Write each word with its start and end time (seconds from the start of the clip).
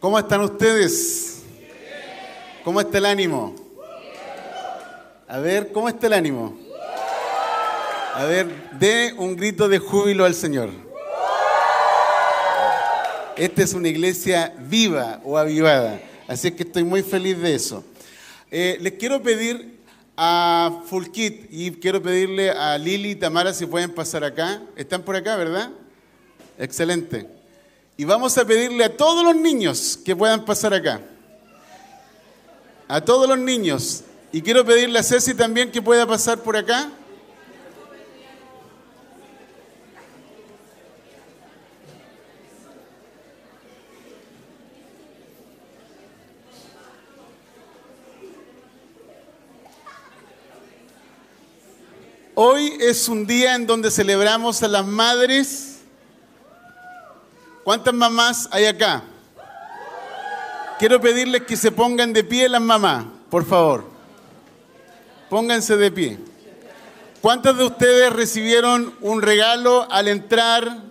¿Cómo 0.00 0.18
están 0.18 0.40
ustedes? 0.40 1.42
¿Cómo 2.64 2.80
está 2.80 2.96
el 2.96 3.04
ánimo? 3.04 3.54
A 5.28 5.38
ver, 5.40 5.72
¿cómo 5.72 5.90
está 5.90 6.06
el 6.06 6.14
ánimo? 6.14 6.58
A 8.14 8.24
ver, 8.24 8.48
dé 8.78 9.12
un 9.18 9.36
grito 9.36 9.68
de 9.68 9.78
júbilo 9.78 10.24
al 10.24 10.34
Señor. 10.34 10.70
Esta 13.36 13.62
es 13.62 13.74
una 13.74 13.88
iglesia 13.88 14.54
viva 14.58 15.20
o 15.22 15.36
avivada, 15.36 16.00
así 16.26 16.50
que 16.50 16.62
estoy 16.62 16.82
muy 16.82 17.02
feliz 17.02 17.38
de 17.38 17.54
eso. 17.54 17.84
Eh, 18.50 18.78
les 18.80 18.94
quiero 18.94 19.20
pedir 19.22 19.80
a 20.16 20.82
Fulkit 20.86 21.46
y 21.50 21.72
quiero 21.72 22.02
pedirle 22.02 22.50
a 22.50 22.78
Lili 22.78 23.10
y 23.10 23.16
Tamara 23.16 23.52
si 23.52 23.66
pueden 23.66 23.92
pasar 23.94 24.24
acá. 24.24 24.62
¿Están 24.76 25.02
por 25.02 25.14
acá, 25.14 25.36
verdad? 25.36 25.70
Excelente. 26.58 27.39
Y 28.00 28.04
vamos 28.06 28.38
a 28.38 28.46
pedirle 28.46 28.82
a 28.82 28.96
todos 28.96 29.22
los 29.22 29.36
niños 29.36 29.98
que 30.02 30.16
puedan 30.16 30.46
pasar 30.46 30.72
acá. 30.72 31.02
A 32.88 33.02
todos 33.02 33.28
los 33.28 33.38
niños. 33.38 34.04
Y 34.32 34.40
quiero 34.40 34.64
pedirle 34.64 34.98
a 34.98 35.02
Ceci 35.02 35.34
también 35.34 35.70
que 35.70 35.82
pueda 35.82 36.06
pasar 36.06 36.38
por 36.38 36.56
acá. 36.56 36.90
Hoy 52.34 52.78
es 52.80 53.10
un 53.10 53.26
día 53.26 53.56
en 53.56 53.66
donde 53.66 53.90
celebramos 53.90 54.62
a 54.62 54.68
las 54.68 54.86
madres. 54.86 55.69
¿Cuántas 57.64 57.92
mamás 57.92 58.48
hay 58.52 58.66
acá? 58.66 59.02
Quiero 60.78 61.00
pedirles 61.00 61.42
que 61.42 61.56
se 61.56 61.70
pongan 61.70 62.12
de 62.12 62.24
pie 62.24 62.48
las 62.48 62.62
mamás, 62.62 63.04
por 63.28 63.44
favor. 63.44 63.84
Pónganse 65.28 65.76
de 65.76 65.90
pie. 65.90 66.18
¿Cuántas 67.20 67.58
de 67.58 67.64
ustedes 67.64 68.12
recibieron 68.12 68.94
un 69.02 69.20
regalo 69.20 69.86
al 69.90 70.08
entrar 70.08 70.84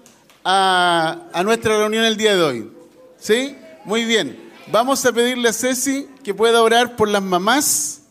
a, 0.44 1.18
a 1.34 1.44
nuestra 1.44 1.78
reunión 1.80 2.06
el 2.06 2.18
día 2.18 2.36
de 2.36 2.44
hoy? 2.44 2.72
¿Sí? 3.18 3.58
Muy 3.84 4.06
bien. 4.06 4.52
Vamos 4.72 5.04
a 5.06 5.12
pedirle 5.12 5.50
a 5.50 5.54
Ceci 5.54 6.08
que 6.24 6.36
pueda 6.36 6.62
orar 6.62 6.96
por 6.96 7.08
las 7.08 7.24
mamás. 7.24 8.02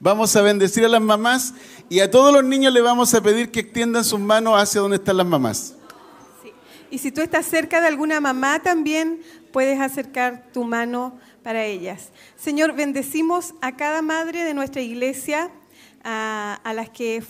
Vamos 0.00 0.34
a 0.34 0.42
bendecir 0.42 0.84
a 0.84 0.88
las 0.88 1.00
mamás 1.00 1.54
y 1.88 2.00
a 2.00 2.10
todos 2.10 2.32
los 2.32 2.42
niños 2.42 2.72
le 2.72 2.80
vamos 2.80 3.14
a 3.14 3.20
pedir 3.20 3.52
que 3.52 3.60
extiendan 3.60 4.04
sus 4.04 4.18
manos 4.18 4.60
hacia 4.60 4.80
donde 4.80 4.96
están 4.96 5.18
las 5.18 5.26
mamás. 5.26 5.74
Y 6.90 6.98
si 6.98 7.12
tú 7.12 7.20
estás 7.20 7.46
cerca 7.46 7.80
de 7.80 7.86
alguna 7.86 8.20
mamá 8.20 8.60
también 8.60 9.20
puedes 9.52 9.80
acercar 9.80 10.48
tu 10.52 10.64
mano 10.64 11.18
para 11.42 11.64
ellas. 11.64 12.10
Señor, 12.36 12.74
bendecimos 12.74 13.54
a 13.60 13.76
cada 13.76 14.02
madre 14.02 14.44
de 14.44 14.54
nuestra 14.54 14.82
iglesia, 14.82 15.50
a, 16.02 16.72
las 16.74 16.88
que 16.88 17.22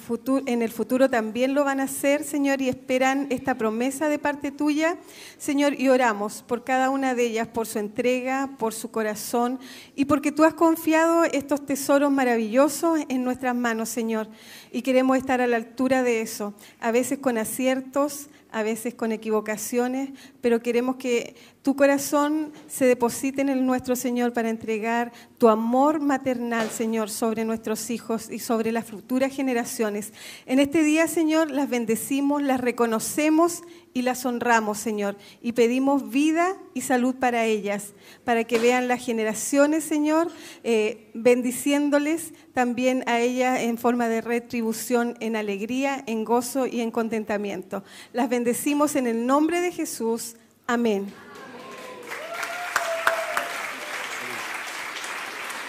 en 0.46 0.62
el 0.62 0.70
futuro 0.70 1.10
también 1.10 1.54
lo 1.54 1.64
van 1.64 1.80
a 1.80 1.84
hacer, 1.84 2.22
Señor, 2.22 2.60
y 2.60 2.68
esperan 2.68 3.26
esta 3.30 3.56
promesa 3.56 4.08
de 4.08 4.18
parte 4.18 4.52
tuya. 4.52 4.96
Señor, 5.38 5.78
y 5.78 5.88
oramos 5.88 6.44
por 6.46 6.62
cada 6.62 6.90
una 6.90 7.14
de 7.14 7.26
ellas, 7.26 7.48
por 7.48 7.66
su 7.66 7.78
entrega, 7.78 8.50
por 8.58 8.72
su 8.72 8.90
corazón, 8.90 9.58
y 9.96 10.04
porque 10.04 10.30
tú 10.30 10.44
has 10.44 10.54
confiado 10.54 11.24
estos 11.24 11.66
tesoros 11.66 12.12
maravillosos 12.12 13.00
en 13.08 13.24
nuestras 13.24 13.56
manos, 13.56 13.88
Señor. 13.88 14.28
Y 14.70 14.82
queremos 14.82 15.18
estar 15.18 15.40
a 15.40 15.48
la 15.48 15.56
altura 15.56 16.02
de 16.02 16.20
eso, 16.20 16.54
a 16.80 16.92
veces 16.92 17.18
con 17.18 17.38
aciertos, 17.38 18.28
a 18.52 18.62
veces 18.62 18.94
con 18.94 19.12
equivocaciones, 19.12 20.10
pero 20.40 20.60
queremos 20.60 20.96
que 20.96 21.34
tu 21.62 21.76
corazón 21.76 22.52
se 22.68 22.86
deposite 22.86 23.42
en 23.42 23.50
el 23.50 23.66
nuestro 23.66 23.94
Señor 23.94 24.32
para 24.32 24.48
entregar 24.48 25.12
tu 25.36 25.48
amor 25.48 26.00
maternal, 26.00 26.70
Señor, 26.70 27.10
sobre 27.10 27.44
nuestros 27.44 27.90
hijos 27.90 28.30
y 28.30 28.38
sobre 28.38 28.72
las 28.72 28.86
futuras 28.86 29.34
generaciones. 29.34 30.14
En 30.46 30.58
este 30.58 30.82
día, 30.82 31.06
Señor, 31.06 31.50
las 31.50 31.68
bendecimos, 31.68 32.42
las 32.42 32.60
reconocemos 32.60 33.62
y 33.92 34.02
las 34.02 34.24
honramos, 34.24 34.78
Señor, 34.78 35.18
y 35.42 35.52
pedimos 35.52 36.10
vida 36.10 36.56
y 36.72 36.80
salud 36.80 37.16
para 37.16 37.44
ellas, 37.44 37.92
para 38.24 38.44
que 38.44 38.58
vean 38.58 38.88
las 38.88 39.04
generaciones, 39.04 39.84
Señor, 39.84 40.28
eh, 40.64 41.10
bendiciéndoles 41.12 42.32
también 42.54 43.04
a 43.06 43.20
ellas 43.20 43.60
en 43.60 43.76
forma 43.76 44.08
de 44.08 44.22
retribución, 44.22 45.14
en 45.20 45.36
alegría, 45.36 46.02
en 46.06 46.24
gozo 46.24 46.66
y 46.66 46.80
en 46.80 46.90
contentamiento. 46.90 47.84
Las 48.14 48.30
bendecimos 48.30 48.96
en 48.96 49.06
el 49.06 49.26
nombre 49.26 49.60
de 49.60 49.72
Jesús. 49.72 50.36
Amén. 50.66 51.12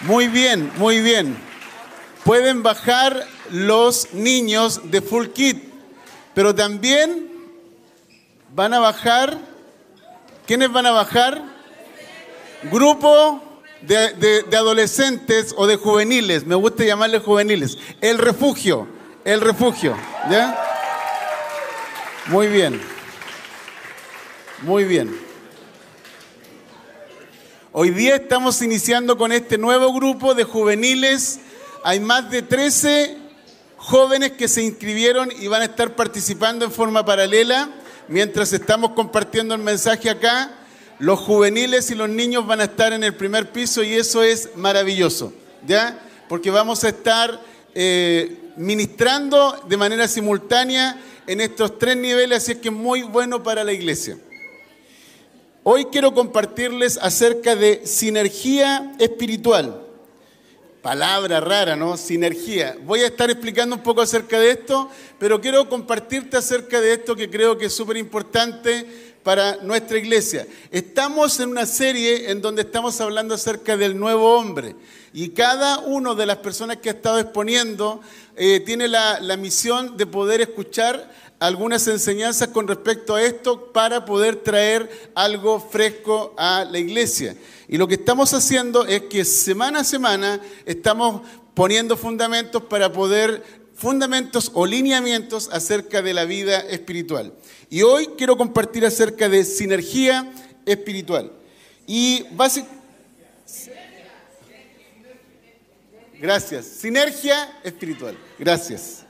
Muy 0.02 0.26
bien, 0.26 0.72
muy 0.78 1.00
bien. 1.00 1.36
Pueden 2.24 2.64
bajar 2.64 3.24
los 3.50 4.12
niños 4.12 4.90
de 4.90 5.00
Full 5.00 5.28
Kit, 5.28 5.62
pero 6.34 6.52
también 6.52 7.30
van 8.52 8.74
a 8.74 8.80
bajar, 8.80 9.38
¿quiénes 10.44 10.72
van 10.72 10.86
a 10.86 10.90
bajar? 10.90 11.42
Grupo 12.64 13.40
de, 13.82 14.44
adolescentes 14.56 15.54
o 15.56 15.68
de 15.68 15.76
juveniles, 15.76 16.46
me 16.46 16.56
gusta 16.56 16.84
llamarle 16.84 17.20
juveniles. 17.20 17.78
El 18.00 18.18
refugio, 18.18 18.88
el 19.24 19.40
refugio, 19.40 19.96
¿ya? 20.28 20.58
Muy 22.26 22.48
bien, 22.48 22.80
muy 24.62 24.82
bien. 24.82 25.21
Hoy 27.74 27.88
día 27.88 28.16
estamos 28.16 28.60
iniciando 28.60 29.16
con 29.16 29.32
este 29.32 29.56
nuevo 29.56 29.94
grupo 29.94 30.34
de 30.34 30.44
juveniles. 30.44 31.40
Hay 31.82 32.00
más 32.00 32.30
de 32.30 32.42
13 32.42 33.16
jóvenes 33.78 34.32
que 34.32 34.46
se 34.46 34.62
inscribieron 34.62 35.32
y 35.40 35.46
van 35.46 35.62
a 35.62 35.64
estar 35.64 35.96
participando 35.96 36.66
en 36.66 36.70
forma 36.70 37.02
paralela. 37.02 37.70
Mientras 38.08 38.52
estamos 38.52 38.90
compartiendo 38.90 39.54
el 39.54 39.62
mensaje 39.62 40.10
acá, 40.10 40.52
los 40.98 41.20
juveniles 41.20 41.90
y 41.90 41.94
los 41.94 42.10
niños 42.10 42.46
van 42.46 42.60
a 42.60 42.64
estar 42.64 42.92
en 42.92 43.04
el 43.04 43.14
primer 43.14 43.52
piso 43.52 43.82
y 43.82 43.94
eso 43.94 44.22
es 44.22 44.50
maravilloso, 44.54 45.32
¿ya? 45.66 45.98
Porque 46.28 46.50
vamos 46.50 46.84
a 46.84 46.90
estar 46.90 47.40
eh, 47.74 48.50
ministrando 48.58 49.64
de 49.66 49.78
manera 49.78 50.06
simultánea 50.08 51.00
en 51.26 51.40
estos 51.40 51.78
tres 51.78 51.96
niveles, 51.96 52.36
así 52.36 52.56
que 52.56 52.68
es 52.68 52.74
muy 52.74 53.02
bueno 53.02 53.42
para 53.42 53.64
la 53.64 53.72
iglesia. 53.72 54.18
Hoy 55.64 55.84
quiero 55.84 56.12
compartirles 56.12 56.98
acerca 57.00 57.54
de 57.54 57.86
sinergia 57.86 58.94
espiritual. 58.98 59.86
Palabra 60.82 61.38
rara, 61.38 61.76
¿no? 61.76 61.96
Sinergia. 61.96 62.76
Voy 62.84 62.98
a 62.98 63.06
estar 63.06 63.30
explicando 63.30 63.76
un 63.76 63.82
poco 63.84 64.00
acerca 64.00 64.40
de 64.40 64.50
esto, 64.50 64.90
pero 65.20 65.40
quiero 65.40 65.68
compartirte 65.68 66.36
acerca 66.36 66.80
de 66.80 66.94
esto 66.94 67.14
que 67.14 67.30
creo 67.30 67.56
que 67.56 67.66
es 67.66 67.72
súper 67.72 67.96
importante 67.96 69.12
para 69.22 69.58
nuestra 69.58 69.98
iglesia. 69.98 70.48
Estamos 70.72 71.38
en 71.38 71.50
una 71.50 71.66
serie 71.66 72.32
en 72.32 72.42
donde 72.42 72.62
estamos 72.62 73.00
hablando 73.00 73.36
acerca 73.36 73.76
del 73.76 73.96
nuevo 73.96 74.34
hombre 74.36 74.74
y 75.12 75.28
cada 75.28 75.78
una 75.78 76.16
de 76.16 76.26
las 76.26 76.38
personas 76.38 76.78
que 76.78 76.88
ha 76.88 76.94
estado 76.94 77.20
exponiendo 77.20 78.00
eh, 78.34 78.58
tiene 78.58 78.88
la, 78.88 79.20
la 79.20 79.36
misión 79.36 79.96
de 79.96 80.06
poder 80.06 80.40
escuchar 80.40 81.08
algunas 81.42 81.88
enseñanzas 81.88 82.48
con 82.48 82.68
respecto 82.68 83.16
a 83.16 83.22
esto 83.22 83.72
para 83.72 84.04
poder 84.04 84.36
traer 84.36 85.10
algo 85.16 85.58
fresco 85.58 86.34
a 86.38 86.64
la 86.64 86.78
iglesia. 86.78 87.36
Y 87.66 87.78
lo 87.78 87.88
que 87.88 87.94
estamos 87.94 88.32
haciendo 88.32 88.86
es 88.86 89.02
que 89.02 89.24
semana 89.24 89.80
a 89.80 89.84
semana 89.84 90.40
estamos 90.66 91.22
poniendo 91.54 91.96
fundamentos 91.96 92.62
para 92.62 92.92
poder, 92.92 93.42
fundamentos 93.74 94.52
o 94.54 94.66
lineamientos 94.66 95.48
acerca 95.50 96.00
de 96.00 96.14
la 96.14 96.26
vida 96.26 96.60
espiritual. 96.60 97.32
Y 97.68 97.82
hoy 97.82 98.10
quiero 98.16 98.36
compartir 98.36 98.86
acerca 98.86 99.28
de 99.28 99.44
sinergia 99.44 100.32
espiritual. 100.64 101.32
Y 101.88 102.24
básicamente... 102.36 102.82
Gracias. 106.20 106.66
Sinergia 106.66 107.58
espiritual. 107.64 108.16
Gracias. 108.38 109.01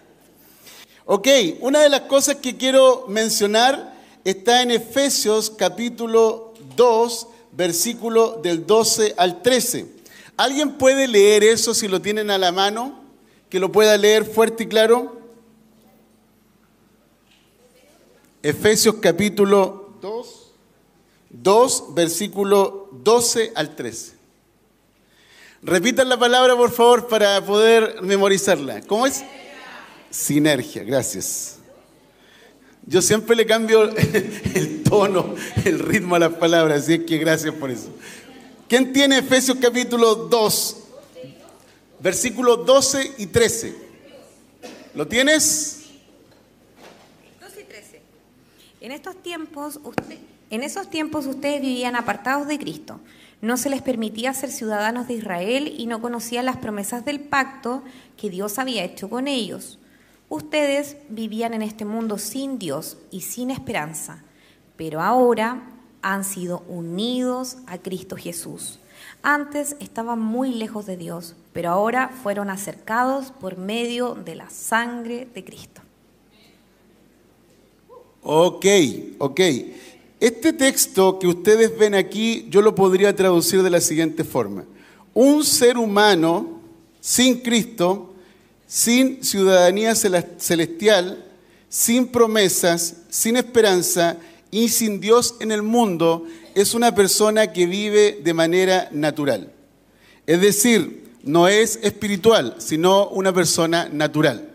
Ok, 1.04 1.26
una 1.60 1.80
de 1.80 1.88
las 1.88 2.02
cosas 2.02 2.36
que 2.36 2.56
quiero 2.56 3.06
mencionar 3.08 3.92
está 4.24 4.62
en 4.62 4.70
Efesios 4.70 5.50
capítulo 5.50 6.54
2, 6.76 7.26
versículo 7.50 8.40
del 8.40 8.66
12 8.66 9.14
al 9.16 9.42
13. 9.42 9.86
¿Alguien 10.36 10.74
puede 10.78 11.08
leer 11.08 11.42
eso 11.42 11.74
si 11.74 11.88
lo 11.88 12.00
tienen 12.00 12.30
a 12.30 12.38
la 12.38 12.52
mano? 12.52 13.00
Que 13.48 13.58
lo 13.58 13.72
pueda 13.72 13.96
leer 13.96 14.24
fuerte 14.24 14.62
y 14.62 14.68
claro. 14.68 15.20
Efesios 18.44 18.96
capítulo 19.00 19.94
2, 20.00 20.52
2, 21.30 21.84
versículo 21.94 22.88
12 22.92 23.52
al 23.56 23.74
13. 23.74 24.12
Repitan 25.62 26.08
la 26.08 26.18
palabra, 26.18 26.56
por 26.56 26.70
favor, 26.70 27.08
para 27.08 27.44
poder 27.44 28.02
memorizarla. 28.02 28.82
¿Cómo 28.82 29.06
es? 29.06 29.24
Sinergia, 30.12 30.84
gracias. 30.84 31.56
Yo 32.84 33.00
siempre 33.00 33.34
le 33.34 33.46
cambio 33.46 33.84
el 34.54 34.82
tono, 34.82 35.34
el 35.64 35.78
ritmo 35.78 36.16
a 36.16 36.18
las 36.18 36.34
palabras, 36.34 36.82
así 36.82 36.94
es 36.94 37.04
que 37.04 37.16
gracias 37.16 37.54
por 37.54 37.70
eso. 37.70 37.88
¿Quién 38.68 38.92
tiene 38.92 39.18
Efesios 39.18 39.56
capítulo 39.58 40.14
2? 40.14 40.76
Versículos 42.00 42.66
12 42.66 43.14
y 43.18 43.26
13. 43.26 43.74
¿Lo 44.94 45.08
tienes? 45.08 45.84
12 47.40 47.60
y 47.62 47.64
13. 47.64 48.02
En 48.82 48.92
estos 48.92 49.16
tiempos, 49.22 49.80
en 50.50 50.62
esos 50.62 50.90
tiempos 50.90 51.24
ustedes 51.24 51.62
vivían 51.62 51.96
apartados 51.96 52.48
de 52.48 52.58
Cristo. 52.58 53.00
No 53.40 53.56
se 53.56 53.70
les 53.70 53.80
permitía 53.80 54.34
ser 54.34 54.50
ciudadanos 54.50 55.08
de 55.08 55.14
Israel 55.14 55.74
y 55.74 55.86
no 55.86 56.02
conocían 56.02 56.44
las 56.44 56.58
promesas 56.58 57.06
del 57.06 57.20
pacto 57.20 57.82
que 58.18 58.28
Dios 58.28 58.58
había 58.58 58.84
hecho 58.84 59.08
con 59.08 59.26
ellos. 59.26 59.78
Ustedes 60.32 60.96
vivían 61.10 61.52
en 61.52 61.60
este 61.60 61.84
mundo 61.84 62.16
sin 62.16 62.58
Dios 62.58 62.96
y 63.10 63.20
sin 63.20 63.50
esperanza, 63.50 64.24
pero 64.78 65.02
ahora 65.02 65.62
han 66.00 66.24
sido 66.24 66.62
unidos 66.68 67.58
a 67.66 67.76
Cristo 67.76 68.16
Jesús. 68.16 68.78
Antes 69.22 69.76
estaban 69.78 70.20
muy 70.20 70.54
lejos 70.54 70.86
de 70.86 70.96
Dios, 70.96 71.36
pero 71.52 71.68
ahora 71.68 72.08
fueron 72.22 72.48
acercados 72.48 73.30
por 73.30 73.58
medio 73.58 74.14
de 74.14 74.36
la 74.36 74.48
sangre 74.48 75.28
de 75.34 75.44
Cristo. 75.44 75.82
Ok, 78.22 78.64
ok. 79.18 79.40
Este 80.18 80.54
texto 80.54 81.18
que 81.18 81.26
ustedes 81.26 81.78
ven 81.78 81.94
aquí, 81.94 82.46
yo 82.48 82.62
lo 82.62 82.74
podría 82.74 83.14
traducir 83.14 83.62
de 83.62 83.68
la 83.68 83.82
siguiente 83.82 84.24
forma. 84.24 84.64
Un 85.12 85.44
ser 85.44 85.76
humano 85.76 86.58
sin 87.02 87.40
Cristo, 87.40 88.11
sin 88.72 89.22
ciudadanía 89.22 89.94
celestial, 89.94 91.22
sin 91.68 92.06
promesas, 92.06 93.02
sin 93.10 93.36
esperanza 93.36 94.16
y 94.50 94.70
sin 94.70 94.98
Dios 94.98 95.34
en 95.40 95.52
el 95.52 95.60
mundo, 95.60 96.24
es 96.54 96.72
una 96.72 96.94
persona 96.94 97.52
que 97.52 97.66
vive 97.66 98.22
de 98.24 98.32
manera 98.32 98.88
natural. 98.90 99.52
Es 100.26 100.40
decir, 100.40 101.04
no 101.22 101.48
es 101.48 101.80
espiritual, 101.82 102.54
sino 102.60 103.08
una 103.08 103.34
persona 103.34 103.90
natural. 103.92 104.48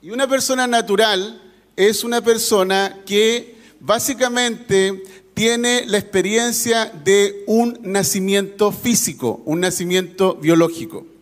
Y 0.00 0.10
una 0.10 0.28
persona 0.28 0.68
natural 0.68 1.42
es 1.74 2.04
una 2.04 2.22
persona 2.22 3.00
que 3.04 3.56
básicamente 3.80 5.02
tiene 5.34 5.86
la 5.86 5.98
experiencia 5.98 6.84
de 7.04 7.42
un 7.48 7.80
nacimiento 7.82 8.70
físico, 8.70 9.42
un 9.44 9.58
nacimiento 9.58 10.36
biológico. 10.36 11.13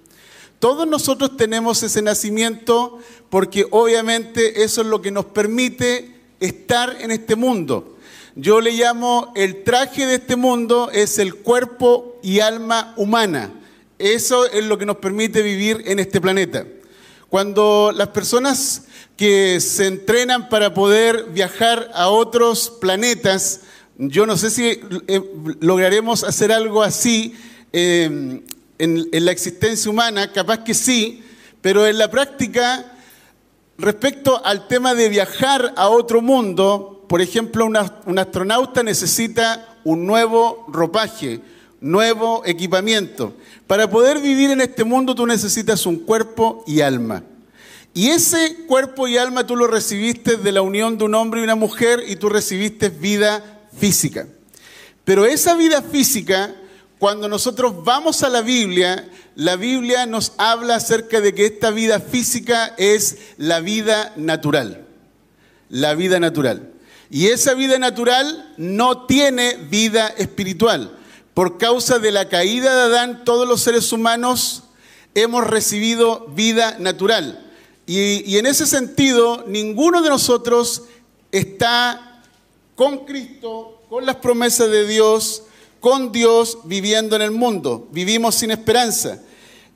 Todos 0.63 0.87
nosotros 0.87 1.37
tenemos 1.37 1.83
ese 1.83 2.03
nacimiento 2.03 3.01
porque 3.31 3.67
obviamente 3.73 4.63
eso 4.63 4.83
es 4.83 4.87
lo 4.87 5.03
que 5.03 5.11
nos 5.11 5.25
permite 5.25 6.15
estar 6.39 6.99
en 7.01 7.11
este 7.11 7.35
mundo. 7.35 7.99
Yo 8.37 8.61
le 8.61 8.71
llamo 8.71 9.33
el 9.35 9.65
traje 9.65 10.07
de 10.07 10.15
este 10.15 10.37
mundo 10.37 10.89
es 10.93 11.19
el 11.19 11.35
cuerpo 11.35 12.17
y 12.23 12.39
alma 12.39 12.95
humana. 12.97 13.53
Eso 13.99 14.49
es 14.49 14.65
lo 14.65 14.79
que 14.79 14.87
nos 14.87 14.99
permite 14.99 15.43
vivir 15.43 15.83
en 15.85 15.99
este 15.99 16.21
planeta. 16.21 16.65
Cuando 17.29 17.91
las 17.93 18.11
personas 18.11 18.85
que 19.17 19.59
se 19.59 19.89
entrenan 19.89 20.49
para 20.49 20.75
poder 20.75 21.25
viajar 21.33 21.91
a 21.93 22.07
otros 22.07 22.71
planetas, 22.81 23.63
yo 23.99 24.27
no 24.27 24.37
sé 24.37 24.49
si 24.49 24.81
eh, 25.09 25.23
lograremos 25.59 26.23
hacer 26.23 26.53
algo 26.53 26.85
así 26.85 27.35
eh, 27.73 28.43
en, 28.83 29.25
la 29.25 29.31
existencia 29.31 29.89
humana, 29.89 30.33
capaz 30.33 30.65
que 30.65 30.75
sí, 30.75 31.23
pero 31.61 31.87
en 31.87 31.99
la 31.99 32.11
práctica, 32.11 32.97
respecto 33.79 34.45
al 34.45 34.67
tema 34.67 34.95
de 34.95 35.09
viajar 35.09 35.73
a 35.77 35.89
otro 35.89 36.21
mundo, 36.21 37.05
por 37.09 37.23
ejemplo, 37.23 37.65
un 37.65 38.19
astronauta 38.19 38.83
necesita 38.83 39.79
un 39.85 40.05
nuevo 40.05 40.67
ropaje, 40.69 41.41
nuevo 41.81 42.43
equipamiento. 42.45 43.35
Para 43.69 43.89
poder 43.89 44.21
vivir 44.21 44.51
en 44.51 44.61
este 44.61 44.83
mundo 44.83 45.15
tú 45.15 45.27
necesitas 45.27 45.87
un 45.87 46.01
cuerpo 46.01 46.65
y 46.67 46.81
alma. 46.81 47.23
Y 47.95 48.09
ese 48.09 48.65
cuerpo 48.67 49.07
y 49.07 49.17
alma 49.17 49.47
tú 49.47 49.55
lo 49.55 49.69
recibiste 49.69 50.37
de 50.39 50.51
la 50.51 50.63
unión 50.63 50.99
de 50.99 51.05
un 51.05 51.15
hombre 51.15 51.41
y 51.41 51.45
una 51.45 51.55
mujer 51.55 52.03
y 52.09 52.17
tú 52.17 52.29
recibiste 52.29 52.89
vida 52.89 53.61
física. 53.79 54.27
Pero 55.05 55.25
esa 55.25 55.55
vida 55.55 55.83
física, 55.83 56.57
cuando 57.03 57.27
nosotros 57.27 57.83
vamos 57.83 58.23
a 58.23 58.29
la 58.29 58.43
Biblia, 58.43 59.11
la 59.35 59.57
Biblia 59.57 60.07
nos 60.07 60.35
habla 60.37 60.77
acerca 60.77 61.21
de 61.21 61.35
que 61.35 61.47
esta 61.47 61.73
vida 61.73 61.99
física 61.99 62.77
es 62.79 63.19
la 63.39 63.59
vida 63.59 64.13
natural. 64.15 64.87
La 65.69 65.97
vida 65.97 66.21
natural. 66.21 66.71
Y 67.11 67.27
esa 67.27 67.55
vida 67.55 67.81
natural 67.81 68.55
no 68.57 69.07
tiene 69.07 69.57
vida 69.57 70.15
espiritual. 70.17 70.97
Por 71.35 71.59
causa 71.59 71.99
de 71.99 72.13
la 72.13 72.29
caída 72.29 72.73
de 72.73 72.83
Adán, 72.83 73.25
todos 73.25 73.49
los 73.49 73.63
seres 73.63 73.93
humanos 73.93 74.63
hemos 75.17 75.45
recibido 75.45 76.29
vida 76.37 76.77
natural. 76.79 77.53
Y, 77.85 78.37
en 78.37 78.47
ese 78.47 78.65
sentido, 78.65 79.43
ninguno 79.49 80.03
de 80.03 80.09
nosotros 80.09 80.85
está 81.33 82.23
con 82.77 83.07
Cristo, 83.07 83.83
con 83.89 84.07
las 84.07 84.15
promesas 84.15 84.71
de 84.71 84.87
Dios, 84.87 85.43
con 85.83 86.13
Dios 86.13 86.59
viviendo 86.63 87.17
en 87.17 87.23
el 87.23 87.33
mundo. 87.33 87.89
Vivimos 87.91 88.37
sin 88.37 88.53
esperanza. 88.53 89.21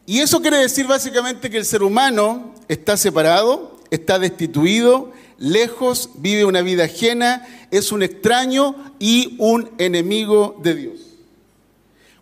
Y 0.07 0.21
eso 0.21 0.41
quiere 0.41 0.59
decir 0.59 0.87
básicamente 0.87 1.51
que 1.51 1.57
el 1.59 1.65
ser 1.65 1.83
humano 1.83 2.55
está 2.69 2.97
separado, 2.97 3.77
está 3.91 4.21
destituido, 4.21 5.11
lejos, 5.37 6.11
vive 6.15 6.45
una 6.45 6.63
vida 6.63 6.85
ajena, 6.85 7.45
es 7.73 7.91
un 7.91 8.05
extraño 8.05 8.95
y 9.01 9.35
un 9.41 9.69
enemigo 9.79 10.57
de 10.63 10.75
Dios. 10.77 11.01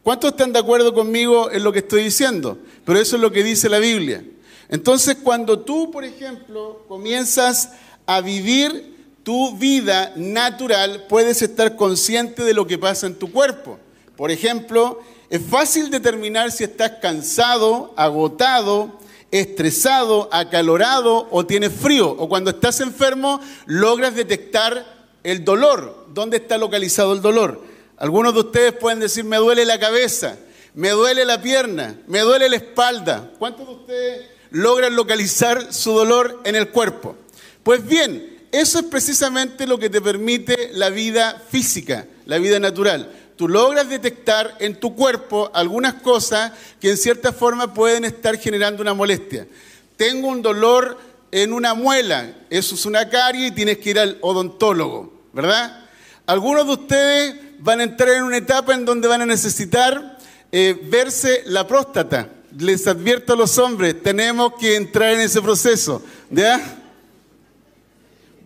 ¿Cuántos 0.02 0.30
están 0.30 0.54
de 0.54 0.60
acuerdo 0.60 0.94
conmigo 0.94 1.50
en 1.50 1.62
lo 1.62 1.70
que 1.70 1.80
estoy 1.80 2.04
diciendo? 2.04 2.56
Pero 2.86 2.98
eso 2.98 3.16
es 3.16 3.22
lo 3.22 3.32
que 3.32 3.44
dice 3.44 3.68
la 3.68 3.80
Biblia. 3.80 4.24
Entonces, 4.70 5.18
cuando 5.22 5.58
tú, 5.58 5.90
por 5.90 6.04
ejemplo, 6.04 6.86
comienzas 6.88 7.72
a 8.06 8.22
vivir 8.22 8.93
tu 9.24 9.56
vida 9.56 10.12
natural, 10.16 11.06
puedes 11.08 11.42
estar 11.42 11.74
consciente 11.76 12.44
de 12.44 12.54
lo 12.54 12.66
que 12.66 12.78
pasa 12.78 13.06
en 13.06 13.16
tu 13.16 13.32
cuerpo. 13.32 13.80
Por 14.16 14.30
ejemplo, 14.30 15.00
es 15.30 15.42
fácil 15.42 15.90
determinar 15.90 16.52
si 16.52 16.64
estás 16.64 16.92
cansado, 17.02 17.94
agotado, 17.96 19.00
estresado, 19.30 20.28
acalorado 20.30 21.26
o 21.30 21.44
tienes 21.44 21.72
frío. 21.72 22.10
O 22.10 22.28
cuando 22.28 22.50
estás 22.50 22.80
enfermo, 22.80 23.40
logras 23.66 24.14
detectar 24.14 24.86
el 25.24 25.44
dolor. 25.44 26.06
¿Dónde 26.12 26.36
está 26.36 26.58
localizado 26.58 27.14
el 27.14 27.22
dolor? 27.22 27.62
Algunos 27.96 28.34
de 28.34 28.40
ustedes 28.40 28.72
pueden 28.74 29.00
decir, 29.00 29.24
me 29.24 29.38
duele 29.38 29.64
la 29.64 29.80
cabeza, 29.80 30.36
me 30.74 30.90
duele 30.90 31.24
la 31.24 31.40
pierna, 31.40 31.98
me 32.06 32.20
duele 32.20 32.48
la 32.48 32.56
espalda. 32.56 33.32
¿Cuántos 33.38 33.66
de 33.66 33.72
ustedes 33.72 34.26
logran 34.50 34.94
localizar 34.94 35.72
su 35.72 35.92
dolor 35.92 36.42
en 36.44 36.56
el 36.56 36.68
cuerpo? 36.68 37.16
Pues 37.62 37.84
bien, 37.86 38.33
eso 38.54 38.78
es 38.78 38.84
precisamente 38.84 39.66
lo 39.66 39.80
que 39.80 39.90
te 39.90 40.00
permite 40.00 40.70
la 40.74 40.88
vida 40.88 41.42
física, 41.50 42.06
la 42.24 42.38
vida 42.38 42.60
natural. 42.60 43.12
Tú 43.34 43.48
logras 43.48 43.88
detectar 43.88 44.54
en 44.60 44.78
tu 44.78 44.94
cuerpo 44.94 45.50
algunas 45.52 45.94
cosas 45.94 46.52
que 46.80 46.90
en 46.90 46.96
cierta 46.96 47.32
forma 47.32 47.74
pueden 47.74 48.04
estar 48.04 48.38
generando 48.38 48.80
una 48.80 48.94
molestia. 48.94 49.48
Tengo 49.96 50.28
un 50.28 50.40
dolor 50.40 50.96
en 51.32 51.52
una 51.52 51.74
muela, 51.74 52.32
eso 52.48 52.76
es 52.76 52.86
una 52.86 53.08
carie 53.08 53.48
y 53.48 53.50
tienes 53.50 53.78
que 53.78 53.90
ir 53.90 53.98
al 53.98 54.18
odontólogo, 54.20 55.12
¿verdad? 55.32 55.86
Algunos 56.24 56.64
de 56.64 56.72
ustedes 56.74 57.34
van 57.58 57.80
a 57.80 57.82
entrar 57.82 58.10
en 58.10 58.22
una 58.22 58.36
etapa 58.36 58.72
en 58.72 58.84
donde 58.84 59.08
van 59.08 59.22
a 59.22 59.26
necesitar 59.26 60.16
eh, 60.52 60.80
verse 60.80 61.42
la 61.46 61.66
próstata. 61.66 62.28
Les 62.56 62.86
advierto 62.86 63.32
a 63.32 63.36
los 63.36 63.58
hombres, 63.58 64.00
tenemos 64.00 64.52
que 64.60 64.76
entrar 64.76 65.10
en 65.10 65.22
ese 65.22 65.42
proceso. 65.42 66.04
¿ya? 66.30 66.83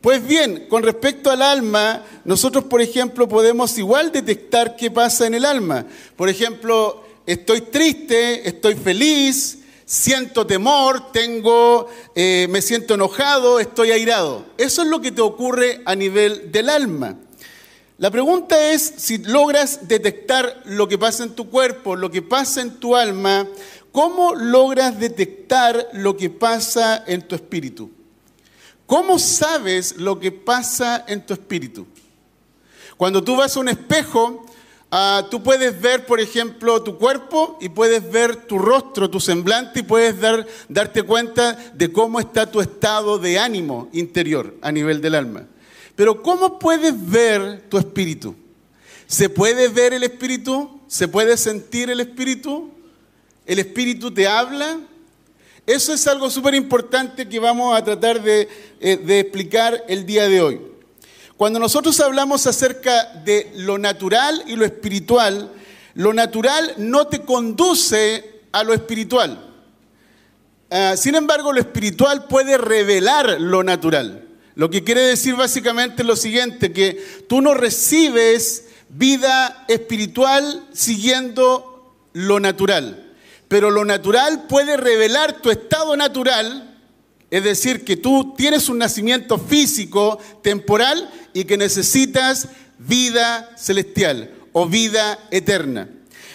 Pues 0.00 0.24
bien, 0.24 0.66
con 0.68 0.84
respecto 0.84 1.28
al 1.28 1.42
alma, 1.42 2.04
nosotros, 2.24 2.64
por 2.64 2.80
ejemplo, 2.80 3.28
podemos 3.28 3.76
igual 3.78 4.12
detectar 4.12 4.76
qué 4.76 4.92
pasa 4.92 5.26
en 5.26 5.34
el 5.34 5.44
alma. 5.44 5.86
Por 6.14 6.28
ejemplo, 6.28 7.04
estoy 7.26 7.62
triste, 7.62 8.48
estoy 8.48 8.76
feliz, 8.76 9.58
siento 9.84 10.46
temor, 10.46 11.10
tengo, 11.10 11.88
eh, 12.14 12.46
me 12.48 12.62
siento 12.62 12.94
enojado, 12.94 13.58
estoy 13.58 13.90
airado. 13.90 14.44
Eso 14.56 14.82
es 14.82 14.88
lo 14.88 15.00
que 15.00 15.10
te 15.10 15.20
ocurre 15.20 15.82
a 15.84 15.96
nivel 15.96 16.52
del 16.52 16.68
alma. 16.68 17.16
La 17.96 18.12
pregunta 18.12 18.70
es 18.70 18.92
si 18.98 19.18
logras 19.18 19.88
detectar 19.88 20.62
lo 20.66 20.86
que 20.86 20.96
pasa 20.96 21.24
en 21.24 21.34
tu 21.34 21.50
cuerpo, 21.50 21.96
lo 21.96 22.08
que 22.12 22.22
pasa 22.22 22.60
en 22.60 22.78
tu 22.78 22.94
alma, 22.94 23.48
¿cómo 23.90 24.36
logras 24.36 25.00
detectar 25.00 25.88
lo 25.92 26.16
que 26.16 26.30
pasa 26.30 27.02
en 27.04 27.22
tu 27.22 27.34
espíritu? 27.34 27.97
¿Cómo 28.88 29.18
sabes 29.18 29.98
lo 29.98 30.18
que 30.18 30.32
pasa 30.32 31.04
en 31.06 31.20
tu 31.26 31.34
espíritu? 31.34 31.86
Cuando 32.96 33.22
tú 33.22 33.36
vas 33.36 33.54
a 33.54 33.60
un 33.60 33.68
espejo, 33.68 34.46
ah, 34.90 35.26
tú 35.30 35.42
puedes 35.42 35.78
ver, 35.78 36.06
por 36.06 36.20
ejemplo, 36.20 36.82
tu 36.82 36.96
cuerpo 36.96 37.58
y 37.60 37.68
puedes 37.68 38.10
ver 38.10 38.46
tu 38.46 38.58
rostro, 38.58 39.10
tu 39.10 39.20
semblante 39.20 39.80
y 39.80 39.82
puedes 39.82 40.14
darte 40.70 41.02
cuenta 41.02 41.52
de 41.74 41.92
cómo 41.92 42.18
está 42.18 42.50
tu 42.50 42.62
estado 42.62 43.18
de 43.18 43.38
ánimo 43.38 43.90
interior 43.92 44.56
a 44.62 44.72
nivel 44.72 45.02
del 45.02 45.16
alma. 45.16 45.44
Pero 45.94 46.22
¿cómo 46.22 46.58
puedes 46.58 46.94
ver 47.10 47.68
tu 47.68 47.76
espíritu? 47.76 48.34
¿Se 49.06 49.28
puede 49.28 49.68
ver 49.68 49.92
el 49.92 50.02
espíritu? 50.02 50.80
¿Se 50.86 51.08
puede 51.08 51.36
sentir 51.36 51.90
el 51.90 52.00
espíritu? 52.00 52.70
¿El 53.44 53.58
espíritu 53.58 54.10
te 54.10 54.26
habla? 54.26 54.78
Eso 55.68 55.92
es 55.92 56.06
algo 56.06 56.30
súper 56.30 56.54
importante 56.54 57.28
que 57.28 57.38
vamos 57.38 57.76
a 57.76 57.84
tratar 57.84 58.22
de, 58.22 58.48
eh, 58.80 58.96
de 58.96 59.20
explicar 59.20 59.84
el 59.86 60.06
día 60.06 60.26
de 60.26 60.40
hoy. 60.40 60.60
Cuando 61.36 61.58
nosotros 61.58 62.00
hablamos 62.00 62.46
acerca 62.46 63.04
de 63.22 63.52
lo 63.54 63.76
natural 63.76 64.42
y 64.46 64.56
lo 64.56 64.64
espiritual, 64.64 65.52
lo 65.92 66.14
natural 66.14 66.72
no 66.78 67.06
te 67.06 67.20
conduce 67.20 68.40
a 68.50 68.64
lo 68.64 68.72
espiritual. 68.72 69.44
Ah, 70.70 70.94
sin 70.96 71.14
embargo, 71.14 71.52
lo 71.52 71.60
espiritual 71.60 72.28
puede 72.28 72.56
revelar 72.56 73.38
lo 73.38 73.62
natural. 73.62 74.26
Lo 74.54 74.70
que 74.70 74.84
quiere 74.84 75.02
decir 75.02 75.36
básicamente 75.36 76.02
lo 76.02 76.16
siguiente, 76.16 76.72
que 76.72 77.26
tú 77.28 77.42
no 77.42 77.52
recibes 77.52 78.68
vida 78.88 79.66
espiritual 79.68 80.66
siguiendo 80.72 81.94
lo 82.14 82.40
natural, 82.40 83.07
pero 83.48 83.70
lo 83.70 83.84
natural 83.84 84.46
puede 84.46 84.76
revelar 84.76 85.40
tu 85.40 85.50
estado 85.50 85.96
natural, 85.96 86.76
es 87.30 87.44
decir, 87.44 87.84
que 87.84 87.96
tú 87.96 88.34
tienes 88.36 88.68
un 88.68 88.78
nacimiento 88.78 89.38
físico, 89.38 90.18
temporal, 90.42 91.10
y 91.32 91.44
que 91.44 91.56
necesitas 91.56 92.48
vida 92.78 93.50
celestial 93.56 94.30
o 94.52 94.66
vida 94.66 95.18
eterna. 95.30 95.88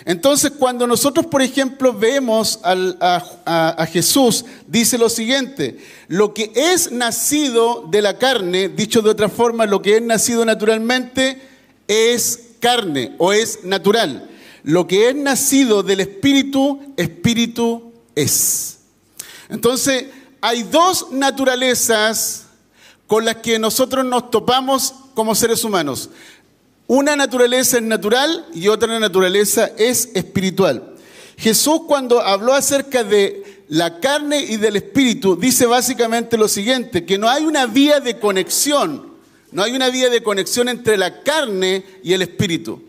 Entonces, 0.06 0.52
cuando 0.52 0.86
nosotros, 0.86 1.26
por 1.28 1.42
ejemplo, 1.42 1.94
vemos 1.94 2.60
a, 2.64 3.88
Jesús, 3.92 4.44
dice 4.68 4.98
lo 4.98 5.10
siguiente, 5.10 5.78
lo 6.08 6.34
que 6.34 6.52
es 6.56 6.92
nacido 6.92 7.88
de 7.90 8.02
la 8.02 8.18
carne, 8.18 8.68
dicho 8.70 9.02
de 9.02 9.10
otra 9.10 9.30
forma, 9.30 9.66
lo 9.66 9.82
que 9.82 9.98
es 9.98 10.02
nacido 10.02 10.44
naturalmente 10.44 11.42
es 11.88 12.40
carne 12.60 13.16
o 13.18 13.32
es 13.32 13.64
natural. 13.64 14.30
Lo 14.64 14.88
que 14.88 15.10
es 15.10 15.16
nacido 15.16 15.84
del 15.84 16.00
Espíritu, 16.00 16.94
Espíritu 16.96 17.92
es. 18.16 18.80
Entonces, 19.50 20.06
hay 20.42 20.64
dos 20.64 21.12
naturalezas 21.12 22.46
con 23.08 23.26
las 23.26 23.38
que 23.38 23.60
nosotros 23.60 24.06
nos 24.06 24.32
topamos 24.32 24.94
como 25.14 25.36
seres 25.36 25.64
humanos. 25.64 26.10
Una 26.88 27.16
naturaleza 27.16 27.78
es 27.78 27.84
natural 27.84 28.46
y 28.54 28.68
otra 28.68 29.00
naturaleza 29.00 29.72
es 29.78 30.10
espiritual. 30.14 30.94
Jesús 31.38 31.82
cuando 31.88 32.22
habló 32.22 32.54
acerca 32.54 33.04
de 33.04 33.64
la 33.68 34.00
carne 34.00 34.40
y 34.40 34.58
del 34.58 34.76
espíritu, 34.76 35.36
dice 35.36 35.66
básicamente 35.66 36.38
lo 36.38 36.48
siguiente, 36.48 37.06
que 37.06 37.18
no 37.18 37.30
hay 37.30 37.44
una 37.46 37.66
vía 37.66 38.00
de 38.00 38.20
conexión, 38.20 39.14
no 39.52 39.64
hay 39.64 39.74
una 39.74 39.90
vía 39.90 40.10
de 40.10 40.24
conexión 40.24 40.70
entre 40.70 40.98
la 40.98 41.22
carne 41.24 41.84
y 42.04 42.14
el 42.14 42.22
espíritu. 42.22 42.82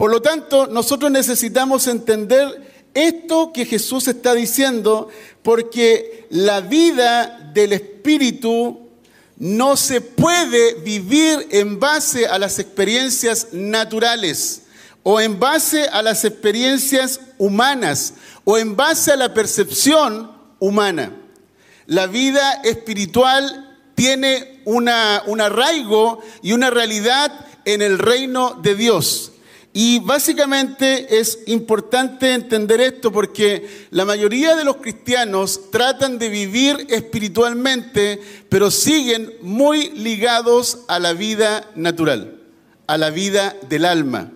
Por 0.00 0.10
lo 0.10 0.22
tanto, 0.22 0.66
nosotros 0.66 1.10
necesitamos 1.10 1.86
entender 1.86 2.86
esto 2.94 3.52
que 3.52 3.66
Jesús 3.66 4.08
está 4.08 4.32
diciendo, 4.34 5.10
porque 5.42 6.26
la 6.30 6.62
vida 6.62 7.50
del 7.52 7.74
espíritu 7.74 8.88
no 9.36 9.76
se 9.76 10.00
puede 10.00 10.72
vivir 10.76 11.48
en 11.50 11.78
base 11.78 12.26
a 12.26 12.38
las 12.38 12.58
experiencias 12.58 13.48
naturales 13.52 14.62
o 15.02 15.20
en 15.20 15.38
base 15.38 15.84
a 15.84 16.00
las 16.00 16.24
experiencias 16.24 17.20
humanas 17.36 18.14
o 18.44 18.56
en 18.56 18.76
base 18.76 19.12
a 19.12 19.16
la 19.16 19.34
percepción 19.34 20.32
humana. 20.60 21.12
La 21.84 22.06
vida 22.06 22.62
espiritual 22.64 23.78
tiene 23.94 24.62
una, 24.64 25.24
un 25.26 25.42
arraigo 25.42 26.22
y 26.40 26.52
una 26.52 26.70
realidad 26.70 27.46
en 27.66 27.82
el 27.82 27.98
reino 27.98 28.54
de 28.62 28.74
Dios. 28.76 29.29
Y 29.72 30.00
básicamente 30.00 31.20
es 31.20 31.40
importante 31.46 32.34
entender 32.34 32.80
esto 32.80 33.12
porque 33.12 33.86
la 33.90 34.04
mayoría 34.04 34.56
de 34.56 34.64
los 34.64 34.78
cristianos 34.78 35.70
tratan 35.70 36.18
de 36.18 36.28
vivir 36.28 36.86
espiritualmente, 36.90 38.20
pero 38.48 38.72
siguen 38.72 39.32
muy 39.42 39.90
ligados 39.90 40.80
a 40.88 40.98
la 40.98 41.12
vida 41.12 41.70
natural, 41.76 42.40
a 42.88 42.98
la 42.98 43.10
vida 43.10 43.56
del 43.68 43.84
alma, 43.84 44.32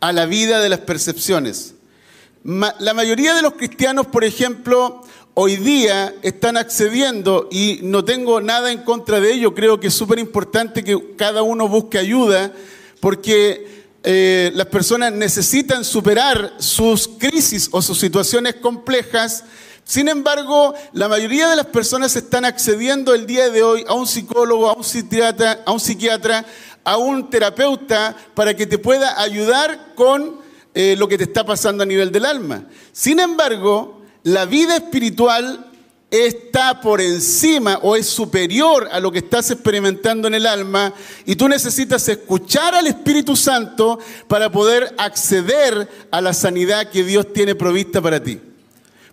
a 0.00 0.10
la 0.12 0.24
vida 0.24 0.60
de 0.60 0.70
las 0.70 0.80
percepciones. 0.80 1.74
La 2.42 2.94
mayoría 2.94 3.34
de 3.34 3.42
los 3.42 3.52
cristianos, 3.52 4.06
por 4.06 4.24
ejemplo, 4.24 5.02
hoy 5.34 5.56
día 5.56 6.14
están 6.22 6.56
accediendo, 6.56 7.46
y 7.50 7.80
no 7.82 8.06
tengo 8.06 8.40
nada 8.40 8.72
en 8.72 8.84
contra 8.84 9.20
de 9.20 9.34
ello, 9.34 9.54
creo 9.54 9.78
que 9.78 9.88
es 9.88 9.94
súper 9.94 10.18
importante 10.18 10.82
que 10.82 11.14
cada 11.16 11.42
uno 11.42 11.68
busque 11.68 11.98
ayuda, 11.98 12.52
porque 13.00 13.81
eh, 14.04 14.50
las 14.54 14.66
personas 14.66 15.12
necesitan 15.12 15.84
superar 15.84 16.54
sus 16.58 17.06
crisis 17.06 17.68
o 17.70 17.80
sus 17.80 17.98
situaciones 17.98 18.56
complejas. 18.56 19.44
Sin 19.84 20.08
embargo, 20.08 20.74
la 20.92 21.08
mayoría 21.08 21.48
de 21.48 21.56
las 21.56 21.66
personas 21.66 22.16
están 22.16 22.44
accediendo 22.44 23.14
el 23.14 23.26
día 23.26 23.50
de 23.50 23.62
hoy 23.62 23.84
a 23.86 23.94
un 23.94 24.06
psicólogo, 24.06 24.68
a 24.68 24.74
un 24.74 24.84
psiquiatra, 24.84 25.62
a 25.64 25.72
un, 25.72 25.80
psiquiatra, 25.80 26.44
a 26.82 26.96
un 26.96 27.30
terapeuta 27.30 28.16
para 28.34 28.54
que 28.54 28.66
te 28.66 28.78
pueda 28.78 29.20
ayudar 29.20 29.94
con 29.94 30.40
eh, 30.74 30.96
lo 30.98 31.06
que 31.06 31.18
te 31.18 31.24
está 31.24 31.44
pasando 31.44 31.82
a 31.82 31.86
nivel 31.86 32.10
del 32.10 32.26
alma. 32.26 32.64
Sin 32.92 33.20
embargo, 33.20 34.02
la 34.24 34.46
vida 34.46 34.76
espiritual 34.76 35.71
está 36.12 36.78
por 36.82 37.00
encima 37.00 37.78
o 37.80 37.96
es 37.96 38.06
superior 38.06 38.86
a 38.92 39.00
lo 39.00 39.10
que 39.10 39.20
estás 39.20 39.50
experimentando 39.50 40.28
en 40.28 40.34
el 40.34 40.46
alma 40.46 40.92
y 41.24 41.36
tú 41.36 41.48
necesitas 41.48 42.06
escuchar 42.06 42.74
al 42.74 42.86
Espíritu 42.86 43.34
Santo 43.34 43.98
para 44.28 44.52
poder 44.52 44.94
acceder 44.98 45.88
a 46.10 46.20
la 46.20 46.34
sanidad 46.34 46.90
que 46.90 47.02
Dios 47.02 47.32
tiene 47.32 47.54
provista 47.54 48.02
para 48.02 48.22
ti. 48.22 48.38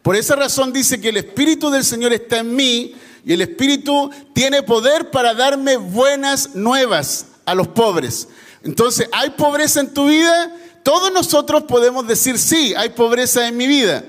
Por 0.01 0.17
esa 0.17 0.35
razón 0.35 0.73
dice 0.73 0.99
que 0.99 1.09
el 1.09 1.17
Espíritu 1.17 1.69
del 1.69 1.85
Señor 1.85 2.11
está 2.11 2.39
en 2.39 2.53
mí 2.53 2.93
y 3.25 3.31
el 3.31 3.41
Espíritu 3.41 4.11
tiene 4.33 4.61
poder 4.61 5.09
para 5.09 5.33
darme 5.33 5.77
buenas 5.77 6.53
nuevas 6.53 7.27
a 7.45 7.55
los 7.55 7.69
pobres. 7.69 8.27
Entonces, 8.61 9.07
¿hay 9.13 9.29
pobreza 9.29 9.79
en 9.79 9.93
tu 9.93 10.07
vida? 10.07 10.53
Todos 10.83 11.13
nosotros 11.13 11.63
podemos 11.63 12.05
decir, 12.05 12.37
sí, 12.37 12.73
hay 12.75 12.89
pobreza 12.89 13.47
en 13.47 13.55
mi 13.55 13.67
vida. 13.67 14.03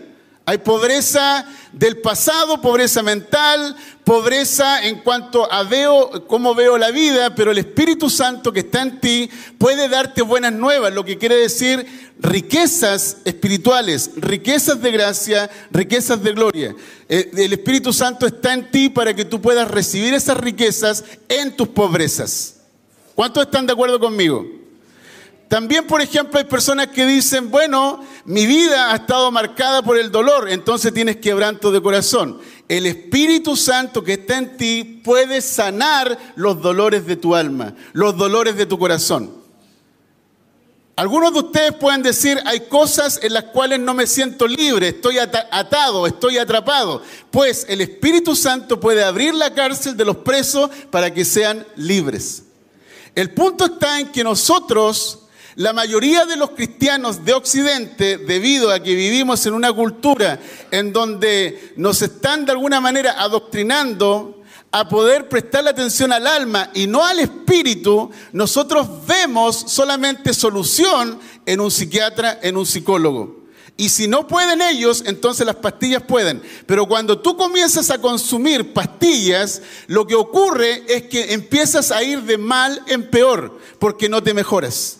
Hay 0.50 0.58
pobreza 0.58 1.46
del 1.72 1.98
pasado, 1.98 2.60
pobreza 2.60 3.04
mental, 3.04 3.76
pobreza 4.02 4.84
en 4.84 4.98
cuanto 4.98 5.48
a 5.52 5.62
veo 5.62 6.26
cómo 6.26 6.56
veo 6.56 6.76
la 6.76 6.90
vida, 6.90 7.36
pero 7.36 7.52
el 7.52 7.58
Espíritu 7.58 8.10
Santo 8.10 8.52
que 8.52 8.58
está 8.58 8.82
en 8.82 8.98
ti 8.98 9.30
puede 9.58 9.88
darte 9.88 10.22
buenas 10.22 10.52
nuevas, 10.52 10.92
lo 10.92 11.04
que 11.04 11.18
quiere 11.18 11.36
decir 11.36 11.86
riquezas 12.18 13.18
espirituales, 13.24 14.10
riquezas 14.16 14.82
de 14.82 14.90
gracia, 14.90 15.48
riquezas 15.70 16.20
de 16.20 16.32
gloria. 16.32 16.74
Eh, 17.08 17.30
el 17.36 17.52
Espíritu 17.52 17.92
Santo 17.92 18.26
está 18.26 18.52
en 18.52 18.72
ti 18.72 18.88
para 18.88 19.14
que 19.14 19.24
tú 19.24 19.40
puedas 19.40 19.70
recibir 19.70 20.14
esas 20.14 20.36
riquezas 20.36 21.04
en 21.28 21.56
tus 21.56 21.68
pobrezas. 21.68 22.56
¿Cuántos 23.14 23.44
están 23.44 23.66
de 23.68 23.72
acuerdo 23.72 24.00
conmigo? 24.00 24.59
También, 25.50 25.84
por 25.84 26.00
ejemplo, 26.00 26.38
hay 26.38 26.44
personas 26.44 26.86
que 26.86 27.04
dicen, 27.04 27.50
bueno, 27.50 28.04
mi 28.24 28.46
vida 28.46 28.92
ha 28.92 28.94
estado 28.94 29.32
marcada 29.32 29.82
por 29.82 29.98
el 29.98 30.12
dolor, 30.12 30.48
entonces 30.48 30.94
tienes 30.94 31.16
quebranto 31.16 31.72
de 31.72 31.82
corazón. 31.82 32.38
El 32.68 32.86
Espíritu 32.86 33.56
Santo 33.56 34.04
que 34.04 34.12
está 34.12 34.38
en 34.38 34.56
ti 34.56 35.00
puede 35.02 35.40
sanar 35.40 36.16
los 36.36 36.62
dolores 36.62 37.04
de 37.04 37.16
tu 37.16 37.34
alma, 37.34 37.74
los 37.92 38.16
dolores 38.16 38.54
de 38.54 38.64
tu 38.64 38.78
corazón. 38.78 39.34
Algunos 40.94 41.32
de 41.32 41.40
ustedes 41.40 41.72
pueden 41.72 42.04
decir, 42.04 42.40
hay 42.46 42.68
cosas 42.68 43.18
en 43.20 43.32
las 43.32 43.46
cuales 43.46 43.80
no 43.80 43.92
me 43.92 44.06
siento 44.06 44.46
libre, 44.46 44.86
estoy 44.86 45.18
atado, 45.18 46.06
estoy 46.06 46.38
atrapado. 46.38 47.02
Pues 47.32 47.66
el 47.68 47.80
Espíritu 47.80 48.36
Santo 48.36 48.78
puede 48.78 49.02
abrir 49.02 49.34
la 49.34 49.52
cárcel 49.52 49.96
de 49.96 50.04
los 50.04 50.18
presos 50.18 50.70
para 50.92 51.12
que 51.12 51.24
sean 51.24 51.66
libres. 51.74 52.44
El 53.16 53.34
punto 53.34 53.64
está 53.64 53.98
en 53.98 54.12
que 54.12 54.22
nosotros 54.22 55.26
la 55.56 55.72
mayoría 55.72 56.26
de 56.26 56.36
los 56.36 56.50
cristianos 56.50 57.24
de 57.24 57.34
Occidente, 57.34 58.18
debido 58.18 58.70
a 58.70 58.80
que 58.80 58.94
vivimos 58.94 59.44
en 59.46 59.54
una 59.54 59.72
cultura 59.72 60.40
en 60.70 60.92
donde 60.92 61.72
nos 61.76 62.02
están 62.02 62.44
de 62.44 62.52
alguna 62.52 62.80
manera 62.80 63.16
adoctrinando 63.18 64.42
a 64.72 64.88
poder 64.88 65.28
prestar 65.28 65.64
la 65.64 65.70
atención 65.70 66.12
al 66.12 66.26
alma 66.26 66.70
y 66.74 66.86
no 66.86 67.04
al 67.04 67.18
espíritu, 67.18 68.10
nosotros 68.32 68.88
vemos 69.06 69.56
solamente 69.66 70.32
solución 70.32 71.18
en 71.44 71.60
un 71.60 71.70
psiquiatra, 71.70 72.38
en 72.42 72.56
un 72.56 72.66
psicólogo. 72.66 73.40
Y 73.76 73.88
si 73.88 74.06
no 74.06 74.26
pueden 74.26 74.60
ellos, 74.60 75.02
entonces 75.06 75.46
las 75.46 75.56
pastillas 75.56 76.02
pueden. 76.02 76.42
Pero 76.66 76.86
cuando 76.86 77.18
tú 77.18 77.36
comienzas 77.36 77.90
a 77.90 78.00
consumir 78.00 78.74
pastillas, 78.74 79.62
lo 79.86 80.06
que 80.06 80.14
ocurre 80.14 80.84
es 80.86 81.04
que 81.04 81.32
empiezas 81.32 81.90
a 81.90 82.02
ir 82.02 82.22
de 82.22 82.36
mal 82.36 82.82
en 82.86 83.08
peor, 83.08 83.58
porque 83.78 84.08
no 84.08 84.22
te 84.22 84.34
mejoras. 84.34 84.99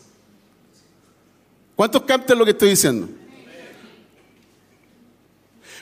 ¿Cuántos 1.80 2.02
captan 2.02 2.38
lo 2.38 2.44
que 2.44 2.50
estoy 2.50 2.68
diciendo? 2.68 3.08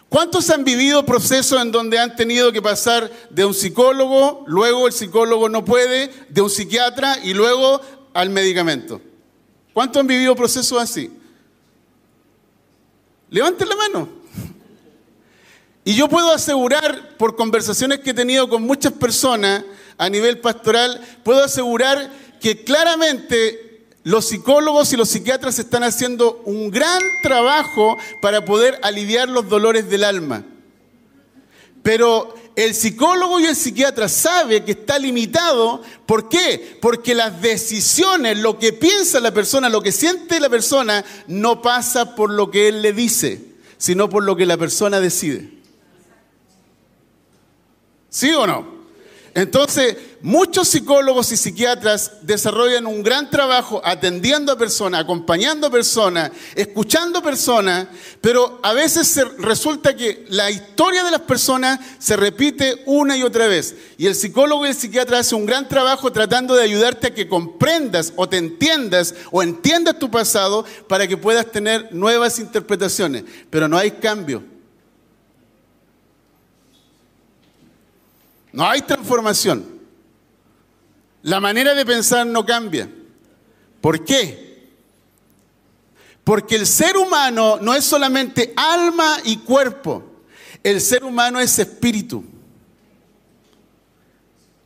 ¿Cuántos 0.08 0.48
han 0.48 0.62
vivido 0.62 1.04
procesos 1.04 1.60
en 1.60 1.72
donde 1.72 1.98
han 1.98 2.14
tenido 2.14 2.52
que 2.52 2.62
pasar 2.62 3.10
de 3.30 3.44
un 3.44 3.52
psicólogo, 3.52 4.44
luego 4.46 4.86
el 4.86 4.92
psicólogo 4.92 5.48
no 5.48 5.64
puede, 5.64 6.12
de 6.28 6.40
un 6.40 6.50
psiquiatra 6.50 7.18
y 7.24 7.34
luego 7.34 7.80
al 8.14 8.30
medicamento? 8.30 9.00
¿Cuántos 9.72 9.98
han 9.98 10.06
vivido 10.06 10.36
procesos 10.36 10.80
así? 10.80 11.10
Levanten 13.30 13.68
la 13.68 13.74
mano. 13.74 14.08
Y 15.84 15.96
yo 15.96 16.08
puedo 16.08 16.32
asegurar, 16.32 17.16
por 17.16 17.34
conversaciones 17.34 17.98
que 17.98 18.10
he 18.10 18.14
tenido 18.14 18.48
con 18.48 18.62
muchas 18.62 18.92
personas 18.92 19.64
a 19.96 20.08
nivel 20.08 20.38
pastoral, 20.38 21.04
puedo 21.24 21.42
asegurar 21.42 22.08
que 22.40 22.62
claramente 22.62 23.67
los 24.08 24.24
psicólogos 24.24 24.90
y 24.94 24.96
los 24.96 25.10
psiquiatras 25.10 25.58
están 25.58 25.84
haciendo 25.84 26.40
un 26.46 26.70
gran 26.70 27.02
trabajo 27.22 27.98
para 28.22 28.42
poder 28.42 28.80
aliviar 28.82 29.28
los 29.28 29.50
dolores 29.50 29.90
del 29.90 30.02
alma. 30.02 30.46
Pero 31.82 32.34
el 32.56 32.74
psicólogo 32.74 33.38
y 33.38 33.44
el 33.44 33.54
psiquiatra 33.54 34.08
sabe 34.08 34.64
que 34.64 34.72
está 34.72 34.98
limitado. 34.98 35.82
¿Por 36.06 36.30
qué? 36.30 36.78
Porque 36.80 37.14
las 37.14 37.42
decisiones, 37.42 38.38
lo 38.38 38.58
que 38.58 38.72
piensa 38.72 39.20
la 39.20 39.34
persona, 39.34 39.68
lo 39.68 39.82
que 39.82 39.92
siente 39.92 40.40
la 40.40 40.48
persona, 40.48 41.04
no 41.26 41.60
pasa 41.60 42.14
por 42.14 42.30
lo 42.30 42.50
que 42.50 42.68
él 42.68 42.80
le 42.80 42.94
dice, 42.94 43.56
sino 43.76 44.08
por 44.08 44.24
lo 44.24 44.36
que 44.36 44.46
la 44.46 44.56
persona 44.56 45.00
decide. 45.00 45.50
¿Sí 48.08 48.30
o 48.30 48.46
no? 48.46 48.77
Entonces, 49.34 49.96
muchos 50.20 50.68
psicólogos 50.68 51.30
y 51.32 51.36
psiquiatras 51.36 52.12
desarrollan 52.22 52.86
un 52.86 53.02
gran 53.02 53.30
trabajo 53.30 53.80
atendiendo 53.84 54.52
a 54.52 54.58
personas, 54.58 55.00
acompañando 55.00 55.66
a 55.66 55.70
personas, 55.70 56.30
escuchando 56.54 57.22
personas, 57.22 57.88
pero 58.20 58.58
a 58.62 58.72
veces 58.72 59.20
resulta 59.38 59.94
que 59.94 60.24
la 60.28 60.50
historia 60.50 61.04
de 61.04 61.10
las 61.10 61.20
personas 61.20 61.78
se 61.98 62.16
repite 62.16 62.82
una 62.86 63.16
y 63.16 63.22
otra 63.22 63.46
vez. 63.46 63.74
Y 63.96 64.06
el 64.06 64.14
psicólogo 64.14 64.66
y 64.66 64.70
el 64.70 64.74
psiquiatra 64.74 65.18
hacen 65.20 65.38
un 65.38 65.46
gran 65.46 65.68
trabajo 65.68 66.10
tratando 66.10 66.54
de 66.54 66.64
ayudarte 66.64 67.08
a 67.08 67.14
que 67.14 67.28
comprendas 67.28 68.12
o 68.16 68.28
te 68.28 68.38
entiendas 68.38 69.14
o 69.30 69.42
entiendas 69.42 69.98
tu 69.98 70.10
pasado 70.10 70.64
para 70.88 71.06
que 71.06 71.16
puedas 71.16 71.50
tener 71.50 71.92
nuevas 71.92 72.38
interpretaciones. 72.38 73.24
Pero 73.50 73.68
no 73.68 73.76
hay 73.76 73.92
cambio. 73.92 74.57
No 78.58 78.68
hay 78.68 78.82
transformación. 78.82 79.64
La 81.22 81.38
manera 81.38 81.74
de 81.76 81.86
pensar 81.86 82.26
no 82.26 82.44
cambia. 82.44 82.90
¿Por 83.80 84.04
qué? 84.04 84.72
Porque 86.24 86.56
el 86.56 86.66
ser 86.66 86.96
humano 86.96 87.60
no 87.62 87.72
es 87.72 87.84
solamente 87.84 88.52
alma 88.56 89.18
y 89.24 89.36
cuerpo. 89.36 90.24
El 90.64 90.80
ser 90.80 91.04
humano 91.04 91.38
es 91.38 91.56
espíritu. 91.60 92.24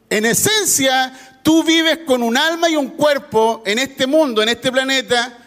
En 0.09 0.25
esencia, 0.25 1.41
tú 1.43 1.63
vives 1.63 1.99
con 2.07 2.23
un 2.23 2.39
alma 2.39 2.71
y 2.71 2.77
un 2.77 2.89
cuerpo 2.89 3.63
en 3.67 3.79
este 3.79 4.07
mundo, 4.07 4.43
en 4.43 4.49
este 4.49 4.73
planeta, 4.73 5.39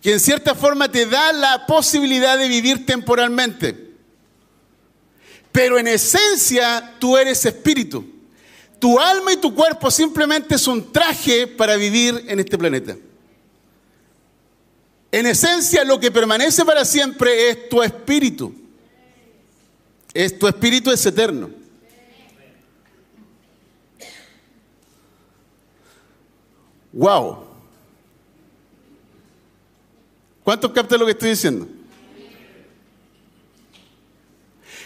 que 0.00 0.14
en 0.14 0.20
cierta 0.20 0.54
forma 0.54 0.90
te 0.90 1.04
da 1.04 1.30
la 1.30 1.66
posibilidad 1.66 2.38
de 2.38 2.48
vivir 2.48 2.86
temporalmente. 2.86 3.87
Pero 5.58 5.76
en 5.76 5.88
esencia 5.88 6.94
tú 7.00 7.16
eres 7.16 7.44
espíritu. 7.44 8.04
Tu 8.78 8.96
alma 8.96 9.32
y 9.32 9.38
tu 9.38 9.52
cuerpo 9.52 9.90
simplemente 9.90 10.54
es 10.54 10.68
un 10.68 10.92
traje 10.92 11.48
para 11.48 11.74
vivir 11.74 12.26
en 12.28 12.38
este 12.38 12.56
planeta. 12.56 12.96
En 15.10 15.26
esencia 15.26 15.82
lo 15.82 15.98
que 15.98 16.12
permanece 16.12 16.64
para 16.64 16.84
siempre 16.84 17.50
es 17.50 17.68
tu 17.68 17.82
espíritu. 17.82 18.54
Es 20.14 20.38
tu 20.38 20.46
espíritu 20.46 20.92
es 20.92 21.04
eterno. 21.04 21.50
Wow. 26.92 27.46
¿Cuántos 30.44 30.70
captan 30.70 31.00
lo 31.00 31.06
que 31.06 31.12
estoy 31.12 31.30
diciendo? 31.30 31.77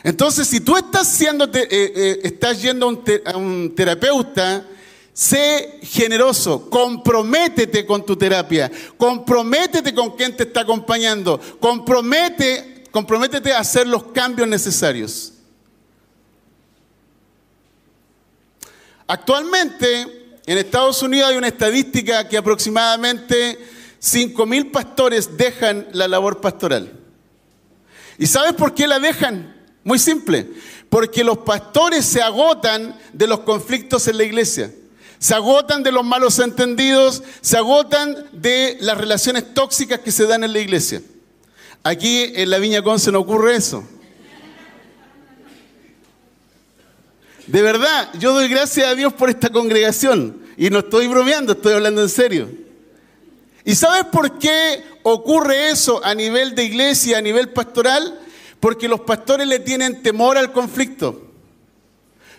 Entonces, 0.04 0.48
si 0.48 0.60
tú 0.60 0.76
estás, 0.76 1.08
siendo, 1.08 1.44
eh, 1.44 1.68
eh, 1.70 2.20
estás 2.24 2.60
yendo 2.60 2.86
a 3.24 3.36
un, 3.36 3.74
terapeuta, 3.74 4.66
sé 5.12 5.78
generoso, 5.82 6.68
comprométete 6.68 7.86
con 7.86 8.04
tu 8.04 8.16
terapia, 8.16 8.70
comprométete 8.96 9.94
con 9.94 10.16
quien 10.16 10.36
te 10.36 10.42
está 10.44 10.62
acompañando, 10.62 11.40
compromete, 11.60 12.84
comprométete 12.90 13.52
a 13.52 13.60
hacer 13.60 13.86
los 13.86 14.04
cambios 14.04 14.48
necesarios. 14.48 15.34
Actualmente, 19.06 20.40
en 20.46 20.58
Estados 20.58 21.02
Unidos 21.02 21.30
hay 21.30 21.36
una 21.36 21.48
estadística 21.48 22.28
que 22.28 22.36
aproximadamente 22.36 23.58
5.000 24.00 24.72
pastores 24.72 25.36
dejan 25.36 25.86
la 25.92 26.08
labor 26.08 26.40
pastoral. 26.40 26.98
¿Y 28.18 28.26
sabes 28.26 28.54
por 28.54 28.74
qué 28.74 28.88
la 28.88 28.98
dejan? 28.98 29.61
Muy 29.84 29.98
simple, 29.98 30.48
porque 30.88 31.24
los 31.24 31.38
pastores 31.38 32.04
se 32.04 32.22
agotan 32.22 32.96
de 33.12 33.26
los 33.26 33.40
conflictos 33.40 34.06
en 34.08 34.18
la 34.18 34.24
iglesia, 34.24 34.72
se 35.18 35.34
agotan 35.34 35.82
de 35.82 35.92
los 35.92 36.04
malos 36.04 36.38
entendidos, 36.38 37.22
se 37.40 37.56
agotan 37.56 38.26
de 38.32 38.76
las 38.80 38.98
relaciones 38.98 39.54
tóxicas 39.54 40.00
que 40.00 40.12
se 40.12 40.26
dan 40.26 40.44
en 40.44 40.52
la 40.52 40.60
iglesia. 40.60 41.02
Aquí 41.82 42.32
en 42.34 42.50
la 42.50 42.58
Viña 42.58 42.82
Conce 42.82 43.10
no 43.10 43.20
ocurre 43.20 43.56
eso. 43.56 43.84
De 47.46 47.60
verdad, 47.60 48.08
yo 48.18 48.32
doy 48.32 48.48
gracias 48.48 48.86
a 48.86 48.94
Dios 48.94 49.12
por 49.12 49.28
esta 49.28 49.48
congregación 49.48 50.42
y 50.56 50.70
no 50.70 50.78
estoy 50.78 51.08
bromeando, 51.08 51.52
estoy 51.54 51.72
hablando 51.72 52.02
en 52.02 52.08
serio. 52.08 52.48
¿Y 53.64 53.74
sabes 53.74 54.04
por 54.06 54.38
qué 54.38 54.84
ocurre 55.02 55.70
eso 55.70 56.04
a 56.04 56.14
nivel 56.14 56.54
de 56.54 56.64
iglesia, 56.64 57.18
a 57.18 57.20
nivel 57.20 57.48
pastoral? 57.48 58.20
Porque 58.62 58.86
los 58.86 59.00
pastores 59.00 59.48
le 59.48 59.58
tienen 59.58 60.04
temor 60.04 60.38
al 60.38 60.52
conflicto. 60.52 61.20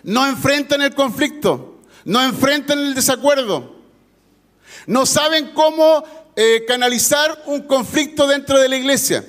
No 0.04 0.26
enfrentan 0.26 0.80
el 0.80 0.94
conflicto, 0.94 1.82
no 2.06 2.22
enfrentan 2.22 2.78
el 2.78 2.94
desacuerdo. 2.94 3.76
No 4.86 5.04
saben 5.04 5.50
cómo 5.52 6.02
eh, 6.34 6.64
canalizar 6.66 7.42
un 7.44 7.64
conflicto 7.64 8.26
dentro 8.26 8.58
de 8.58 8.70
la 8.70 8.76
iglesia. 8.76 9.22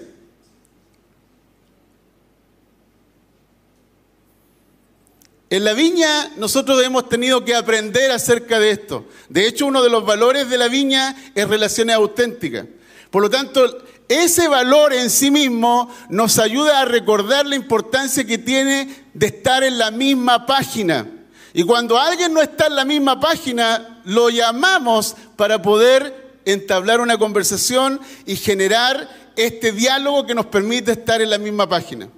En 5.49 5.65
la 5.65 5.73
viña 5.73 6.31
nosotros 6.37 6.81
hemos 6.81 7.09
tenido 7.09 7.43
que 7.43 7.55
aprender 7.55 8.09
acerca 8.11 8.57
de 8.57 8.71
esto. 8.71 9.05
De 9.27 9.45
hecho, 9.45 9.65
uno 9.65 9.83
de 9.83 9.89
los 9.89 10.05
valores 10.05 10.49
de 10.49 10.57
la 10.57 10.69
viña 10.69 11.13
es 11.35 11.45
relaciones 11.45 11.97
auténticas. 11.97 12.67
Por 13.11 13.21
lo 13.21 13.29
tanto, 13.29 13.83
ese 14.07 14.47
valor 14.47 14.93
en 14.93 15.09
sí 15.09 15.31
mismo 15.31 15.89
nos 16.09 16.37
ayuda 16.37 16.81
a 16.81 16.85
recordar 16.85 17.45
la 17.45 17.55
importancia 17.55 18.25
que 18.25 18.37
tiene 18.37 19.05
de 19.13 19.27
estar 19.27 19.63
en 19.63 19.77
la 19.77 19.91
misma 19.91 20.45
página. 20.45 21.07
Y 21.53 21.63
cuando 21.63 21.97
alguien 21.97 22.33
no 22.33 22.41
está 22.41 22.67
en 22.67 22.75
la 22.75 22.85
misma 22.85 23.19
página, 23.19 24.01
lo 24.03 24.29
llamamos 24.29 25.15
para 25.35 25.61
poder 25.61 26.39
entablar 26.45 27.01
una 27.01 27.17
conversación 27.17 27.99
y 28.25 28.35
generar 28.35 29.09
este 29.35 29.71
diálogo 29.71 30.25
que 30.25 30.35
nos 30.35 30.45
permite 30.45 30.91
estar 30.91 31.21
en 31.21 31.29
la 31.29 31.37
misma 31.37 31.67
página. 31.67 32.09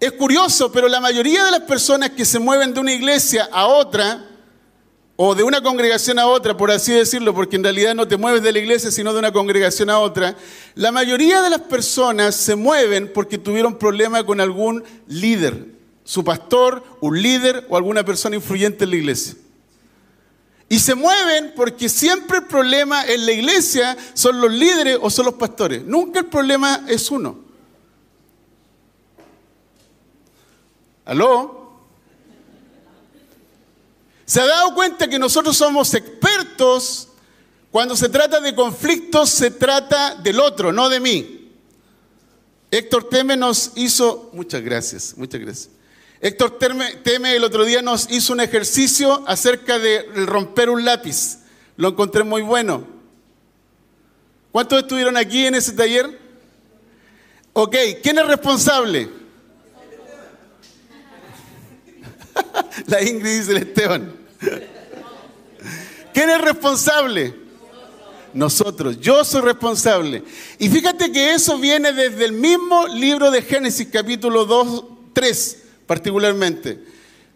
Es 0.00 0.12
curioso, 0.12 0.72
pero 0.72 0.88
la 0.88 1.00
mayoría 1.00 1.44
de 1.44 1.50
las 1.52 1.60
personas 1.60 2.10
que 2.10 2.24
se 2.24 2.38
mueven 2.38 2.74
de 2.74 2.80
una 2.80 2.92
iglesia 2.92 3.48
a 3.52 3.66
otra, 3.66 4.24
o 5.16 5.34
de 5.34 5.42
una 5.42 5.62
congregación 5.62 6.18
a 6.18 6.26
otra, 6.26 6.56
por 6.56 6.70
así 6.70 6.92
decirlo, 6.92 7.34
porque 7.34 7.56
en 7.56 7.64
realidad 7.64 7.94
no 7.94 8.08
te 8.08 8.16
mueves 8.16 8.42
de 8.42 8.52
la 8.52 8.58
iglesia, 8.58 8.90
sino 8.90 9.12
de 9.12 9.18
una 9.18 9.32
congregación 9.32 9.90
a 9.90 9.98
otra, 9.98 10.36
la 10.74 10.90
mayoría 10.90 11.42
de 11.42 11.50
las 11.50 11.60
personas 11.60 12.34
se 12.34 12.56
mueven 12.56 13.12
porque 13.12 13.38
tuvieron 13.38 13.78
problema 13.78 14.24
con 14.24 14.40
algún 14.40 14.82
líder, 15.06 15.66
su 16.04 16.24
pastor, 16.24 16.82
un 17.00 17.20
líder 17.20 17.66
o 17.68 17.76
alguna 17.76 18.04
persona 18.04 18.36
influyente 18.36 18.84
en 18.84 18.90
la 18.90 18.96
iglesia. 18.96 19.34
Y 20.68 20.78
se 20.78 20.94
mueven 20.94 21.52
porque 21.54 21.90
siempre 21.90 22.38
el 22.38 22.44
problema 22.46 23.04
en 23.04 23.26
la 23.26 23.32
iglesia 23.32 23.94
son 24.14 24.40
los 24.40 24.50
líderes 24.50 24.98
o 25.02 25.10
son 25.10 25.26
los 25.26 25.34
pastores. 25.34 25.84
Nunca 25.84 26.20
el 26.20 26.26
problema 26.26 26.86
es 26.88 27.10
uno. 27.10 27.38
¿Aló? 31.04 31.61
¿Se 34.32 34.40
ha 34.40 34.46
dado 34.46 34.72
cuenta 34.74 35.08
que 35.08 35.18
nosotros 35.18 35.54
somos 35.54 35.92
expertos 35.92 37.08
cuando 37.70 37.94
se 37.94 38.08
trata 38.08 38.40
de 38.40 38.54
conflictos, 38.54 39.28
se 39.28 39.50
trata 39.50 40.14
del 40.14 40.40
otro, 40.40 40.72
no 40.72 40.88
de 40.88 41.00
mí? 41.00 41.52
Héctor 42.70 43.10
Teme 43.10 43.36
nos 43.36 43.72
hizo, 43.74 44.30
muchas 44.32 44.62
gracias, 44.62 45.12
muchas 45.18 45.38
gracias. 45.38 45.68
Héctor 46.18 46.58
Teme, 46.58 47.36
el 47.36 47.44
otro 47.44 47.66
día 47.66 47.82
nos 47.82 48.10
hizo 48.10 48.32
un 48.32 48.40
ejercicio 48.40 49.22
acerca 49.26 49.78
de 49.78 50.04
romper 50.24 50.70
un 50.70 50.82
lápiz. 50.82 51.40
Lo 51.76 51.88
encontré 51.88 52.24
muy 52.24 52.40
bueno. 52.40 52.86
¿Cuántos 54.50 54.78
estuvieron 54.80 55.18
aquí 55.18 55.44
en 55.44 55.56
ese 55.56 55.72
taller? 55.72 56.18
Ok, 57.52 57.76
¿quién 58.02 58.18
es 58.18 58.26
responsable? 58.26 59.10
La 62.86 63.02
Ingrid 63.02 63.40
dice 63.40 63.50
el 63.50 63.58
Esteban. 63.58 64.21
¿Quién 66.12 66.30
es 66.30 66.40
responsable? 66.40 67.34
Nosotros, 68.34 68.98
yo 69.00 69.24
soy 69.24 69.42
responsable. 69.42 70.24
Y 70.58 70.68
fíjate 70.68 71.12
que 71.12 71.34
eso 71.34 71.58
viene 71.58 71.92
desde 71.92 72.24
el 72.24 72.32
mismo 72.32 72.86
libro 72.88 73.30
de 73.30 73.42
Génesis, 73.42 73.88
capítulo 73.92 74.46
2, 74.46 74.84
3, 75.12 75.62
particularmente. 75.86 76.82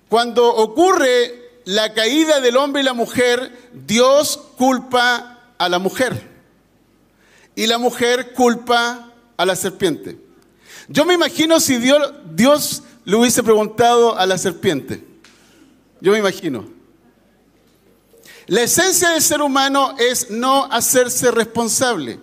Cuando 0.09 0.55
ocurre 0.55 1.61
la 1.65 1.93
caída 1.93 2.41
del 2.41 2.57
hombre 2.57 2.83
y 2.83 2.85
la 2.85 2.95
mujer, 2.95 3.71
Dios 3.73 4.39
culpa 4.57 5.53
a 5.59 5.69
la 5.69 5.79
mujer. 5.79 6.31
Y 7.55 7.67
la 7.67 7.79
mujer 7.79 8.33
culpa 8.33 9.13
a 9.37 9.47
la 9.47 9.57
serpiente. 9.57 10.19
Yo 10.89 11.05
me 11.05 11.15
imagino 11.15 11.61
si 11.61 11.79
Dios, 11.79 12.83
le 13.05 13.17
hubiese 13.17 13.43
preguntado 13.43 14.17
a 14.17 14.25
la 14.27 14.39
serpiente. 14.39 15.03
Yo 16.01 16.13
me 16.13 16.19
imagino. 16.19 16.76
La 18.49 18.63
esencia 18.63 19.11
del 19.11 19.23
ser 19.23 19.43
humano 19.43 19.97
es 19.99 20.31
no 20.31 20.67
hacerse 20.67 21.33
responsable. 21.33 22.21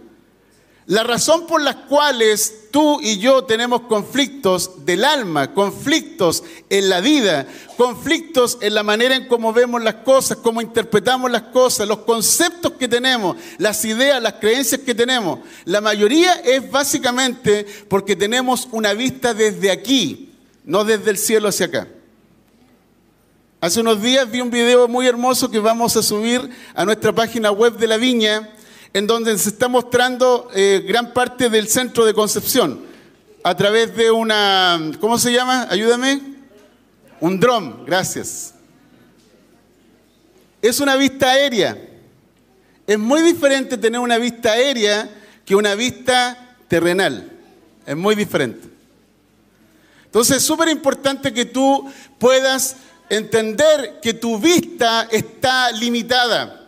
La 0.86 1.04
razón 1.04 1.48
por 1.48 1.62
las 1.62 1.76
cuales 1.76 2.70
tú 2.72 3.00
y 3.02 3.18
yo 3.18 3.46
tenemos 3.46 3.82
conflictos 3.82 4.86
del 4.86 5.06
alma, 5.06 5.54
conflictos 5.54 6.44
en 6.70 6.90
la 6.90 7.02
vida, 7.02 7.46
conflictos 7.78 8.58
en 8.62 8.74
la 8.74 8.84
manera 8.84 9.16
en 9.16 9.28
cómo 9.28 9.54
vemos 9.54 9.82
las 9.82 9.96
cosas, 9.96 10.38
cómo 10.38 10.62
interpretamos 10.62 11.32
las 11.32 11.44
cosas, 11.44 11.88
los 11.88 12.00
conceptos 12.00 12.74
que 12.74 12.88
tenemos, 12.90 13.38
las 13.58 13.84
ideas, 13.86 14.22
las 14.22 14.34
creencias 14.34 14.82
que 14.82 14.96
tenemos, 14.96 15.40
la 15.66 15.80
mayoría 15.80 16.34
es 16.36 16.70
básicamente 16.70 17.66
porque 17.88 18.16
tenemos 18.16 18.68
una 18.72 18.94
vista 18.94 19.34
desde 19.34 19.72
aquí, 19.72 20.34
no 20.66 20.84
desde 20.84 21.12
el 21.12 21.18
cielo 21.18 21.50
hacia 21.50 21.68
acá. 21.68 21.88
Hace 23.64 23.80
unos 23.80 24.02
días 24.02 24.30
vi 24.30 24.42
un 24.42 24.50
video 24.50 24.90
muy 24.90 25.08
hermoso 25.08 25.50
que 25.50 25.58
vamos 25.58 25.96
a 25.96 26.04
subir 26.04 26.50
a 26.76 26.84
nuestra 26.84 27.16
página 27.16 27.50
web 27.50 27.78
de 27.78 27.88
la 27.88 27.96
viña, 27.96 28.50
en 28.92 29.08
donde 29.08 29.38
se 29.38 29.48
está 29.48 29.70
mostrando 29.70 30.50
eh, 30.54 30.84
gran 30.86 31.14
parte 31.14 31.50
del 31.50 31.70
centro 31.70 32.04
de 32.04 32.14
Concepción 32.14 32.82
a 33.42 33.56
través 33.56 33.96
de 33.96 34.12
una, 34.12 34.92
¿cómo 35.00 35.18
se 35.18 35.32
llama? 35.32 35.66
Ayúdame. 35.70 36.22
Un 37.22 37.40
dron, 37.40 37.86
gracias. 37.86 38.54
Es 40.62 40.82
una 40.82 40.98
vista 40.98 41.32
aérea. 41.32 41.78
Es 42.86 43.00
muy 43.00 43.22
diferente 43.22 43.78
tener 43.78 44.02
una 44.02 44.18
vista 44.18 44.52
aérea 44.52 45.10
que 45.46 45.56
una 45.56 45.74
vista 45.74 46.58
terrenal. 46.68 47.32
Es 47.86 47.96
muy 47.96 48.16
diferente. 48.16 48.68
Entonces 50.04 50.36
es 50.36 50.44
súper 50.44 50.68
importante 50.68 51.34
que 51.34 51.46
tú 51.46 51.90
puedas 52.20 52.76
entender 53.18 54.00
que 54.02 54.14
tu 54.14 54.40
vista 54.40 55.08
está 55.12 55.72
limitada. 55.72 56.62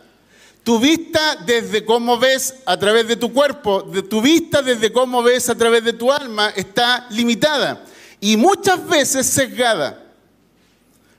Tu 0.62 0.80
vista 0.80 1.36
desde 1.46 1.84
cómo 1.84 2.18
ves 2.18 2.54
a 2.66 2.76
través 2.76 3.06
de 3.06 3.16
tu 3.16 3.32
cuerpo, 3.32 3.82
de 3.82 4.02
tu 4.02 4.20
vista 4.20 4.62
desde 4.62 4.92
cómo 4.92 5.22
ves 5.22 5.48
a 5.48 5.54
través 5.54 5.84
de 5.84 5.92
tu 5.92 6.10
alma 6.10 6.48
está 6.50 7.06
limitada 7.10 7.84
y 8.20 8.36
muchas 8.36 8.84
veces 8.88 9.26
sesgada. 9.26 10.02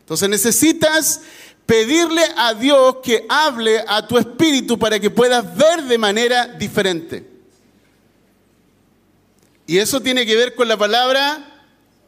Entonces 0.01 0.27
necesitas 0.27 1.21
pedirle 1.65 2.23
a 2.35 2.53
Dios 2.53 2.97
que 3.03 3.25
hable 3.29 3.83
a 3.87 4.05
tu 4.05 4.17
espíritu 4.17 4.77
para 4.77 4.99
que 4.99 5.09
puedas 5.09 5.55
ver 5.55 5.83
de 5.83 5.97
manera 5.97 6.47
diferente. 6.47 7.25
Y 9.65 9.77
eso 9.77 10.01
tiene 10.01 10.25
que 10.25 10.35
ver 10.35 10.55
con 10.55 10.67
la 10.67 10.77
palabra 10.77 11.61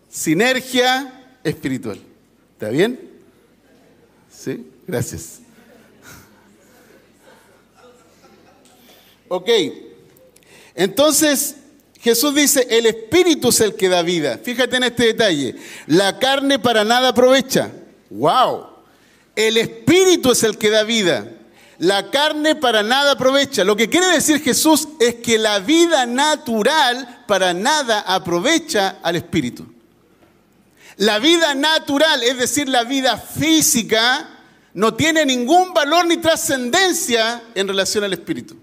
sinergia 0.10 1.38
espiritual. 1.44 2.00
¿Está 2.54 2.70
bien? 2.70 3.09
¿Sí? 4.40 4.66
Gracias. 4.88 5.40
Ok. 9.28 9.50
Entonces, 10.76 11.58
Jesús 12.00 12.34
dice, 12.34 12.66
el 12.70 12.86
espíritu 12.86 13.50
es 13.50 13.60
el 13.60 13.76
que 13.76 13.90
da 13.90 14.02
vida. 14.02 14.40
Fíjate 14.42 14.78
en 14.78 14.84
este 14.84 15.08
detalle. 15.08 15.56
La 15.88 16.20
carne 16.20 16.58
para 16.58 16.86
nada 16.86 17.10
aprovecha. 17.10 17.70
¡Wow! 18.10 18.68
El 19.36 19.58
espíritu 19.58 20.32
es 20.32 20.44
el 20.44 20.58
que 20.58 20.70
da 20.70 20.84
vida. 20.84 21.30
La 21.80 22.10
carne 22.10 22.56
para 22.56 22.82
nada 22.82 23.12
aprovecha. 23.12 23.66
Lo 23.66 23.76
que 23.76 23.90
quiere 23.90 24.08
decir 24.08 24.42
Jesús 24.42 24.88
es 25.02 25.16
que 25.16 25.38
la 25.38 25.60
vida 25.60 26.06
natural 26.06 27.26
para 27.28 27.54
nada 27.54 28.00
aprovecha 28.00 29.00
al 29.04 29.18
espíritu. 29.18 29.66
La 31.00 31.18
vida 31.18 31.56
natural, 31.56 32.24
es 32.24 32.38
decir, 32.38 32.68
la 32.68 32.84
vida 32.84 33.18
física, 33.18 34.28
no 34.74 34.96
tiene 34.96 35.26
ningún 35.26 35.74
valor 35.74 36.06
ni 36.06 36.18
trascendencia 36.18 37.42
en 37.56 37.70
relación 37.70 38.04
al 38.04 38.12
espíritu. 38.12 38.58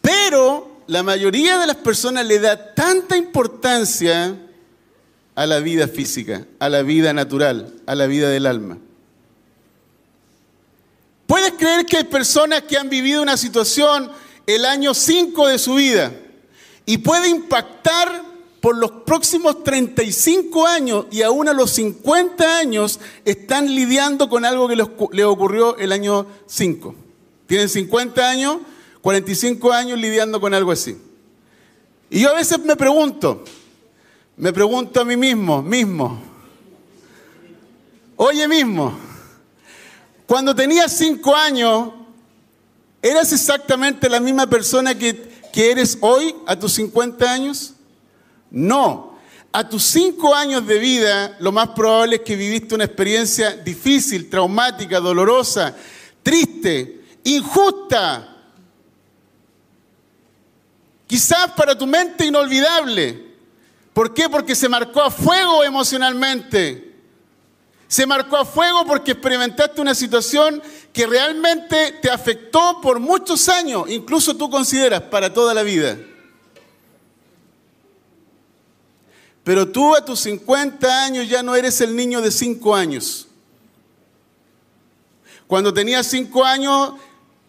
Pero 0.00 0.82
la 0.88 1.04
mayoría 1.04 1.58
de 1.58 1.68
las 1.68 1.76
personas 1.76 2.26
le 2.26 2.40
da 2.40 2.74
tanta 2.74 3.16
importancia 3.16 4.36
a 5.36 5.46
la 5.46 5.60
vida 5.60 5.86
física, 5.86 6.44
a 6.58 6.68
la 6.68 6.82
vida 6.82 7.12
natural, 7.12 7.72
a 7.86 7.94
la 7.94 8.08
vida 8.08 8.30
del 8.30 8.46
alma. 8.46 8.78
¿Puedes 11.28 11.52
creer 11.52 11.86
que 11.86 11.98
hay 11.98 12.04
personas 12.04 12.62
que 12.62 12.76
han 12.76 12.90
vivido 12.90 13.22
una 13.22 13.36
situación 13.36 14.10
el 14.44 14.64
año 14.64 14.92
5 14.92 15.46
de 15.46 15.58
su 15.60 15.74
vida 15.74 16.12
y 16.84 16.98
puede 16.98 17.28
impactar 17.28 18.27
por 18.60 18.76
los 18.76 18.90
próximos 18.90 19.62
35 19.62 20.66
años 20.66 21.06
y 21.10 21.22
aún 21.22 21.48
a 21.48 21.52
los 21.52 21.70
50 21.70 22.58
años 22.58 22.98
están 23.24 23.72
lidiando 23.74 24.28
con 24.28 24.44
algo 24.44 24.68
que 24.68 24.76
les 24.76 25.24
ocurrió 25.26 25.76
el 25.76 25.92
año 25.92 26.26
5. 26.46 26.94
Tienen 27.46 27.68
50 27.68 28.28
años, 28.28 28.58
45 29.00 29.72
años 29.72 29.98
lidiando 29.98 30.40
con 30.40 30.54
algo 30.54 30.72
así. 30.72 30.96
Y 32.10 32.20
yo 32.20 32.30
a 32.30 32.34
veces 32.34 32.58
me 32.60 32.74
pregunto, 32.74 33.44
me 34.36 34.52
pregunto 34.52 35.00
a 35.00 35.04
mí 35.04 35.16
mismo, 35.16 35.62
mismo, 35.62 36.20
oye 38.16 38.48
mismo, 38.48 38.98
cuando 40.26 40.54
tenías 40.54 40.96
5 40.96 41.36
años, 41.36 41.90
¿eras 43.00 43.32
exactamente 43.32 44.08
la 44.08 44.20
misma 44.20 44.48
persona 44.48 44.98
que, 44.98 45.30
que 45.52 45.70
eres 45.70 45.96
hoy 46.00 46.34
a 46.46 46.58
tus 46.58 46.72
50 46.72 47.30
años? 47.30 47.74
No. 48.50 49.18
A 49.52 49.68
tus 49.68 49.82
cinco 49.82 50.34
años 50.34 50.66
de 50.66 50.78
vida, 50.78 51.36
lo 51.40 51.52
más 51.52 51.68
probable 51.68 52.16
es 52.16 52.22
que 52.22 52.36
viviste 52.36 52.74
una 52.74 52.84
experiencia 52.84 53.52
difícil, 53.56 54.28
traumática, 54.28 55.00
dolorosa, 55.00 55.74
triste, 56.22 57.02
injusta. 57.24 58.36
Quizás 61.06 61.52
para 61.52 61.76
tu 61.76 61.86
mente 61.86 62.26
inolvidable. 62.26 63.26
¿Por 63.94 64.12
qué? 64.12 64.28
Porque 64.28 64.54
se 64.54 64.68
marcó 64.68 65.02
a 65.02 65.10
fuego 65.10 65.64
emocionalmente. 65.64 66.94
Se 67.88 68.06
marcó 68.06 68.36
a 68.36 68.44
fuego 68.44 68.84
porque 68.86 69.12
experimentaste 69.12 69.80
una 69.80 69.94
situación 69.94 70.62
que 70.92 71.06
realmente 71.06 71.98
te 72.02 72.10
afectó 72.10 72.82
por 72.82 73.00
muchos 73.00 73.48
años, 73.48 73.84
incluso 73.88 74.36
tú 74.36 74.50
consideras 74.50 75.00
para 75.00 75.32
toda 75.32 75.54
la 75.54 75.62
vida. 75.62 75.96
Pero 79.48 79.66
tú 79.66 79.96
a 79.96 80.04
tus 80.04 80.20
50 80.20 81.04
años 81.04 81.26
ya 81.26 81.42
no 81.42 81.56
eres 81.56 81.80
el 81.80 81.96
niño 81.96 82.20
de 82.20 82.30
5 82.30 82.76
años. 82.76 83.28
Cuando 85.46 85.72
tenías 85.72 86.06
5 86.08 86.44
años, 86.44 86.92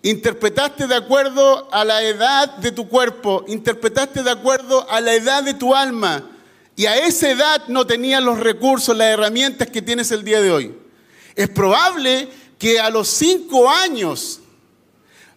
interpretaste 0.01 0.87
de 0.87 0.95
acuerdo 0.95 1.67
a 1.73 1.83
la 1.83 2.01
edad 2.01 2.55
de 2.55 2.71
tu 2.71 2.87
cuerpo, 2.87 3.43
interpretaste 3.49 4.23
de 4.23 4.31
acuerdo 4.31 4.89
a 4.89 5.01
la 5.01 5.13
edad 5.13 5.43
de 5.43 5.53
tu 5.53 5.75
alma. 5.75 6.23
Y 6.77 6.85
a 6.85 7.05
esa 7.05 7.31
edad 7.31 7.67
no 7.67 7.85
tenías 7.85 8.23
los 8.23 8.39
recursos, 8.39 8.95
las 8.95 9.07
herramientas 9.07 9.69
que 9.69 9.81
tienes 9.81 10.09
el 10.11 10.23
día 10.23 10.39
de 10.39 10.51
hoy. 10.51 10.77
Es 11.35 11.49
probable 11.49 12.29
que 12.57 12.79
a 12.79 12.89
los 12.89 13.09
5 13.09 13.69
años, 13.69 14.39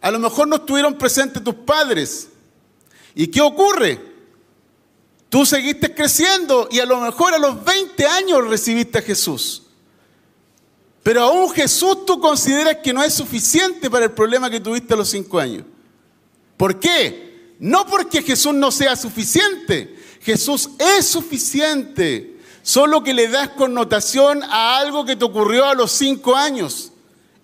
a 0.01 0.13
lo 0.13 0.21
mejor 0.21 0.47
no 0.47 0.55
estuvieron 0.55 0.97
presentes 0.97 1.43
tus 1.43 1.57
padres. 1.57 2.29
¿Y 3.17 3.27
qué 3.27 3.41
ocurre? 3.41 4.12
Tú 5.33 5.47
seguiste 5.47 5.95
creciendo 5.95 6.69
y 6.71 6.79
a 6.81 6.85
lo 6.85 7.01
mejor 7.01 7.33
a 7.33 7.39
los 7.39 7.65
20 7.65 8.05
años 8.05 8.47
recibiste 8.47 8.99
a 8.99 9.01
Jesús. 9.01 9.63
Pero 11.03 11.23
aún 11.23 11.49
Jesús 11.55 12.05
tú 12.05 12.21
consideras 12.21 12.77
que 12.85 12.93
no 12.93 13.03
es 13.03 13.15
suficiente 13.15 13.89
para 13.89 14.05
el 14.05 14.11
problema 14.11 14.51
que 14.51 14.61
tuviste 14.61 14.93
a 14.93 14.97
los 14.99 15.09
5 15.09 15.41
años. 15.41 15.65
¿Por 16.59 16.79
qué? 16.79 17.55
No 17.61 17.87
porque 17.87 18.21
Jesús 18.21 18.53
no 18.53 18.71
sea 18.71 18.95
suficiente. 18.95 19.97
Jesús 20.21 20.69
es 20.79 21.07
suficiente. 21.07 22.37
Solo 22.61 23.03
que 23.03 23.15
le 23.15 23.29
das 23.29 23.49
connotación 23.57 24.43
a 24.43 24.77
algo 24.77 25.07
que 25.07 25.17
te 25.17 25.25
ocurrió 25.25 25.65
a 25.65 25.75
los 25.75 25.93
5 25.93 26.37
años. 26.37 26.93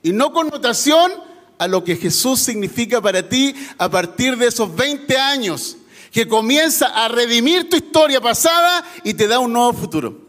Y 0.03 0.13
no 0.13 0.35
connotación 0.35 1.11
a 1.57 1.67
lo 1.67 1.83
que 1.85 1.97
Jesús 1.97 2.39
significa 2.41 3.01
para 3.01 3.27
ti 3.27 3.55
a 3.79 3.89
partir 3.89 4.37
de 4.37 4.49
esos 4.49 4.77
20 4.77 5.17
años 5.17 5.78
que 6.13 6.27
comienza 6.27 6.87
a 6.87 7.09
redimir 7.09 7.69
tu 7.69 7.77
historia 7.77 8.21
pasada 8.21 8.85
y 9.05 9.15
te 9.15 9.27
da 9.27 9.39
un 9.39 9.53
nuevo 9.53 9.73
futuro. 9.73 10.29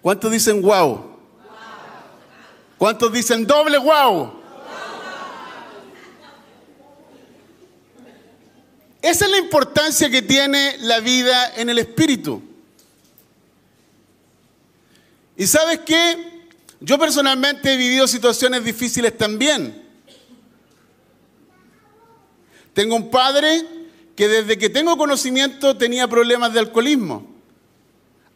¿Cuántos 0.00 0.30
dicen 0.30 0.60
wow? 0.60 1.14
¿Cuántos 2.78 3.12
dicen 3.12 3.46
doble 3.46 3.78
wow? 3.78 4.44
Esa 9.00 9.26
es 9.26 9.30
la 9.30 9.38
importancia 9.38 10.08
que 10.08 10.22
tiene 10.22 10.78
la 10.80 11.00
vida 11.00 11.54
en 11.56 11.68
el 11.68 11.78
espíritu. 11.78 12.42
Y 15.36 15.46
sabes 15.46 15.80
qué? 15.80 16.46
Yo 16.80 16.98
personalmente 16.98 17.74
he 17.74 17.76
vivido 17.76 18.06
situaciones 18.06 18.64
difíciles 18.64 19.16
también. 19.16 19.83
Tengo 22.74 22.96
un 22.96 23.10
padre 23.10 23.64
que 24.16 24.28
desde 24.28 24.58
que 24.58 24.68
tengo 24.68 24.96
conocimiento 24.96 25.76
tenía 25.76 26.06
problemas 26.08 26.52
de 26.52 26.60
alcoholismo. 26.60 27.26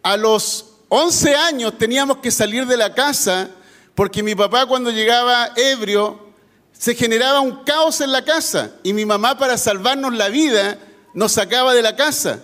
A 0.02 0.16
los 0.16 0.76
11 0.88 1.34
años 1.34 1.76
teníamos 1.76 2.18
que 2.18 2.30
salir 2.30 2.66
de 2.66 2.76
la 2.76 2.94
casa 2.94 3.50
porque 3.94 4.22
mi 4.22 4.34
papá 4.34 4.64
cuando 4.66 4.90
llegaba 4.90 5.50
ebrio 5.56 6.28
se 6.72 6.94
generaba 6.94 7.40
un 7.40 7.64
caos 7.64 8.00
en 8.00 8.12
la 8.12 8.24
casa 8.24 8.70
y 8.84 8.92
mi 8.92 9.04
mamá 9.04 9.36
para 9.36 9.58
salvarnos 9.58 10.14
la 10.14 10.28
vida 10.28 10.78
nos 11.14 11.32
sacaba 11.32 11.74
de 11.74 11.82
la 11.82 11.96
casa 11.96 12.40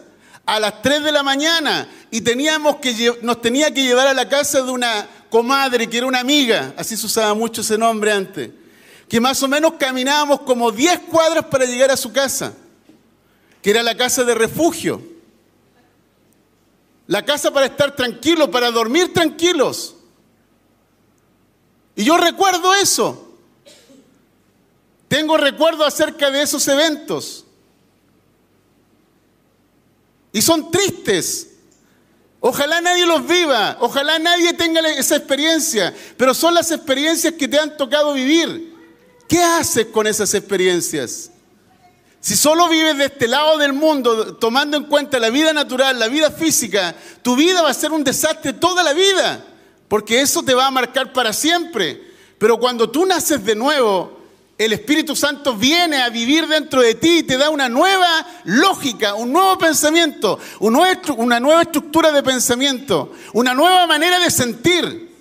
a 0.47 0.61
las 0.61 0.83
3 0.83 1.05
de 1.05 1.13
la 1.13 1.23
mañana 1.23 1.89
y 2.11 2.21
teníamos 2.21 2.77
que, 2.77 3.19
nos 3.23 3.41
tenía 3.41 3.73
que 3.73 3.85
llevar 3.85 4.09
a 4.09 4.15
la 4.15 4.29
casa 4.29 4.63
de 4.63 4.71
una 4.71 5.07
comadre 5.31 5.89
que 5.89 5.99
era 5.99 6.07
una 6.07 6.21
amiga, 6.21 6.75
así 6.77 6.97
se 6.97 7.07
usaba 7.07 7.35
mucho 7.35 7.63
ese 7.63 7.79
nombre 7.79 8.13
antes, 8.13 8.51
que 9.15 9.21
más 9.21 9.41
o 9.45 9.47
menos 9.47 9.75
caminábamos 9.79 10.41
como 10.41 10.73
10 10.73 11.03
cuadras 11.03 11.45
para 11.45 11.65
llegar 11.67 11.89
a 11.89 11.97
su 11.97 12.13
casa, 12.13 12.53
que 13.63 13.71
era 13.71 13.81
la 13.81 13.97
casa 13.97 14.25
de 14.25 14.35
refugio. 14.35 15.01
La 17.07 17.25
casa 17.25 17.53
para 17.53 17.67
estar 17.67 17.95
tranquilos, 17.95 18.49
para 18.49 18.73
dormir 18.73 19.13
tranquilos. 19.13 19.95
Y 21.95 22.03
yo 22.03 22.17
recuerdo 22.17 22.75
eso. 22.75 23.39
Tengo 25.07 25.37
recuerdo 25.37 25.85
acerca 25.85 26.33
de 26.33 26.43
esos 26.43 26.67
eventos. 26.67 27.45
Y 30.33 30.43
son 30.43 30.73
tristes. 30.73 31.53
Ojalá 32.41 32.81
nadie 32.81 33.07
los 33.07 33.25
viva, 33.25 33.77
ojalá 33.79 34.19
nadie 34.19 34.55
tenga 34.55 34.81
esa 34.89 35.15
experiencia, 35.15 35.95
pero 36.17 36.35
son 36.35 36.53
las 36.53 36.73
experiencias 36.73 37.35
que 37.35 37.47
te 37.47 37.61
han 37.61 37.77
tocado 37.77 38.13
vivir. 38.13 38.74
¿Qué 39.29 39.43
haces 39.43 39.87
con 39.87 40.07
esas 40.07 40.35
experiencias? 40.35 41.31
Si 42.21 42.37
solo 42.37 42.69
vives 42.69 42.97
de 42.97 43.05
este 43.05 43.29
lado 43.29 43.59
del 43.59 43.75
mundo, 43.75 44.37
tomando 44.37 44.77
en 44.77 44.85
cuenta 44.85 45.19
la 45.19 45.29
vida 45.29 45.53
natural, 45.53 45.99
la 45.99 46.09
vida 46.09 46.31
física, 46.31 46.95
tu 47.23 47.37
vida 47.37 47.61
va 47.61 47.69
a 47.69 47.75
ser 47.75 47.93
un 47.93 48.03
desastre 48.03 48.55
toda 48.55 48.83
la 48.83 48.95
vida, 48.95 49.45
porque 49.89 50.23
eso 50.23 50.43
te 50.43 50.55
va 50.55 50.67
a 50.67 50.71
marcar 50.71 51.13
para 51.13 51.35
siempre. 51.35 52.03
Pero 52.39 52.59
cuando 52.59 52.91
tú 52.91 53.05
naces 53.05 53.45
de 53.45 53.55
nuevo, 53.55 54.21
el 54.57 54.73
Espíritu 54.73 55.15
Santo 55.17 55.55
viene 55.55 56.03
a 56.03 56.09
vivir 56.09 56.47
dentro 56.47 56.81
de 56.81 56.95
ti 56.95 57.19
y 57.19 57.23
te 57.25 57.37
da 57.37 57.51
una 57.51 57.69
nueva 57.69 58.27
lógica, 58.45 59.15
un 59.15 59.33
nuevo 59.33 59.59
pensamiento, 59.59 60.39
una 60.61 61.41
nueva 61.41 61.63
estructura 61.63 62.13
de 62.13 62.23
pensamiento, 62.23 63.13
una 63.33 63.53
nueva 63.53 63.87
manera 63.87 64.19
de 64.19 64.31
sentir. 64.31 65.14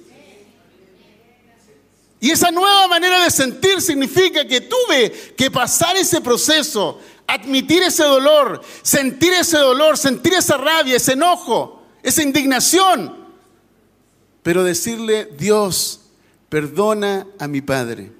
Y 2.24 2.32
esa 2.32 2.52
nueva 2.52 2.88
manera 2.88 3.26
de 3.26 3.30
sentir 3.30 3.82
significa 3.82 4.48
que 4.48 4.62
tuve 4.62 5.12
que 5.36 5.52
pasar 5.52 5.98
ese 5.98 6.22
proceso, 6.22 7.02
admitir 7.28 7.84
ese 7.84 8.06
dolor, 8.06 8.62
sentir 8.82 9.34
ese 9.34 9.58
dolor, 9.58 9.98
sentir 9.98 10.34
esa 10.34 10.56
rabia, 10.56 10.96
ese 10.96 11.12
enojo, 11.12 11.84
esa 12.02 12.24
indignación, 12.24 13.14
pero 14.42 14.64
decirle, 14.64 15.26
Dios, 15.38 16.00
perdona 16.48 17.28
a 17.40 17.50
mi 17.50 17.60
Padre 17.60 18.14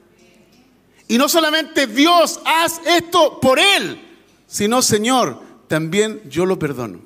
y 1.08 1.18
no 1.18 1.30
solamente 1.30 1.88
Dios, 1.88 2.42
haz 2.44 2.82
esto 2.86 3.40
por 3.40 3.58
Él, 3.58 4.02
sino 4.48 4.82
Señor, 4.82 5.42
también 5.70 6.22
yo 6.30 6.46
lo 6.46 6.60
perdono. 6.60 7.00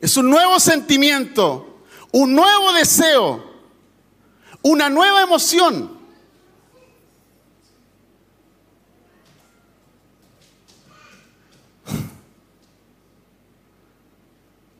Es 0.00 0.16
un 0.16 0.30
nuevo 0.30 0.58
sentimiento, 0.60 1.82
un 2.10 2.34
nuevo 2.34 2.72
deseo, 2.72 3.55
una 4.66 4.90
nueva 4.90 5.22
emoción. 5.22 5.96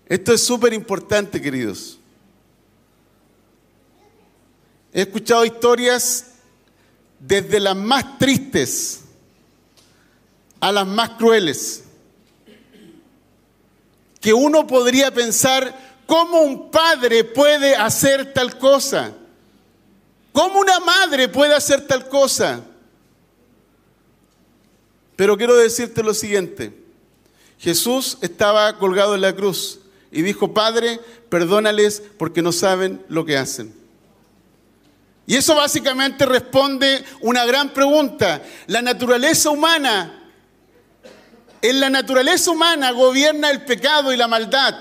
Esto 0.07 0.33
es 0.33 0.45
súper 0.45 0.73
importante, 0.73 1.41
queridos. 1.41 2.01
He 4.93 5.03
escuchado 5.03 5.45
historias 5.45 6.33
desde 7.21 7.61
las 7.61 7.77
más 7.77 8.19
tristes 8.19 9.03
a 10.59 10.73
las 10.73 10.87
más 10.87 11.11
crueles, 11.11 11.85
que 14.21 14.33
uno 14.33 14.67
podría 14.67 15.15
pensar 15.15 16.03
cómo 16.07 16.41
un 16.41 16.73
padre 16.73 17.23
puede 17.23 17.77
hacer 17.77 18.33
tal 18.33 18.59
cosa, 18.59 19.15
cómo 20.37 20.61
una 20.61 20.81
madre 20.81 21.31
puede 21.31 21.55
hacer 21.55 21.87
tal 21.87 22.11
cosa. 22.11 22.61
Pero 25.17 25.39
quiero 25.39 25.57
decirte 25.57 26.03
lo 26.03 26.13
siguiente, 26.13 26.79
Jesús 27.59 28.19
estaba 28.21 28.77
colgado 28.77 29.15
en 29.15 29.23
la 29.23 29.35
cruz 29.35 29.81
y 30.13 30.21
dijo, 30.21 30.53
Padre, 30.53 31.01
perdónales 31.31 32.03
porque 32.19 32.43
no 32.43 32.53
saben 32.53 33.03
lo 33.09 33.25
que 33.25 33.39
hacen. 33.39 33.75
Y 35.27 35.37
eso 35.37 35.55
básicamente 35.55 36.27
responde 36.27 37.03
una 37.23 37.47
gran 37.47 37.71
pregunta. 37.71 38.43
La 38.67 38.83
naturaleza 38.83 39.49
humana, 39.49 40.23
en 41.63 41.81
la 41.81 41.89
naturaleza 41.89 42.51
humana 42.51 42.91
gobierna 42.91 43.51
el 43.51 43.65
pecado 43.65 44.13
y 44.13 44.19
la 44.19 44.29
maldad. 44.29 44.75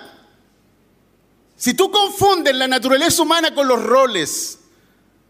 Si 1.55 1.73
tú 1.73 1.89
confundes 1.89 2.53
la 2.53 2.67
naturaleza 2.67 3.21
humana 3.21 3.55
con 3.55 3.69
los 3.69 3.81
roles, 3.81 4.59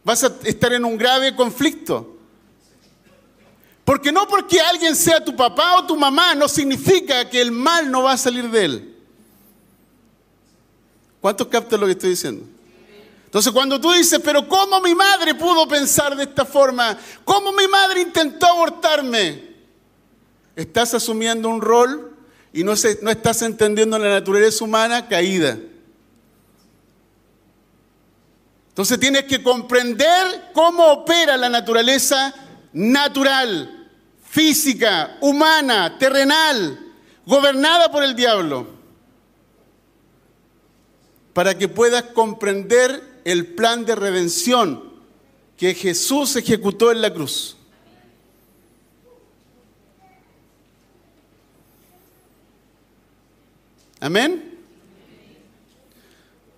vas 0.06 0.24
a 0.24 0.32
estar 0.44 0.72
en 0.72 0.86
un 0.86 0.98
grave 0.98 1.36
conflicto. 1.36 2.16
Porque 3.84 4.12
no 4.12 4.28
porque 4.28 4.62
alguien 4.62 4.96
sea 4.96 5.24
tu 5.24 5.36
papá 5.36 5.78
o 5.78 5.86
tu 5.86 5.98
mamá 5.98 6.34
no 6.36 6.48
significa 6.48 7.30
que 7.30 7.42
el 7.42 7.52
mal 7.52 7.92
no 7.92 8.04
va 8.04 8.14
a 8.14 8.18
salir 8.18 8.50
de 8.50 8.66
él. 8.66 8.96
¿Cuántos 11.20 11.48
captan 11.48 11.80
lo 11.80 11.88
que 11.88 11.94
estoy 11.94 12.12
diciendo? 12.12 12.46
Entonces 13.26 13.52
cuando 13.52 13.82
tú 13.82 13.92
dices, 13.92 14.22
pero 14.24 14.48
¿cómo 14.48 14.80
mi 14.80 14.96
madre 14.96 15.36
pudo 15.36 15.68
pensar 15.68 16.16
de 16.16 16.24
esta 16.24 16.46
forma? 16.46 16.98
¿Cómo 17.24 17.52
mi 17.52 17.68
madre 17.68 18.02
intentó 18.02 18.46
abortarme? 18.46 19.56
Estás 20.56 20.94
asumiendo 20.94 21.50
un 21.50 21.62
rol 21.62 22.16
y 22.54 22.64
no, 22.64 22.74
no 23.02 23.12
estás 23.12 23.42
entendiendo 23.42 24.00
la 24.00 24.10
naturaleza 24.10 24.64
humana 24.64 25.08
caída. 25.08 25.58
Entonces 28.76 29.00
tienes 29.00 29.24
que 29.24 29.42
comprender 29.42 30.50
cómo 30.54 30.84
opera 30.88 31.38
la 31.38 31.48
naturaleza 31.48 32.36
natural, 32.74 33.90
física, 34.30 35.16
humana, 35.22 35.98
terrenal, 35.98 36.78
gobernada 37.26 37.90
por 37.90 38.04
el 38.04 38.14
diablo, 38.18 38.68
para 41.32 41.58
que 41.58 41.70
puedas 41.70 42.04
comprender 42.04 43.22
el 43.24 43.56
plan 43.56 43.86
de 43.86 43.96
redención 43.96 44.84
que 45.56 45.74
Jesús 45.74 46.36
ejecutó 46.36 46.92
en 46.92 47.02
la 47.02 47.14
cruz. 47.14 47.56
Amén. 54.02 54.60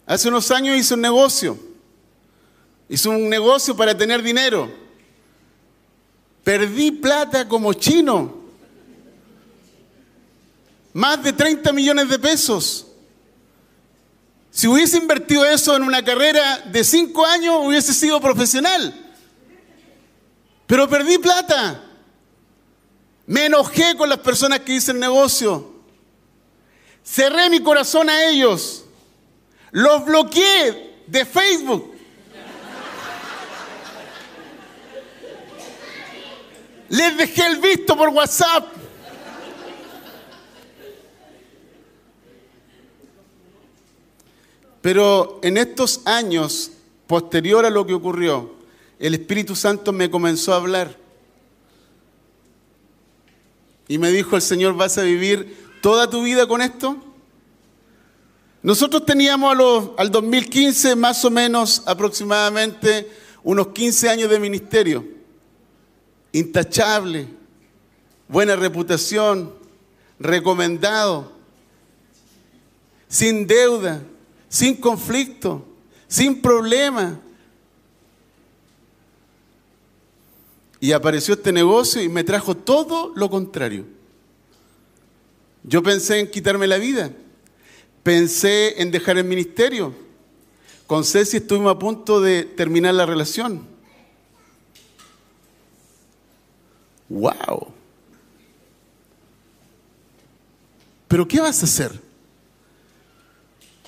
Hace 0.08 0.30
unos 0.30 0.50
años 0.50 0.76
hice 0.76 0.96
un 0.96 1.02
negocio. 1.02 1.67
Hice 2.90 3.10
un 3.10 3.30
negocio 3.30 3.76
para 3.76 3.98
tener 3.98 4.22
dinero. 4.22 4.72
Perdí 6.44 6.92
plata 6.92 7.48
como 7.48 7.74
chino. 7.74 8.38
Más 10.94 11.22
de 11.22 11.34
30 11.34 11.74
millones 11.74 12.10
de 12.10 12.18
pesos. 12.18 12.88
Si 14.50 14.68
hubiese 14.68 14.98
invertido 14.98 15.46
eso 15.46 15.76
en 15.76 15.84
una 15.84 16.04
carrera 16.04 16.60
de 16.60 16.84
cinco 16.84 17.26
años, 17.26 17.58
hubiese 17.64 17.94
sido 17.94 18.20
profesional. 18.22 19.14
Pero 20.66 20.90
perdí 20.90 21.18
plata. 21.18 21.84
Me 23.26 23.46
enojé 23.48 23.96
con 23.98 24.10
las 24.10 24.20
personas 24.20 24.62
que 24.62 24.74
hice 24.74 24.92
el 24.92 25.00
negocio. 25.00 25.76
Cerré 27.04 27.50
mi 27.50 27.60
corazón 27.60 28.10
a 28.10 28.30
ellos. 28.30 28.86
Los 29.72 30.06
bloqueé 30.06 31.04
de 31.08 31.26
Facebook. 31.26 31.97
Les 36.90 37.18
dejé 37.18 37.46
el 37.46 37.58
visto 37.58 37.98
por 37.98 38.10
WhatsApp. 38.10 38.66
Pero 44.82 45.40
en 45.44 45.58
estos 45.58 46.02
años, 46.06 46.72
posterior 47.08 47.66
a 47.66 47.70
lo 47.70 47.86
que 47.86 47.94
ocurrió, 47.94 48.56
el 49.00 49.16
Espíritu 49.16 49.56
Santo 49.56 49.92
me 49.92 50.10
comenzó 50.10 50.54
a 50.54 50.58
hablar. 50.58 50.98
Y 53.90 53.98
me 53.98 54.12
dijo 54.12 54.36
el 54.36 54.42
Señor, 54.42 54.76
¿vas 54.76 54.98
a 54.98 55.04
vivir 55.04 55.58
toda 55.82 56.10
tu 56.10 56.24
vida 56.24 56.48
con 56.48 56.62
esto? 56.62 56.98
Nosotros 58.64 59.06
teníamos 59.06 59.52
a 59.52 59.56
los, 59.56 59.90
al 59.98 60.10
2015 60.10 60.96
más 60.96 61.24
o 61.26 61.32
menos 61.32 61.84
aproximadamente 61.86 63.10
unos 63.44 63.68
15 63.68 64.10
años 64.10 64.30
de 64.30 64.40
ministerio. 64.40 65.17
Intachable, 66.32 67.28
buena 68.28 68.56
reputación, 68.56 69.54
recomendado, 70.20 71.32
sin 73.08 73.48
deuda, 73.48 74.04
sin 74.50 74.76
conflicto, 74.76 75.66
sin 76.08 76.42
problema. 76.42 77.20
Y 80.80 80.92
apareció 80.92 81.34
este 81.34 81.52
negocio 81.52 82.02
y 82.02 82.10
me 82.10 82.24
trajo 82.24 82.56
todo 82.56 83.12
lo 83.16 83.30
contrario. 83.30 83.86
Yo 85.64 85.82
pensé 85.82 86.20
en 86.20 86.30
quitarme 86.30 86.68
la 86.68 86.78
vida, 86.78 87.12
pensé 88.04 88.82
en 88.82 88.92
dejar 88.92 89.18
el 89.18 89.26
ministerio. 89.26 89.94
Con 90.86 91.04
Ceci 91.04 91.38
estuvimos 91.38 91.76
a 91.76 91.80
punto 91.80 92.22
de 92.22 92.44
terminar 92.44 92.94
la 92.94 93.06
relación. 93.06 93.77
¡Wow! 97.10 97.74
Pero 101.08 101.28
¿qué 101.28 101.40
vas 101.40 101.62
a 101.62 101.66
hacer? 101.66 102.08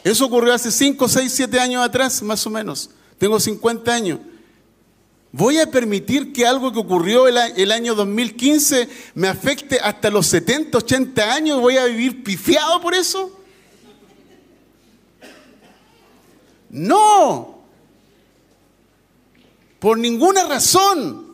Eso 0.04 0.26
ocurrió 0.26 0.54
hace 0.54 0.72
5, 0.72 1.08
6, 1.08 1.32
7 1.32 1.60
años 1.60 1.84
atrás, 1.84 2.22
más 2.22 2.46
o 2.48 2.50
menos. 2.50 2.90
Tengo 3.18 3.40
50 3.40 3.94
años. 3.94 4.20
¿Voy 5.32 5.60
a 5.60 5.70
permitir 5.70 6.34
que 6.34 6.48
algo 6.48 6.72
que 6.72 6.80
ocurrió 6.80 7.28
el, 7.28 7.72
año 7.72 7.94
2015 7.94 8.90
me 9.14 9.28
afecte 9.28 9.80
hasta 9.80 10.10
los 10.10 10.26
70, 10.28 10.78
80 10.78 11.34
años? 11.34 11.62
¿Voy 11.62 11.78
a 11.78 11.86
vivir 11.86 12.24
pifiado 12.24 12.82
por 12.82 12.96
eso? 12.96 13.40
No. 16.72 17.60
Por 19.80 20.00
ninguna 20.00 20.46
razón. 20.46 21.29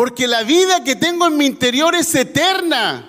Porque 0.00 0.26
la 0.26 0.44
vida 0.44 0.82
que 0.82 0.96
tengo 0.96 1.26
en 1.26 1.36
mi 1.36 1.44
interior 1.44 1.94
es 1.94 2.14
eterna. 2.14 3.04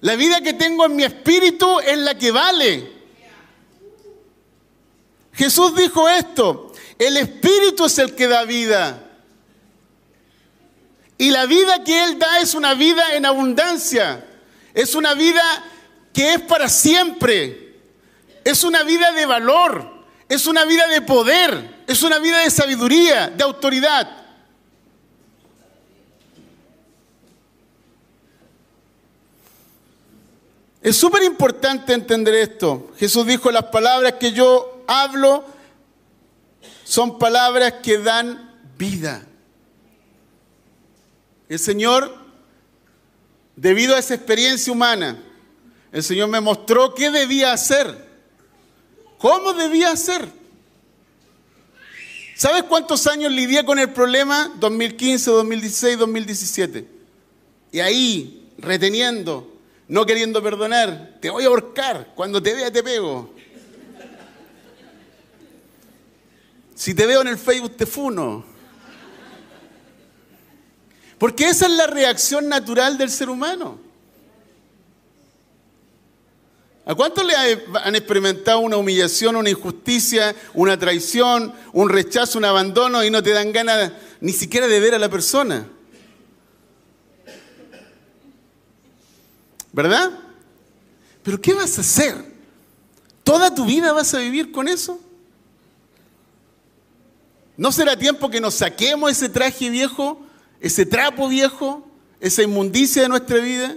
La 0.00 0.16
vida 0.16 0.40
que 0.40 0.54
tengo 0.54 0.86
en 0.86 0.96
mi 0.96 1.04
espíritu 1.04 1.78
es 1.78 1.96
la 1.98 2.18
que 2.18 2.32
vale. 2.32 2.92
Jesús 5.32 5.76
dijo 5.76 6.08
esto, 6.08 6.72
el 6.98 7.16
espíritu 7.16 7.84
es 7.84 7.96
el 8.00 8.16
que 8.16 8.26
da 8.26 8.42
vida. 8.42 9.08
Y 11.16 11.30
la 11.30 11.46
vida 11.46 11.84
que 11.84 12.02
Él 12.02 12.18
da 12.18 12.40
es 12.40 12.54
una 12.54 12.74
vida 12.74 13.14
en 13.14 13.24
abundancia. 13.24 14.26
Es 14.74 14.96
una 14.96 15.14
vida 15.14 15.44
que 16.12 16.34
es 16.34 16.40
para 16.40 16.68
siempre. 16.68 17.76
Es 18.44 18.64
una 18.64 18.82
vida 18.82 19.12
de 19.12 19.26
valor. 19.26 19.88
Es 20.28 20.48
una 20.48 20.64
vida 20.64 20.88
de 20.88 21.02
poder. 21.02 21.84
Es 21.86 22.02
una 22.02 22.18
vida 22.18 22.40
de 22.40 22.50
sabiduría, 22.50 23.28
de 23.28 23.44
autoridad. 23.44 24.27
Es 30.80 30.96
súper 30.96 31.24
importante 31.24 31.92
entender 31.92 32.34
esto. 32.34 32.90
Jesús 32.98 33.26
dijo, 33.26 33.50
las 33.50 33.64
palabras 33.64 34.14
que 34.14 34.32
yo 34.32 34.84
hablo 34.86 35.44
son 36.84 37.18
palabras 37.18 37.74
que 37.82 37.98
dan 37.98 38.60
vida. 38.78 39.26
El 41.48 41.58
Señor, 41.58 42.14
debido 43.56 43.96
a 43.96 43.98
esa 43.98 44.14
experiencia 44.14 44.72
humana, 44.72 45.22
el 45.90 46.02
Señor 46.02 46.28
me 46.28 46.40
mostró 46.40 46.94
qué 46.94 47.10
debía 47.10 47.52
hacer, 47.52 48.06
cómo 49.18 49.54
debía 49.54 49.90
hacer. 49.90 50.28
¿Sabes 52.36 52.62
cuántos 52.64 53.06
años 53.08 53.32
lidié 53.32 53.64
con 53.64 53.80
el 53.80 53.90
problema? 53.90 54.54
2015, 54.60 55.30
2016, 55.30 55.98
2017. 55.98 56.88
Y 57.72 57.80
ahí, 57.80 58.52
reteniendo, 58.58 59.57
no 59.88 60.04
queriendo 60.04 60.42
perdonar, 60.42 61.16
te 61.20 61.30
voy 61.30 61.44
a 61.44 61.48
ahorcar, 61.48 62.12
cuando 62.14 62.42
te 62.42 62.54
vea 62.54 62.70
te 62.70 62.82
pego. 62.82 63.34
Si 66.74 66.94
te 66.94 67.06
veo 67.06 67.22
en 67.22 67.28
el 67.28 67.38
Facebook 67.38 67.76
te 67.76 67.86
funo. 67.86 68.44
Porque 71.18 71.48
esa 71.48 71.66
es 71.66 71.72
la 71.72 71.86
reacción 71.88 72.48
natural 72.48 72.96
del 72.96 73.10
ser 73.10 73.28
humano. 73.28 73.80
¿A 76.84 76.94
cuántos 76.94 77.24
le 77.24 77.34
han 77.34 77.96
experimentado 77.96 78.60
una 78.60 78.76
humillación, 78.76 79.36
una 79.36 79.50
injusticia, 79.50 80.34
una 80.54 80.78
traición, 80.78 81.52
un 81.72 81.88
rechazo, 81.88 82.38
un 82.38 82.44
abandono 82.44 83.04
y 83.04 83.10
no 83.10 83.22
te 83.22 83.32
dan 83.32 83.52
ganas 83.52 83.92
ni 84.20 84.32
siquiera 84.32 84.66
de 84.68 84.80
ver 84.80 84.94
a 84.94 84.98
la 84.98 85.10
persona? 85.10 85.68
¿Verdad? 89.72 90.10
Pero 91.22 91.40
¿qué 91.40 91.52
vas 91.52 91.76
a 91.78 91.82
hacer? 91.82 92.14
¿Toda 93.22 93.54
tu 93.54 93.66
vida 93.66 93.92
vas 93.92 94.14
a 94.14 94.18
vivir 94.18 94.50
con 94.50 94.68
eso? 94.68 94.98
¿No 97.56 97.72
será 97.72 97.98
tiempo 97.98 98.30
que 98.30 98.40
nos 98.40 98.54
saquemos 98.54 99.10
ese 99.10 99.28
traje 99.28 99.68
viejo, 99.68 100.24
ese 100.60 100.86
trapo 100.86 101.28
viejo, 101.28 101.86
esa 102.20 102.42
inmundicia 102.42 103.02
de 103.02 103.08
nuestra 103.08 103.38
vida? 103.38 103.76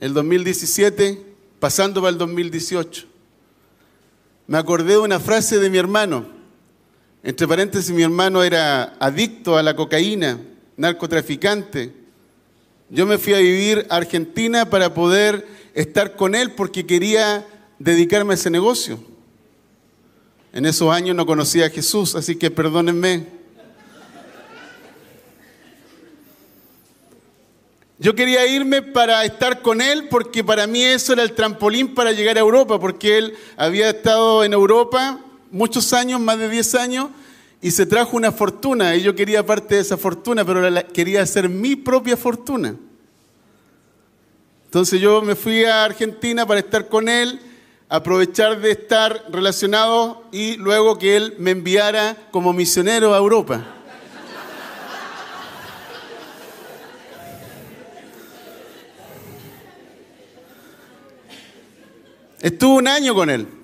El 0.00 0.14
2017, 0.14 1.24
pasando 1.60 2.00
para 2.00 2.10
el 2.10 2.18
2018, 2.18 3.06
me 4.46 4.58
acordé 4.58 4.92
de 4.92 4.98
una 4.98 5.20
frase 5.20 5.58
de 5.58 5.70
mi 5.70 5.78
hermano. 5.78 6.26
Entre 7.22 7.46
paréntesis, 7.46 7.90
mi 7.90 8.02
hermano 8.02 8.42
era 8.42 8.96
adicto 8.98 9.56
a 9.56 9.62
la 9.62 9.76
cocaína 9.76 10.40
narcotraficante. 10.76 11.92
Yo 12.88 13.06
me 13.06 13.18
fui 13.18 13.34
a 13.34 13.38
vivir 13.38 13.86
a 13.90 13.96
Argentina 13.96 14.70
para 14.70 14.94
poder 14.94 15.46
estar 15.74 16.16
con 16.16 16.34
él 16.34 16.52
porque 16.52 16.86
quería 16.86 17.46
dedicarme 17.78 18.32
a 18.32 18.36
ese 18.36 18.50
negocio. 18.50 18.98
En 20.52 20.64
esos 20.64 20.90
años 20.92 21.16
no 21.16 21.26
conocía 21.26 21.66
a 21.66 21.70
Jesús, 21.70 22.14
así 22.14 22.36
que 22.36 22.50
perdónenme. 22.50 23.26
Yo 27.98 28.14
quería 28.14 28.46
irme 28.46 28.82
para 28.82 29.24
estar 29.24 29.62
con 29.62 29.80
él 29.80 30.08
porque 30.08 30.44
para 30.44 30.66
mí 30.66 30.82
eso 30.82 31.14
era 31.14 31.22
el 31.22 31.32
trampolín 31.32 31.94
para 31.94 32.12
llegar 32.12 32.36
a 32.36 32.40
Europa, 32.40 32.78
porque 32.78 33.18
él 33.18 33.34
había 33.56 33.90
estado 33.90 34.44
en 34.44 34.52
Europa 34.52 35.20
muchos 35.50 35.92
años, 35.94 36.20
más 36.20 36.38
de 36.38 36.50
10 36.50 36.74
años, 36.74 37.08
y 37.60 37.70
se 37.70 37.86
trajo 37.86 38.16
una 38.16 38.32
fortuna 38.32 38.94
y 38.94 39.02
yo 39.02 39.14
quería 39.14 39.44
parte 39.44 39.76
de 39.76 39.80
esa 39.80 39.96
fortuna, 39.96 40.44
pero 40.44 40.62
quería 40.92 41.22
hacer 41.22 41.48
mi 41.48 41.76
propia 41.76 42.16
fortuna. 42.16 42.76
Entonces 44.66 45.00
yo 45.00 45.22
me 45.22 45.34
fui 45.34 45.64
a 45.64 45.84
Argentina 45.84 46.46
para 46.46 46.60
estar 46.60 46.88
con 46.88 47.08
él, 47.08 47.40
aprovechar 47.88 48.60
de 48.60 48.72
estar 48.72 49.24
relacionado 49.30 50.24
y 50.32 50.56
luego 50.56 50.98
que 50.98 51.16
él 51.16 51.34
me 51.38 51.52
enviara 51.52 52.16
como 52.30 52.52
misionero 52.52 53.14
a 53.14 53.18
Europa. 53.18 53.72
Estuve 62.40 62.76
un 62.76 62.88
año 62.88 63.14
con 63.14 63.30
él. 63.30 63.55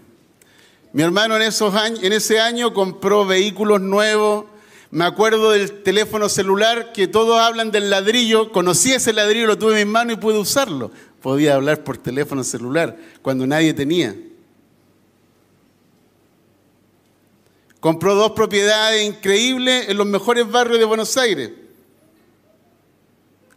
Mi 0.93 1.03
hermano 1.03 1.37
en, 1.37 1.43
esos 1.43 1.75
años, 1.75 2.03
en 2.03 2.13
ese 2.13 2.39
año 2.41 2.75
compró 2.75 3.25
vehículos 3.25 3.81
nuevos. 3.81 4.45
Me 4.91 5.05
acuerdo 5.05 5.53
del 5.53 5.83
teléfono 5.83 6.29
celular 6.29 6.93
que 6.93 7.07
todos 7.07 7.39
hablan 7.39 7.71
del 7.71 7.89
ladrillo. 7.89 8.53
Conocí 8.53 8.93
ese 8.93 9.15
ladrillo, 9.15 9.47
lo 9.47 9.57
tuve 9.57 9.81
en 9.81 9.89
mis 9.89 9.93
manos 9.93 10.15
y 10.15 10.21
pude 10.21 10.39
usarlo. 10.39 10.91
Podía 11.23 11.55
hablar 11.55 11.83
por 11.83 11.97
teléfono 11.97 12.45
celular 12.45 12.99
cuando 13.23 13.47
nadie 13.47 13.73
tenía. 13.73 14.15
Compró 17.81 18.15
dos 18.15 18.33
propiedades 18.33 19.05
increíbles 19.05 19.89
en 19.89 19.97
los 19.97 20.07
mejores 20.07 20.49
barrios 20.49 20.79
de 20.79 20.85
Buenos 20.85 21.17
Aires, 21.17 21.51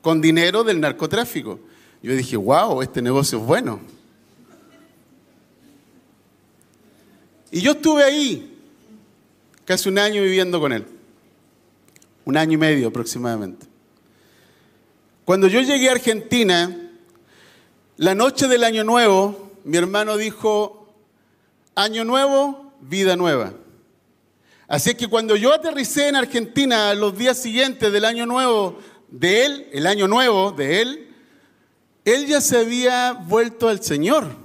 con 0.02 0.20
dinero 0.20 0.64
del 0.64 0.80
narcotráfico. 0.80 1.60
Yo 2.02 2.16
dije, 2.16 2.38
wow, 2.38 2.82
este 2.82 3.02
negocio 3.04 3.38
es 3.40 3.46
bueno. 3.46 3.95
Y 7.52 7.62
yo 7.62 7.72
estuve 7.72 8.04
ahí 8.04 8.58
casi 9.66 9.89
un 9.89 9.98
año 9.98 10.22
viviendo 10.22 10.60
con 10.60 10.72
él. 10.72 10.86
Un 12.26 12.38
año 12.38 12.54
y 12.54 12.58
medio 12.58 12.88
aproximadamente. 12.88 13.68
Cuando 15.26 15.48
yo 15.48 15.62
llegué 15.62 15.89
a 15.89 15.93
Argentina, 15.93 16.91
la 17.98 18.16
noche 18.16 18.48
del 18.48 18.64
año 18.64 18.84
nuevo, 18.84 19.54
mi 19.64 19.78
hermano 19.78 20.18
dijo, 20.18 20.93
año 21.76 22.04
nuevo, 22.04 22.74
vida 22.82 23.16
nueva. 23.16 23.54
Así 24.68 24.91
es 24.91 24.96
que 24.96 25.08
cuando 25.08 25.36
yo 25.36 25.54
aterricé 25.54 26.08
en 26.08 26.16
Argentina 26.16 26.93
los 26.93 27.18
días 27.18 27.38
siguientes 27.38 27.91
del 27.91 28.06
año 28.06 28.26
nuevo 28.26 28.80
de 29.10 29.46
él, 29.46 29.70
el 29.72 29.88
año 29.88 30.08
nuevo 30.08 30.52
de 30.52 30.82
él, 30.82 31.10
él 32.04 32.28
ya 32.28 32.41
se 32.41 32.58
había 32.58 33.14
vuelto 33.14 33.68
al 33.68 33.82
Señor. 33.84 34.45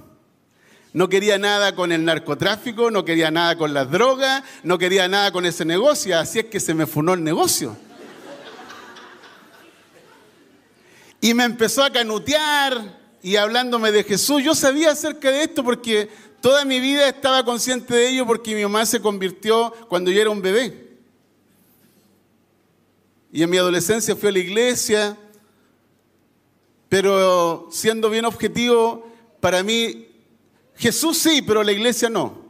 No 0.93 1.07
quería 1.07 1.37
nada 1.37 1.73
con 1.73 1.91
el 1.91 2.03
narcotráfico, 2.03 2.91
no 2.91 3.05
quería 3.05 3.31
nada 3.31 3.57
con 3.57 3.73
las 3.73 3.89
drogas, 3.89 4.43
no 4.63 4.77
quería 4.77 5.07
nada 5.07 5.31
con 5.31 5.45
ese 5.45 5.63
negocio, 5.63 6.19
así 6.19 6.39
es 6.39 6.45
que 6.45 6.59
se 6.59 6.73
me 6.73 6.85
funó 6.85 7.13
el 7.13 7.23
negocio. 7.23 7.77
Y 11.21 11.33
me 11.33 11.45
empezó 11.45 11.83
a 11.83 11.91
canutear 11.91 12.99
y 13.21 13.35
hablándome 13.35 13.91
de 13.91 14.03
Jesús. 14.03 14.43
Yo 14.43 14.55
sabía 14.55 14.91
acerca 14.91 15.31
de 15.31 15.43
esto 15.43 15.63
porque 15.63 16.09
toda 16.41 16.65
mi 16.65 16.79
vida 16.79 17.07
estaba 17.07 17.45
consciente 17.45 17.93
de 17.93 18.09
ello 18.09 18.25
porque 18.25 18.55
mi 18.55 18.63
mamá 18.63 18.85
se 18.85 18.99
convirtió 18.99 19.71
cuando 19.87 20.11
yo 20.11 20.19
era 20.19 20.31
un 20.31 20.41
bebé. 20.41 20.89
Y 23.31 23.43
en 23.43 23.49
mi 23.49 23.57
adolescencia 23.57 24.15
fui 24.15 24.27
a 24.27 24.31
la 24.33 24.39
iglesia, 24.39 25.17
pero 26.89 27.69
siendo 27.71 28.09
bien 28.09 28.25
objetivo, 28.25 29.07
para 29.39 29.63
mí 29.63 30.10
Jesús 30.81 31.19
sí, 31.19 31.43
pero 31.43 31.63
la 31.63 31.71
iglesia 31.71 32.09
no, 32.09 32.41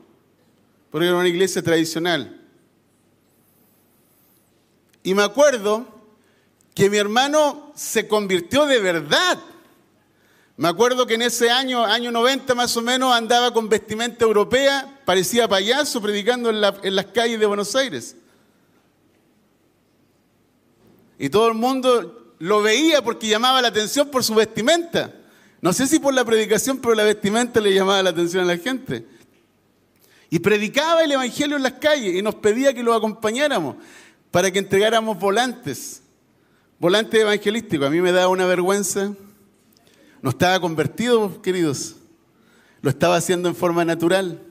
porque 0.90 1.08
era 1.08 1.18
una 1.18 1.28
iglesia 1.28 1.62
tradicional. 1.62 2.42
Y 5.04 5.14
me 5.14 5.24
acuerdo 5.24 5.86
que 6.74 6.90
mi 6.90 6.96
hermano 6.96 7.74
se 7.76 8.08
convirtió 8.08 8.66
de 8.68 8.80
verdad. 8.80 9.38
Me 10.56 10.70
acuerdo 10.70 11.06
que 11.06 11.16
en 11.16 11.24
ese 11.24 11.50
año, 11.50 11.84
año 11.84 12.10
90 12.10 12.56
más 12.56 12.78
o 12.78 12.82
menos, 12.82 13.14
andaba 13.14 13.54
con 13.54 13.68
vestimenta 13.68 14.24
europea, 14.24 15.02
parecía 15.04 15.50
payaso 15.50 16.02
predicando 16.02 16.52
en, 16.52 16.64
en 16.84 16.96
las 16.96 17.08
calles 17.08 17.38
de 17.38 17.46
Buenos 17.46 17.76
Aires. 17.76 18.16
Y 21.20 21.30
todo 21.30 21.50
el 21.50 21.56
mundo 21.56 22.36
lo 22.40 22.62
veía 22.62 23.04
porque 23.04 23.28
llamaba 23.28 23.62
la 23.62 23.68
atención 23.68 24.10
por 24.10 24.24
su 24.24 24.36
vestimenta. 24.36 25.16
No 25.62 25.74
sé 25.74 25.86
si 25.86 26.00
por 26.00 26.14
la 26.14 26.26
predicación, 26.26 26.80
pero 26.80 26.96
la 26.96 27.04
vestimenta 27.04 27.60
le 27.60 27.74
llamaba 27.74 28.02
la 28.02 28.10
atención 28.10 28.44
a 28.44 28.48
la 28.48 28.58
gente. 28.58 29.06
Y 30.32 30.40
predicaba 30.40 31.04
el 31.04 31.12
Evangelio 31.12 31.58
en 31.58 31.64
las 31.64 31.74
calles 31.74 32.16
y 32.16 32.22
nos 32.22 32.36
pedía 32.36 32.74
que 32.74 32.82
lo 32.82 32.94
acompañáramos 32.94 33.76
para 34.32 34.50
que 34.50 34.60
entregáramos 34.60 35.20
volantes, 35.20 36.02
volantes 36.80 37.22
evangelísticos. 37.22 37.86
A 37.86 37.90
mí 37.92 38.02
me 38.02 38.12
daba 38.12 38.30
una 38.30 38.46
vergüenza. 38.46 39.14
No 40.22 40.30
estaba 40.32 40.60
convertido, 40.60 41.42
queridos. 41.42 41.98
Lo 42.82 42.90
estaba 42.90 43.18
haciendo 43.18 43.50
en 43.50 43.56
forma 43.56 43.86
natural. 43.86 44.42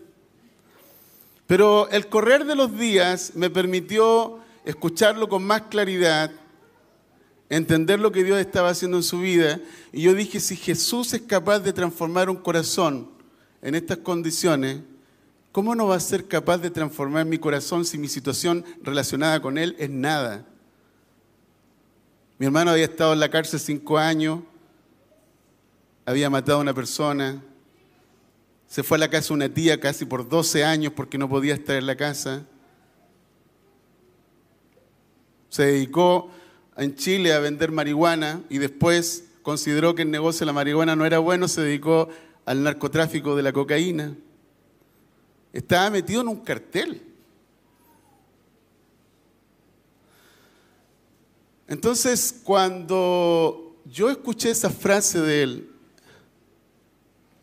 Pero 1.47 1.89
el 1.91 2.07
correr 2.07 2.45
de 2.45 2.55
los 2.55 2.79
días 2.79 3.33
me 3.35 3.51
permitió 3.51 4.39
escucharlo 4.65 5.29
con 5.29 5.43
más 5.43 5.63
claridad 5.63 6.31
entender 7.51 7.99
lo 7.99 8.13
que 8.13 8.25
Dios 8.25 8.39
estaba 8.39 8.71
haciendo 8.71 8.97
en 8.97 9.03
su 9.03 9.21
vida. 9.21 9.61
Y 9.93 10.03
yo 10.03 10.15
dije, 10.15 10.41
si 10.41 10.57
Jesús 10.57 11.13
es 11.13 11.23
capaz 11.23 11.59
de 11.59 11.73
transformar 11.73 12.31
un 12.31 12.37
corazón 12.37 13.11
en 13.61 13.75
estas 13.75 13.99
condiciones, 13.99 14.81
¿cómo 15.53 15.75
no 15.75 15.89
va 15.89 15.97
a 15.97 16.01
ser 16.01 16.27
capaz 16.29 16.59
de 16.59 16.71
transformar 16.71 17.27
mi 17.27 17.39
corazón 17.39 17.85
si 17.85 17.99
mi 17.99 18.09
situación 18.09 18.65
relacionada 18.83 19.43
con 19.43 19.59
Él 19.59 19.75
es 19.79 19.91
nada? 19.91 20.47
Mi 22.39 22.47
hermano 22.47 22.71
había 22.71 22.85
estado 22.85 23.13
en 23.13 23.21
la 23.21 23.29
cárcel 23.29 23.61
cinco 23.61 23.99
años, 23.99 24.41
había 26.07 26.31
matado 26.31 26.59
a 26.59 26.63
una 26.63 26.73
persona, 26.73 27.43
se 28.67 28.85
fue 28.85 28.97
a 28.97 29.01
la 29.01 29.11
casa 29.11 29.29
de 29.29 29.35
una 29.35 29.49
tía 29.49 29.81
casi 29.81 30.05
por 30.05 30.29
12 30.29 30.65
años 30.65 30.93
porque 30.95 31.19
no 31.19 31.29
podía 31.29 31.55
estar 31.55 31.75
en 31.75 31.87
la 31.87 31.97
casa. 31.97 32.47
Se 35.49 35.65
dedicó 35.65 36.31
en 36.77 36.95
Chile 36.95 37.33
a 37.33 37.41
vender 37.41 37.73
marihuana 37.73 38.43
y 38.49 38.59
después 38.59 39.25
consideró 39.43 39.95
que 39.95 40.03
el 40.03 40.11
negocio 40.11 40.41
de 40.41 40.47
la 40.47 40.53
marihuana 40.53 40.97
no 40.97 41.05
era 41.05 41.19
bueno, 41.19 41.49
se 41.49 41.63
dedicó 41.63 42.09
al 42.45 42.63
narcotráfico 42.63 43.37
de 43.37 43.43
la 43.43 43.53
cocaína. 43.53 44.17
Estaba 45.53 45.91
metido 45.91 46.21
en 46.23 46.29
un 46.29 46.41
cartel. 46.41 47.03
Entonces, 51.67 52.41
cuando 52.43 53.77
yo 53.85 54.11
escuché 54.11 54.51
esa 54.51 54.71
frase 54.71 55.21
del 55.21 55.71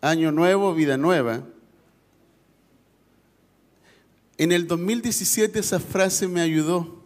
año 0.02 0.32
nuevo, 0.32 0.74
vida 0.74 0.98
nueva, 0.98 1.44
en 4.38 4.52
el 4.52 4.68
2017 4.68 5.60
esa 5.60 5.80
frase 5.80 6.28
me 6.28 6.42
ayudó 6.42 6.97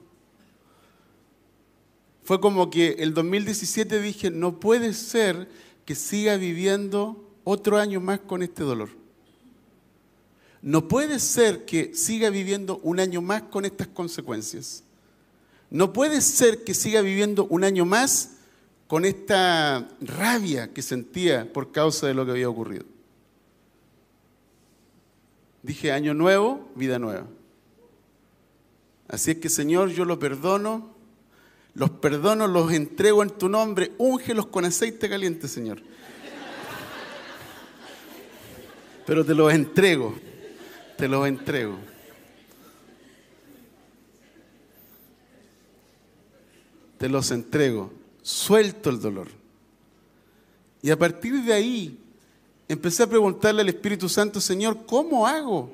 fue 2.32 2.40
como 2.40 2.70
que 2.70 2.96
el 3.00 3.14
2017 3.14 4.02
dije, 4.02 4.32
no 4.32 4.58
puede 4.58 4.94
ser 4.94 5.50
que 5.84 5.96
siga 5.96 6.38
viviendo 6.38 7.30
otro 7.44 7.78
año 7.78 8.00
más 8.00 8.22
con 8.22 8.42
este 8.42 8.64
dolor. 8.64 8.88
No 10.62 10.88
puede 10.88 11.20
ser 11.20 11.66
que 11.66 11.94
siga 11.94 12.30
viviendo 12.30 12.80
un 12.84 13.02
año 13.02 13.22
más 13.22 13.42
con 13.42 13.66
estas 13.66 13.90
consecuencias. 13.90 14.86
No 15.70 15.92
puede 15.92 16.22
ser 16.22 16.64
que 16.64 16.74
siga 16.74 17.02
viviendo 17.02 17.48
un 17.48 17.66
año 17.66 17.84
más 17.84 18.38
con 18.88 19.04
esta 19.04 19.90
rabia 20.00 20.72
que 20.72 20.82
sentía 20.82 21.52
por 21.52 21.74
causa 21.74 22.08
de 22.08 22.14
lo 22.14 22.24
que 22.24 22.32
había 22.32 22.48
ocurrido. 22.48 22.86
Dije, 25.64 25.92
año 25.92 26.14
nuevo, 26.14 26.72
vida 26.76 26.98
nueva. 26.98 27.28
Así 29.10 29.32
es 29.32 29.38
que 29.40 29.50
Señor, 29.50 29.90
yo 29.90 30.06
lo 30.06 30.18
perdono 30.18 31.01
los 31.74 31.90
perdono, 31.90 32.48
los 32.48 32.72
entrego 32.74 33.24
en 33.24 33.30
tu 33.30 33.48
nombre, 33.48 33.94
úngelos 33.98 34.48
con 34.48 34.66
aceite 34.66 35.10
caliente, 35.10 35.48
Señor. 35.48 35.82
Pero 39.06 39.26
te 39.26 39.34
los 39.34 39.54
entrego, 39.54 40.16
te 40.98 41.08
los 41.08 41.28
entrego. 41.28 41.78
Te 46.98 47.10
los 47.10 47.32
entrego, 47.32 47.92
suelto 48.22 48.90
el 48.92 49.02
dolor. 49.02 49.28
Y 50.84 50.92
a 50.92 51.00
partir 51.00 51.34
de 51.42 51.54
ahí 51.54 52.00
empecé 52.68 53.04
a 53.04 53.08
preguntarle 53.08 53.62
al 53.62 53.70
Espíritu 53.70 54.08
Santo, 54.08 54.40
Señor, 54.40 54.86
¿cómo 54.86 55.26
hago 55.26 55.74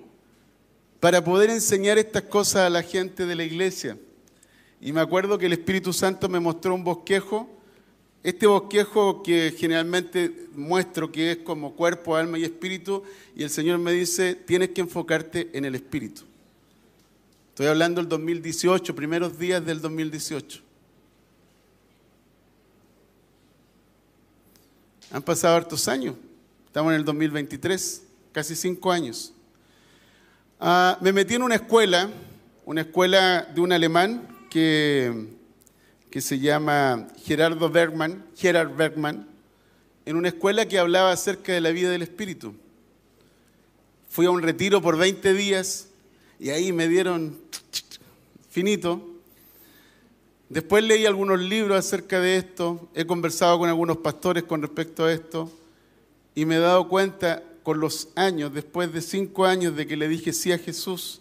para 1.02 1.24
poder 1.24 1.50
enseñar 1.50 1.98
estas 1.98 2.24
cosas 2.24 2.62
a 2.62 2.70
la 2.70 2.82
gente 2.82 3.26
de 3.26 3.36
la 3.36 3.44
iglesia? 3.44 3.98
Y 4.80 4.92
me 4.92 5.02
acuerdo 5.02 5.38
que 5.38 5.48
el 5.48 5.54
Espíritu 5.54 5.92
Santo 5.92 6.30
me 6.30 6.40
mostró 6.40 6.76
un 6.76 6.84
bosquejo, 6.84 7.50
este 8.24 8.46
bosquejo 8.46 9.24
que 9.24 9.56
generalmente 9.58 10.48
muestro 10.54 11.12
que 11.12 11.32
es 11.32 11.38
como 11.38 11.74
cuerpo, 11.74 12.16
alma 12.16 12.38
y 12.38 12.44
espíritu, 12.44 13.04
y 13.36 13.44
el 13.44 13.50
Señor 13.50 13.80
me 13.80 13.92
dice, 13.92 14.36
tienes 14.36 14.70
que 14.70 14.82
enfocarte 14.82 15.50
en 15.54 15.66
el 15.66 15.76
espíritu. 15.76 16.24
Estoy 17.50 17.68
hablando 17.68 18.02
del 18.02 18.10
2018, 18.10 18.96
primeros 18.96 19.40
días 19.40 19.66
del 19.66 19.82
2018. 19.82 20.62
Han 25.12 25.24
pasado 25.24 25.56
hartos 25.56 25.88
años, 25.88 26.16
estamos 26.68 26.92
en 26.92 27.00
el 27.00 27.06
2023, 27.06 28.04
casi 28.32 28.56
cinco 28.56 28.92
años. 28.92 29.34
Ah, 30.60 30.98
me 31.02 31.14
metí 31.14 31.36
en 31.36 31.44
una 31.44 31.56
escuela, 31.56 32.10
una 32.66 32.82
escuela 32.82 33.44
de 33.44 33.62
un 33.62 33.72
alemán 33.72 34.37
que, 34.50 35.28
que 36.10 36.22
se 36.22 36.40
llama 36.40 37.08
Gerardo 37.24 37.70
Bergman, 37.70 38.26
Gerard 38.36 38.76
Bergman, 38.76 39.28
en 40.06 40.16
una 40.16 40.30
escuela 40.30 40.68
que 40.68 40.80
hablaba 40.80 41.12
acerca 41.12 41.54
de 41.54 41.62
la 41.62 41.72
vida 41.72 41.90
del 41.90 42.02
Espíritu. 42.02 42.54
Fui 44.10 44.26
a 44.26 44.32
un 44.32 44.42
retiro 44.42 44.82
por 44.82 44.98
20 44.98 45.34
días 45.34 45.90
y 46.40 46.50
ahí 46.50 46.72
me 46.72 46.88
dieron 46.88 47.38
finito. 48.50 49.06
Después 50.50 50.84
leí 50.84 51.06
algunos 51.06 51.40
libros 51.42 51.78
acerca 51.78 52.22
de 52.22 52.38
esto, 52.38 52.90
he 52.96 53.06
conversado 53.06 53.60
con 53.60 53.68
algunos 53.68 53.98
pastores 53.98 54.44
con 54.44 54.62
respecto 54.62 55.04
a 55.04 55.12
esto 55.12 55.52
y 56.34 56.46
me 56.46 56.56
he 56.56 56.60
dado 56.60 56.88
cuenta 56.88 57.44
con 57.64 57.82
los 57.82 58.08
años, 58.16 58.54
después 58.54 58.94
de 58.94 59.02
cinco 59.02 59.46
años 59.46 59.76
de 59.76 59.86
que 59.86 59.98
le 59.98 60.08
dije 60.08 60.32
sí 60.32 60.54
a 60.54 60.58
Jesús, 60.58 61.20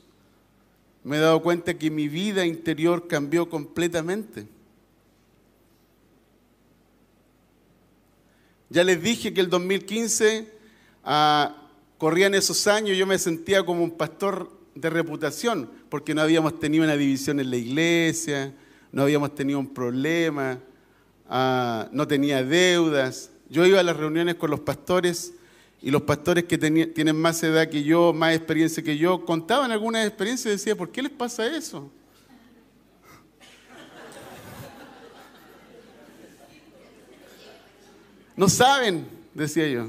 me 1.07 1.19
he 1.19 1.21
dado 1.21 1.41
cuenta 1.41 1.73
que 1.75 1.89
mi 1.89 2.09
vida 2.09 2.45
interior 2.45 3.07
cambió 3.07 3.49
completamente. 3.49 4.49
Ya 8.69 8.83
les 8.83 9.01
dije 9.01 9.33
que 9.33 9.41
el 9.41 9.49
2015 9.49 10.53
ah, 11.05 11.69
corrían 11.97 12.35
esos 12.35 12.67
años, 12.67 12.99
yo 12.99 13.07
me 13.07 13.21
sentía 13.21 13.65
como 13.65 13.85
un 13.85 13.93
pastor 13.93 14.51
de 14.75 14.91
reputación, 14.91 15.71
porque 15.91 16.13
no 16.13 16.23
habíamos 16.23 16.59
tenido 16.59 16.83
una 16.83 16.97
división 16.97 17.39
en 17.39 17.51
la 17.51 17.57
iglesia, 17.57 18.53
no 18.91 19.03
habíamos 19.03 19.33
tenido 19.37 19.61
un 19.61 19.73
problema, 19.73 20.59
ah, 21.29 21.89
no 21.93 22.09
tenía 22.09 22.43
deudas. 22.43 23.31
Yo 23.49 23.65
iba 23.65 23.79
a 23.79 23.85
las 23.85 23.97
reuniones 23.97 24.35
con 24.35 24.51
los 24.51 24.59
pastores 24.59 25.35
Y 25.83 25.91
los 25.91 26.03
pastores 26.03 26.45
que 26.45 26.59
tienen 26.59 27.17
más 27.17 27.43
edad 27.43 27.69
que 27.69 27.83
yo, 27.83 28.13
más 28.13 28.35
experiencia 28.35 28.83
que 28.83 28.97
yo, 28.97 29.25
contaban 29.25 29.71
algunas 29.71 30.07
experiencias 30.07 30.47
y 30.47 30.57
decían, 30.57 30.77
¿por 30.77 30.91
qué 30.91 31.03
les 31.03 31.13
pasa 31.13 31.47
eso? 31.47 31.91
No 38.37 38.51
saben, 38.51 39.07
decía 39.33 39.67
yo. 39.67 39.89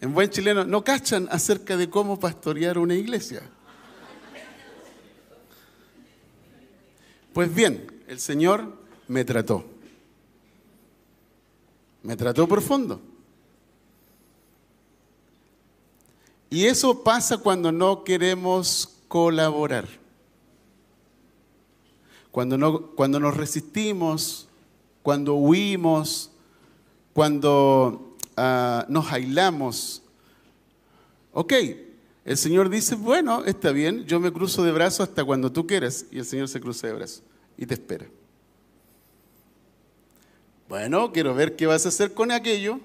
En 0.00 0.12
buen 0.14 0.30
chileno, 0.30 0.64
no 0.64 0.84
cachan 0.84 1.26
acerca 1.30 1.76
de 1.76 1.90
cómo 1.90 2.20
pastorear 2.20 2.78
una 2.78 2.94
iglesia. 2.94 3.42
Pues 7.32 7.54
bien, 7.54 7.86
el 8.06 8.18
Señor 8.18 8.78
me 9.08 9.24
trató. 9.24 9.64
Me 12.02 12.16
trató 12.16 12.46
profundo. 12.46 13.00
Y 16.50 16.66
eso 16.66 17.02
pasa 17.02 17.38
cuando 17.38 17.72
no 17.72 18.04
queremos 18.04 18.96
colaborar. 19.08 19.86
Cuando, 22.30 22.58
no, 22.58 22.90
cuando 22.90 23.18
nos 23.18 23.36
resistimos, 23.36 24.48
cuando 25.02 25.34
huimos, 25.34 26.30
cuando 27.12 28.16
ah, 28.36 28.84
nos 28.88 29.10
aislamos. 29.10 30.02
Ok, 31.32 31.52
el 32.24 32.36
Señor 32.36 32.68
dice, 32.68 32.94
bueno, 32.94 33.44
está 33.44 33.70
bien, 33.70 34.04
yo 34.04 34.20
me 34.20 34.32
cruzo 34.32 34.64
de 34.64 34.72
brazos 34.72 35.08
hasta 35.08 35.24
cuando 35.24 35.50
tú 35.50 35.66
quieras. 35.66 36.06
Y 36.10 36.18
el 36.18 36.26
Señor 36.26 36.48
se 36.48 36.60
cruza 36.60 36.86
de 36.88 36.92
brazos 36.92 37.22
y 37.56 37.66
te 37.66 37.74
espera. 37.74 38.06
Bueno, 40.68 41.12
quiero 41.12 41.34
ver 41.34 41.54
qué 41.56 41.66
vas 41.66 41.86
a 41.86 41.90
hacer 41.90 42.12
con 42.12 42.32
aquello. 42.32 42.80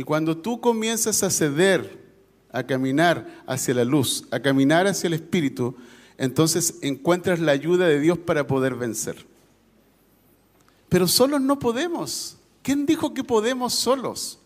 Y 0.00 0.02
cuando 0.02 0.34
tú 0.34 0.62
comienzas 0.62 1.22
a 1.22 1.28
ceder, 1.28 2.02
a 2.50 2.62
caminar 2.62 3.42
hacia 3.46 3.74
la 3.74 3.84
luz, 3.84 4.24
a 4.30 4.40
caminar 4.40 4.86
hacia 4.86 5.08
el 5.08 5.12
Espíritu, 5.12 5.76
entonces 6.16 6.76
encuentras 6.80 7.38
la 7.38 7.52
ayuda 7.52 7.86
de 7.86 8.00
Dios 8.00 8.16
para 8.16 8.46
poder 8.46 8.76
vencer. 8.76 9.26
Pero 10.88 11.06
solos 11.06 11.42
no 11.42 11.58
podemos. 11.58 12.38
¿Quién 12.62 12.86
dijo 12.86 13.12
que 13.12 13.22
podemos 13.22 13.74
solos? 13.74 14.38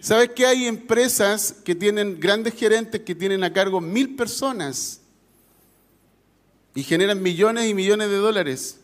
¿Sabes 0.00 0.30
que 0.30 0.46
hay 0.46 0.64
empresas 0.64 1.52
que 1.52 1.74
tienen 1.74 2.18
grandes 2.18 2.54
gerentes 2.54 3.02
que 3.02 3.14
tienen 3.14 3.44
a 3.44 3.52
cargo 3.52 3.82
mil 3.82 4.16
personas 4.16 5.02
y 6.74 6.82
generan 6.84 7.22
millones 7.22 7.68
y 7.68 7.74
millones 7.74 8.08
de 8.08 8.16
dólares, 8.16 8.80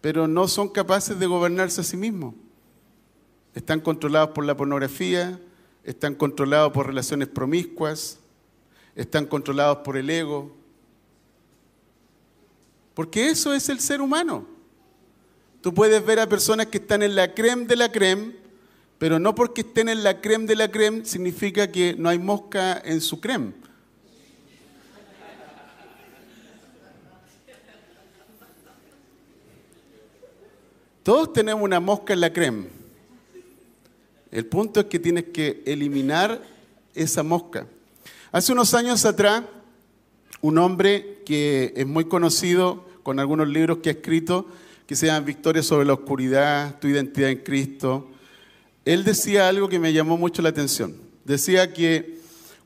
pero 0.00 0.26
no 0.26 0.48
son 0.48 0.68
capaces 0.70 1.16
de 1.16 1.26
gobernarse 1.26 1.82
a 1.82 1.84
sí 1.84 1.96
mismos? 1.96 2.34
Están 3.54 3.80
controlados 3.80 4.30
por 4.30 4.44
la 4.44 4.56
pornografía, 4.56 5.38
están 5.84 6.14
controlados 6.14 6.72
por 6.72 6.86
relaciones 6.86 7.28
promiscuas, 7.28 8.18
están 8.96 9.26
controlados 9.26 9.78
por 9.78 9.96
el 9.96 10.10
ego, 10.10 10.54
porque 12.94 13.28
eso 13.28 13.52
es 13.52 13.68
el 13.68 13.80
ser 13.80 14.00
humano. 14.00 14.46
Tú 15.60 15.72
puedes 15.72 16.04
ver 16.04 16.20
a 16.20 16.28
personas 16.28 16.66
que 16.66 16.78
están 16.78 17.02
en 17.02 17.14
la 17.14 17.34
creme 17.34 17.66
de 17.66 17.76
la 17.76 17.90
creme, 17.90 18.36
pero 18.98 19.18
no 19.18 19.34
porque 19.34 19.62
estén 19.62 19.88
en 19.88 20.02
la 20.02 20.20
creme 20.20 20.46
de 20.46 20.56
la 20.56 20.70
creme 20.70 21.04
significa 21.04 21.70
que 21.70 21.94
no 21.98 22.08
hay 22.08 22.18
mosca 22.18 22.80
en 22.84 23.00
su 23.00 23.20
creme. 23.20 23.52
Todos 31.02 31.32
tenemos 31.34 31.62
una 31.62 31.80
mosca 31.80 32.14
en 32.14 32.20
la 32.20 32.32
creme. 32.32 32.73
El 34.34 34.46
punto 34.46 34.80
es 34.80 34.86
que 34.86 34.98
tienes 34.98 35.26
que 35.26 35.62
eliminar 35.64 36.42
esa 36.92 37.22
mosca. 37.22 37.68
Hace 38.32 38.50
unos 38.50 38.74
años 38.74 39.04
atrás, 39.04 39.44
un 40.40 40.58
hombre 40.58 41.22
que 41.24 41.72
es 41.76 41.86
muy 41.86 42.06
conocido 42.06 42.84
con 43.04 43.20
algunos 43.20 43.46
libros 43.46 43.78
que 43.78 43.90
ha 43.90 43.92
escrito, 43.92 44.48
que 44.88 44.96
se 44.96 45.06
llaman 45.06 45.24
Victoria 45.24 45.62
sobre 45.62 45.86
la 45.86 45.92
oscuridad, 45.92 46.80
tu 46.80 46.88
identidad 46.88 47.30
en 47.30 47.44
Cristo. 47.44 48.08
Él 48.84 49.04
decía 49.04 49.46
algo 49.48 49.68
que 49.68 49.78
me 49.78 49.92
llamó 49.92 50.16
mucho 50.16 50.42
la 50.42 50.48
atención. 50.48 50.96
Decía 51.24 51.72
que 51.72 52.18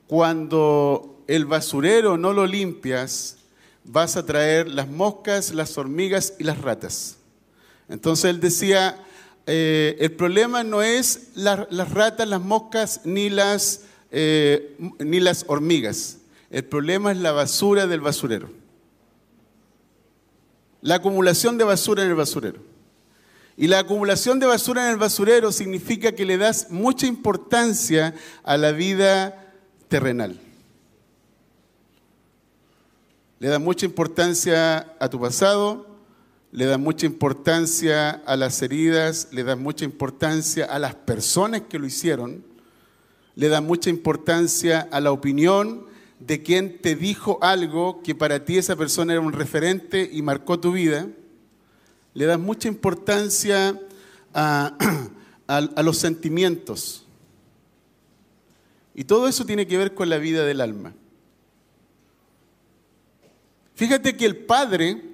cuando 0.07 1.23
el 1.27 1.45
basurero 1.45 2.17
no 2.17 2.33
lo 2.33 2.47
limpias, 2.47 3.37
vas 3.85 4.17
a 4.17 4.25
traer 4.25 4.69
las 4.69 4.89
moscas, 4.89 5.53
las 5.53 5.77
hormigas 5.77 6.33
y 6.39 6.45
las 6.45 6.63
ratas. 6.63 7.19
Entonces 7.91 8.31
él 8.31 8.41
decía, 8.41 9.05
eh, 9.51 9.97
el 10.01 10.13
problema 10.13 10.63
no 10.63 10.83
es 10.83 11.31
las 11.35 11.91
ratas, 11.91 12.29
las 12.29 12.43
moscas 12.43 13.01
ni 13.05 13.31
las, 13.31 13.85
eh, 14.11 14.77
ni 14.99 15.21
las 15.21 15.47
hormigas. 15.49 16.19
El 16.51 16.67
problema 16.67 17.13
es 17.13 17.17
la 17.17 17.33
basura 17.33 17.87
del 17.87 18.03
basurero. 18.03 18.51
La 20.83 20.97
acumulación 20.97 21.57
de 21.57 21.65
basura 21.65 22.03
en 22.03 22.11
el 22.11 22.15
basurero. 22.15 22.61
Y 23.57 23.69
la 23.69 23.79
acumulación 23.79 24.39
de 24.39 24.45
basura 24.45 24.85
en 24.85 24.91
el 24.91 24.99
basurero 24.99 25.51
significa 25.51 26.13
que 26.13 26.27
le 26.27 26.37
das 26.37 26.71
mucha 26.71 27.07
importancia 27.07 28.15
a 28.43 28.59
la 28.59 28.73
vida 28.73 29.55
terrenal. 29.89 30.39
Le 33.39 33.49
das 33.49 33.61
mucha 33.61 33.87
importancia 33.87 34.95
a 35.01 35.09
tu 35.09 35.19
pasado, 35.19 35.87
le 36.51 36.65
das 36.65 36.79
mucha 36.79 37.07
importancia 37.07 38.11
a 38.11 38.37
las 38.37 38.63
heridas, 38.63 39.29
le 39.33 39.45
das 39.45 39.59
mucha 39.59 39.85
importancia 39.85 40.65
a 40.65 40.79
las 40.79 40.95
personas 40.95 41.63
que 41.63 41.79
lo 41.79 41.87
hicieron, 41.87 42.45
le 43.35 43.49
das 43.49 43.63
mucha 43.63 43.91
importancia 43.91 44.89
a 44.91 45.01
la 45.01 45.13
opinión, 45.13 45.87
de 46.21 46.43
quien 46.43 46.81
te 46.81 46.97
dijo 46.97 47.39
algo 47.43 48.03
que 48.03 48.15
para 48.15 48.45
ti 48.45 48.59
esa 48.59 48.77
persona 48.77 49.13
era 49.13 49.23
un 49.23 49.33
referente 49.33 50.09
y 50.13 50.23
marcó 50.23 50.59
tu 50.59 50.73
vida, 50.73 51.09
le 52.15 52.27
das 52.27 52.41
mucha 52.41 52.69
importancia 52.69 53.81
a, 54.33 55.83
los 55.83 55.99
sentimientos. 55.99 57.07
Y 58.95 59.05
todo 59.05 59.29
eso 59.29 59.47
tiene 59.47 59.67
que 59.67 59.79
ver 59.79 59.95
con 59.95 60.09
la 60.09 60.19
vida 60.19 60.45
del 60.45 60.61
alma. 60.61 60.93
Fíjate 63.75 64.17
que 64.17 64.27
el 64.27 64.37
Padre, 64.37 65.08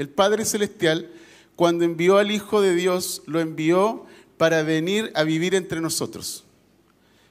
el 0.00 0.08
Padre 0.08 0.46
Celestial, 0.46 1.10
cuando 1.56 1.84
envió 1.84 2.16
al 2.16 2.30
Hijo 2.30 2.62
de 2.62 2.74
Dios, 2.74 3.20
lo 3.26 3.38
envió 3.38 4.06
para 4.38 4.62
venir 4.62 5.12
a 5.14 5.24
vivir 5.24 5.54
entre 5.54 5.82
nosotros. 5.82 6.44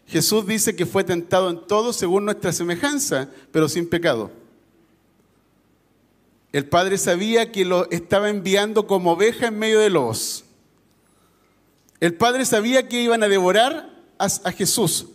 Jesús 0.06 0.46
dice 0.46 0.76
que 0.76 0.86
fue 0.86 1.04
tentado 1.04 1.50
en 1.50 1.66
todo 1.66 1.94
según 1.94 2.26
nuestra 2.26 2.54
semejanza, 2.54 3.28
pero 3.52 3.68
sin 3.68 3.90
pecado. 3.90 4.30
El 6.52 6.68
Padre 6.68 7.00
sabía 7.00 7.52
que 7.52 7.66
lo 7.66 7.90
estaba 7.90 8.30
enviando 8.30 8.86
como 8.86 9.14
oveja 9.14 9.48
en 9.48 9.58
medio 9.58 9.80
de 9.80 9.90
lobos. 9.90 10.46
El 12.00 12.14
Padre 12.14 12.46
sabía 12.46 12.88
que 12.88 13.02
iban 13.02 13.24
a 13.24 13.28
devorar 13.28 13.90
a, 14.20 14.52
Jesús, 14.52 15.08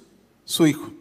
su 0.44 0.66
Hijo. 0.66 0.92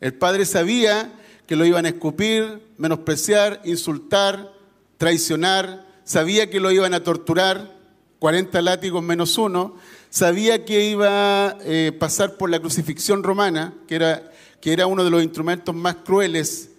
El 0.00 0.14
Padre 0.14 0.46
sabía 0.46 1.12
que 1.46 1.56
lo 1.56 1.66
iban 1.66 1.84
a 1.84 1.90
escupir, 1.90 2.62
menospreciar, 2.78 3.60
insultar, 3.66 4.58
traicionar. 5.00 5.88
Sabía 6.04 6.50
que 6.50 6.60
lo 6.60 6.70
iban 6.70 6.92
a 6.92 7.02
torturar, 7.02 7.74
40 8.18 8.60
látigos 8.60 9.02
menos 9.02 9.38
uno 9.38 9.76
sabía 10.10 10.64
que 10.64 10.90
iba 10.90 11.46
a 11.48 11.58
eh, 11.62 11.96
pasar 11.98 12.36
por 12.36 12.50
la 12.50 12.60
crucifixión 12.60 13.22
romana, 13.22 13.72
que 13.86 13.94
era, 13.94 14.32
que 14.60 14.72
era 14.72 14.86
uno 14.86 15.04
de 15.04 15.10
los 15.10 15.22
instrumentos 15.22 15.74
más 15.74 15.96
crueles 16.04 16.70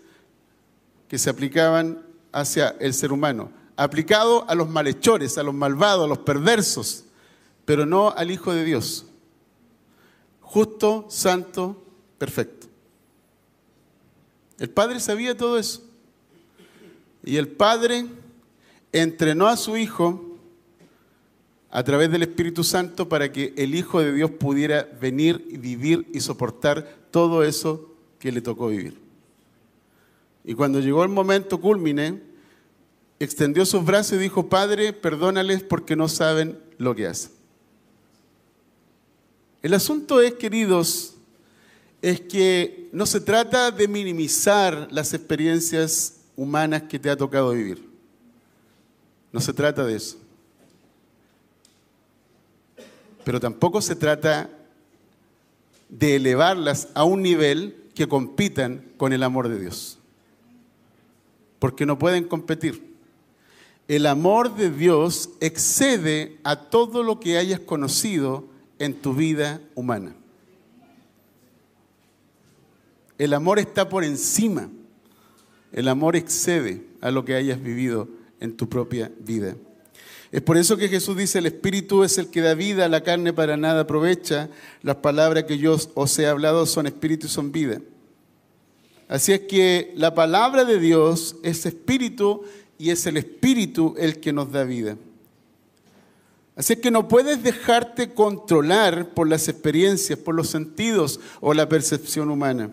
que 1.07 1.17
se 1.17 1.30
aplicaban 1.30 2.05
hacia 2.32 2.76
el 2.80 2.93
ser 2.93 3.11
humano, 3.11 3.51
aplicado 3.76 4.47
a 4.49 4.55
los 4.55 4.69
malhechores, 4.69 5.38
a 5.38 5.43
los 5.43 5.53
malvados, 5.53 6.05
a 6.05 6.09
los 6.09 6.19
perversos, 6.19 7.05
pero 7.65 7.86
no 7.86 8.09
al 8.09 8.32
Hijo 8.32 8.53
de 8.53 8.65
Dios. 8.65 9.05
Justo, 10.41 11.05
santo, 11.09 11.82
perfecto. 12.17 12.67
El 14.59 14.69
Padre 14.69 14.99
sabía 14.99 15.36
todo 15.36 15.57
eso. 15.57 15.82
Y 17.24 17.38
el 17.38 17.47
Padre 17.47 18.05
entrenó 18.91 19.47
a 19.47 19.57
su 19.57 19.78
Hijo 19.78 20.38
a 21.69 21.84
través 21.84 22.11
del 22.11 22.24
Espíritu 22.24 22.63
Santo 22.63 23.07
para 23.07 23.32
que 23.32 23.53
el 23.55 23.76
Hijo 23.76 24.01
de 24.01 24.13
Dios 24.13 24.32
pudiera 24.32 24.89
venir 24.99 25.45
y 25.49 25.57
vivir 25.57 26.07
y 26.13 26.19
soportar 26.19 26.97
todo 27.11 27.43
eso 27.43 27.93
que 28.19 28.32
le 28.32 28.41
tocó 28.41 28.67
vivir. 28.67 28.97
Y 30.43 30.53
cuando 30.53 30.80
llegó 30.80 31.03
el 31.03 31.09
momento 31.09 31.61
culmine, 31.61 32.22
extendió 33.19 33.65
sus 33.65 33.86
brazos 33.86 34.13
y 34.13 34.17
dijo, 34.17 34.49
Padre, 34.49 34.91
perdónales 34.91 35.63
porque 35.63 35.95
no 35.95 36.09
saben 36.09 36.59
lo 36.78 36.95
que 36.95 37.07
hacen. 37.07 37.32
El 39.61 39.76
asunto 39.76 40.22
es, 40.22 40.34
queridos, 40.34 41.15
es 42.01 42.19
que 42.19 42.89
no 42.91 43.05
se 43.05 43.22
trata 43.22 43.69
de 43.69 43.88
minimizar 43.88 44.88
las 44.91 45.13
experiencias 45.13 46.20
humanas 46.42 46.84
que 46.84 47.00
te 47.00 47.10
ha 47.10 47.18
tocado 47.18 47.52
vivir. 47.52 47.89
No 49.32 49.39
se 49.39 49.54
trata 49.54 49.86
de 49.86 49.96
eso. 49.96 50.18
pero 53.24 53.39
tampoco 53.39 53.82
se 53.82 53.96
trata 53.96 54.50
de 55.89 56.16
elevarlas 56.16 56.89
a 56.94 57.04
un 57.04 57.22
nivel 57.22 57.76
que 57.94 58.08
compitan 58.08 58.86
con 58.98 59.14
el 59.14 59.24
amor 59.24 59.50
de 59.50 59.60
Dios. 59.60 59.98
Porque 61.60 61.86
no 61.86 62.00
pueden 62.00 62.24
competir. 62.24 62.92
El 63.88 64.06
amor 64.06 64.56
de 64.56 64.72
Dios 64.72 65.30
excede 65.42 66.39
a 66.44 66.56
todo 66.56 67.04
lo 67.04 67.20
que 67.20 67.38
hayas 67.38 67.60
conocido 67.60 68.46
en 68.80 68.96
tu 68.96 69.14
vida 69.14 69.62
humana. 69.76 70.16
El 73.18 73.34
amor 73.34 73.60
está 73.60 73.89
por 73.89 74.04
encima. 74.04 74.70
El 75.72 75.88
amor 75.88 76.15
excede 76.15 76.84
a 77.01 77.11
lo 77.11 77.26
que 77.26 77.36
hayas 77.36 77.61
vivido 77.61 78.07
en 78.39 78.57
tu 78.57 78.67
propia 78.67 79.11
vida. 79.19 79.55
Es 80.32 80.41
por 80.41 80.57
eso 80.57 80.78
que 80.78 80.88
Jesús 80.88 81.17
dice, 81.17 81.39
el 81.39 81.45
Espíritu 81.45 82.03
es 82.03 82.17
el 82.17 82.30
que 82.30 82.41
da 82.41 82.53
vida, 82.53 82.88
la 82.88 83.03
carne 83.03 83.34
para 83.34 83.57
nada 83.57 83.82
aprovecha. 83.82 84.49
Las 84.82 84.97
palabras 84.97 85.43
que 85.43 85.57
yo 85.57 85.78
os 85.93 86.19
he 86.19 86.28
hablado 86.28 86.65
son 86.65 86.88
Espíritu 86.88 87.28
y 87.28 87.30
son 87.30 87.51
vida. 87.51 87.82
Así 89.09 89.34
es 89.34 89.41
que 89.41 89.91
la 89.95 90.15
palabra 90.15 90.63
de 90.63 90.80
Dios 90.80 91.36
es 91.43 91.65
Espíritu 91.65 92.43
y 92.78 92.91
es 92.91 93.05
el 93.05 93.17
Espíritu 93.17 93.93
el 93.97 94.22
que 94.22 94.32
nos 94.32 94.51
da 94.51 94.63
vida. 94.63 94.97
Así 96.55 96.74
es 96.74 96.80
que 96.80 96.91
no 96.91 97.07
puedes 97.07 97.43
dejarte 97.43 98.13
controlar 98.13 99.13
por 99.13 99.28
las 99.28 99.49
experiencias, 99.49 100.17
por 100.17 100.36
los 100.36 100.49
sentidos 100.49 101.19
o 101.41 101.53
la 101.53 101.67
percepción 101.67 102.30
humana. 102.30 102.72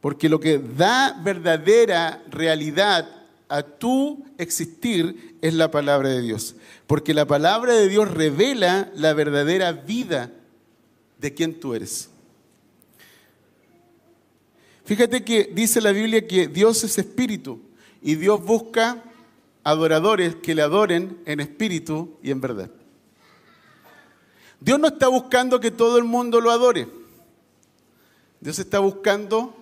Porque 0.00 0.28
lo 0.28 0.38
que 0.38 0.58
da 0.58 1.20
verdadera 1.22 2.22
realidad 2.30 3.08
a 3.48 3.62
tu 3.62 4.24
existir 4.38 5.36
es 5.40 5.54
la 5.54 5.70
palabra 5.70 6.10
de 6.10 6.20
Dios. 6.20 6.54
Porque 6.86 7.14
la 7.14 7.26
palabra 7.26 7.74
de 7.74 7.88
Dios 7.88 8.10
revela 8.10 8.90
la 8.94 9.14
verdadera 9.14 9.72
vida 9.72 10.32
de 11.18 11.34
quien 11.34 11.58
tú 11.58 11.74
eres. 11.74 12.10
Fíjate 14.84 15.22
que 15.24 15.50
dice 15.52 15.80
la 15.80 15.92
Biblia 15.92 16.26
que 16.26 16.48
Dios 16.48 16.82
es 16.84 16.96
espíritu 16.96 17.60
y 18.00 18.14
Dios 18.14 18.42
busca 18.42 19.04
adoradores 19.62 20.36
que 20.36 20.54
le 20.54 20.62
adoren 20.62 21.18
en 21.26 21.40
espíritu 21.40 22.16
y 22.22 22.30
en 22.30 22.40
verdad. 22.40 22.70
Dios 24.60 24.78
no 24.80 24.88
está 24.88 25.08
buscando 25.08 25.60
que 25.60 25.70
todo 25.70 25.98
el 25.98 26.04
mundo 26.04 26.40
lo 26.40 26.50
adore. 26.50 26.88
Dios 28.40 28.58
está 28.58 28.78
buscando 28.78 29.57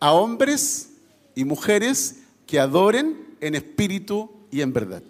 a 0.00 0.12
hombres 0.12 0.90
y 1.34 1.44
mujeres 1.44 2.16
que 2.46 2.58
adoren 2.58 3.28
en 3.40 3.54
espíritu 3.54 4.30
y 4.50 4.60
en 4.60 4.72
verdad. 4.72 5.02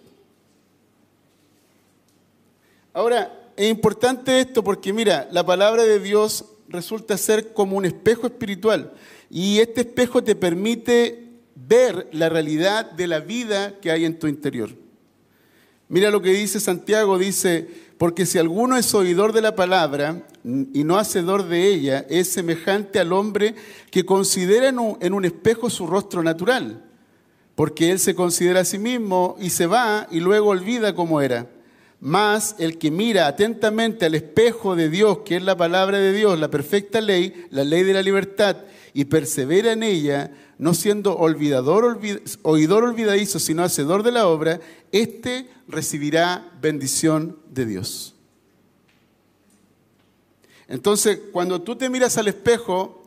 Ahora, 2.93 3.51
es 3.55 3.69
importante 3.69 4.39
esto 4.39 4.63
porque 4.63 4.93
mira, 4.93 5.27
la 5.31 5.45
palabra 5.45 5.83
de 5.83 5.99
Dios 5.99 6.45
resulta 6.67 7.17
ser 7.17 7.53
como 7.53 7.77
un 7.77 7.85
espejo 7.85 8.27
espiritual 8.27 8.93
y 9.29 9.59
este 9.59 9.81
espejo 9.81 10.23
te 10.23 10.35
permite 10.35 11.29
ver 11.55 12.07
la 12.11 12.29
realidad 12.29 12.89
de 12.91 13.07
la 13.07 13.19
vida 13.19 13.79
que 13.79 13.91
hay 13.91 14.05
en 14.05 14.17
tu 14.17 14.27
interior. 14.27 14.71
Mira 15.87 16.11
lo 16.11 16.21
que 16.21 16.31
dice 16.31 16.59
Santiago, 16.59 17.17
dice, 17.17 17.67
porque 17.99 18.25
si 18.25 18.39
alguno 18.39 18.77
es 18.77 18.95
oidor 18.95 19.31
de 19.33 19.41
la 19.41 19.55
palabra 19.55 20.23
y 20.43 20.83
no 20.83 20.97
hacedor 20.97 21.47
de 21.47 21.67
ella, 21.67 22.07
es 22.09 22.31
semejante 22.31 22.97
al 22.97 23.13
hombre 23.13 23.53
que 23.91 24.05
considera 24.05 24.69
en 24.69 25.13
un 25.13 25.25
espejo 25.25 25.69
su 25.69 25.85
rostro 25.85 26.23
natural 26.23 26.89
porque 27.59 27.91
él 27.91 27.99
se 27.99 28.15
considera 28.15 28.61
a 28.61 28.63
sí 28.63 28.79
mismo 28.79 29.35
y 29.37 29.49
se 29.49 29.65
va 29.65 30.07
y 30.09 30.21
luego 30.21 30.51
olvida 30.51 30.95
cómo 30.95 31.19
era. 31.19 31.47
Mas 31.99 32.55
el 32.57 32.77
que 32.77 32.89
mira 32.89 33.27
atentamente 33.27 34.05
al 34.05 34.15
espejo 34.15 34.77
de 34.77 34.89
Dios, 34.89 35.17
que 35.25 35.35
es 35.35 35.43
la 35.43 35.57
palabra 35.57 35.97
de 35.97 36.13
Dios, 36.13 36.39
la 36.39 36.49
perfecta 36.49 37.01
ley, 37.01 37.47
la 37.49 37.65
ley 37.65 37.83
de 37.83 37.91
la 37.91 38.01
libertad, 38.01 38.55
y 38.93 39.05
persevera 39.05 39.73
en 39.73 39.83
ella, 39.83 40.31
no 40.57 40.73
siendo 40.73 41.17
olvidador, 41.17 41.99
oidor 42.43 42.83
olvidadizo, 42.83 43.39
sino 43.39 43.63
hacedor 43.63 44.03
de 44.03 44.11
la 44.11 44.27
obra, 44.27 44.59
éste 44.91 45.49
recibirá 45.67 46.51
bendición 46.61 47.37
de 47.49 47.65
Dios. 47.65 48.15
Entonces, 50.67 51.19
cuando 51.31 51.61
tú 51.61 51.75
te 51.75 51.89
miras 51.89 52.17
al 52.17 52.27
espejo, 52.27 53.03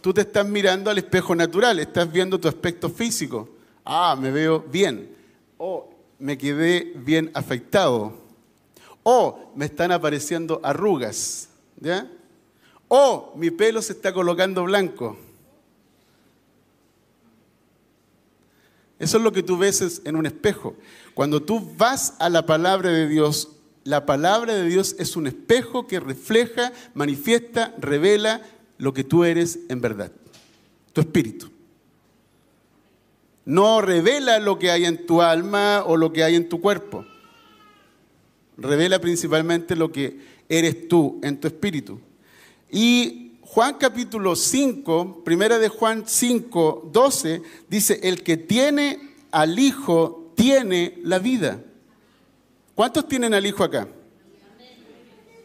tú 0.00 0.12
te 0.12 0.22
estás 0.22 0.46
mirando 0.46 0.90
al 0.90 0.98
espejo 0.98 1.34
natural, 1.34 1.78
estás 1.78 2.10
viendo 2.10 2.40
tu 2.40 2.48
aspecto 2.48 2.90
físico. 2.90 3.48
Ah, 3.84 4.16
me 4.20 4.30
veo 4.30 4.60
bien. 4.60 5.14
O 5.56 5.88
me 6.18 6.36
quedé 6.36 6.92
bien 6.96 7.30
afectado. 7.34 8.14
O 9.02 9.52
me 9.54 9.66
están 9.66 9.92
apareciendo 9.92 10.60
arrugas. 10.62 11.48
¿Ya? 11.80 12.10
O 12.88 13.32
mi 13.36 13.50
pelo 13.50 13.80
se 13.80 13.92
está 13.92 14.12
colocando 14.12 14.64
blanco. 14.64 15.16
Eso 18.98 19.18
es 19.18 19.22
lo 19.22 19.32
que 19.32 19.42
tú 19.42 19.58
ves 19.58 20.02
en 20.04 20.16
un 20.16 20.26
espejo. 20.26 20.76
Cuando 21.14 21.42
tú 21.42 21.60
vas 21.76 22.14
a 22.18 22.28
la 22.28 22.46
palabra 22.46 22.90
de 22.90 23.08
Dios, 23.08 23.50
la 23.84 24.06
palabra 24.06 24.54
de 24.54 24.68
Dios 24.68 24.96
es 24.98 25.16
un 25.16 25.26
espejo 25.26 25.86
que 25.86 26.00
refleja, 26.00 26.72
manifiesta, 26.94 27.74
revela 27.78 28.42
lo 28.78 28.94
que 28.94 29.04
tú 29.04 29.24
eres 29.24 29.58
en 29.68 29.80
verdad, 29.80 30.10
tu 30.92 31.00
espíritu 31.00 31.54
no 33.44 33.80
revela 33.80 34.38
lo 34.38 34.58
que 34.58 34.70
hay 34.70 34.84
en 34.84 35.06
tu 35.06 35.20
alma 35.20 35.82
o 35.84 35.96
lo 35.96 36.12
que 36.12 36.24
hay 36.24 36.34
en 36.34 36.48
tu 36.48 36.60
cuerpo. 36.60 37.04
Revela 38.56 39.00
principalmente 39.00 39.76
lo 39.76 39.92
que 39.92 40.18
eres 40.48 40.88
tú 40.88 41.20
en 41.22 41.38
tu 41.38 41.48
espíritu. 41.48 42.00
Y 42.70 43.23
Juan 43.54 43.74
capítulo 43.74 44.34
5, 44.34 45.22
primera 45.22 45.60
de 45.60 45.68
Juan 45.68 46.02
5, 46.08 46.90
12, 46.92 47.40
dice, 47.68 48.00
el 48.02 48.24
que 48.24 48.36
tiene 48.36 49.14
al 49.30 49.60
Hijo 49.60 50.32
tiene 50.34 50.98
la 51.04 51.20
vida. 51.20 51.62
¿Cuántos 52.74 53.06
tienen 53.06 53.32
al 53.32 53.46
Hijo 53.46 53.62
acá? 53.62 53.86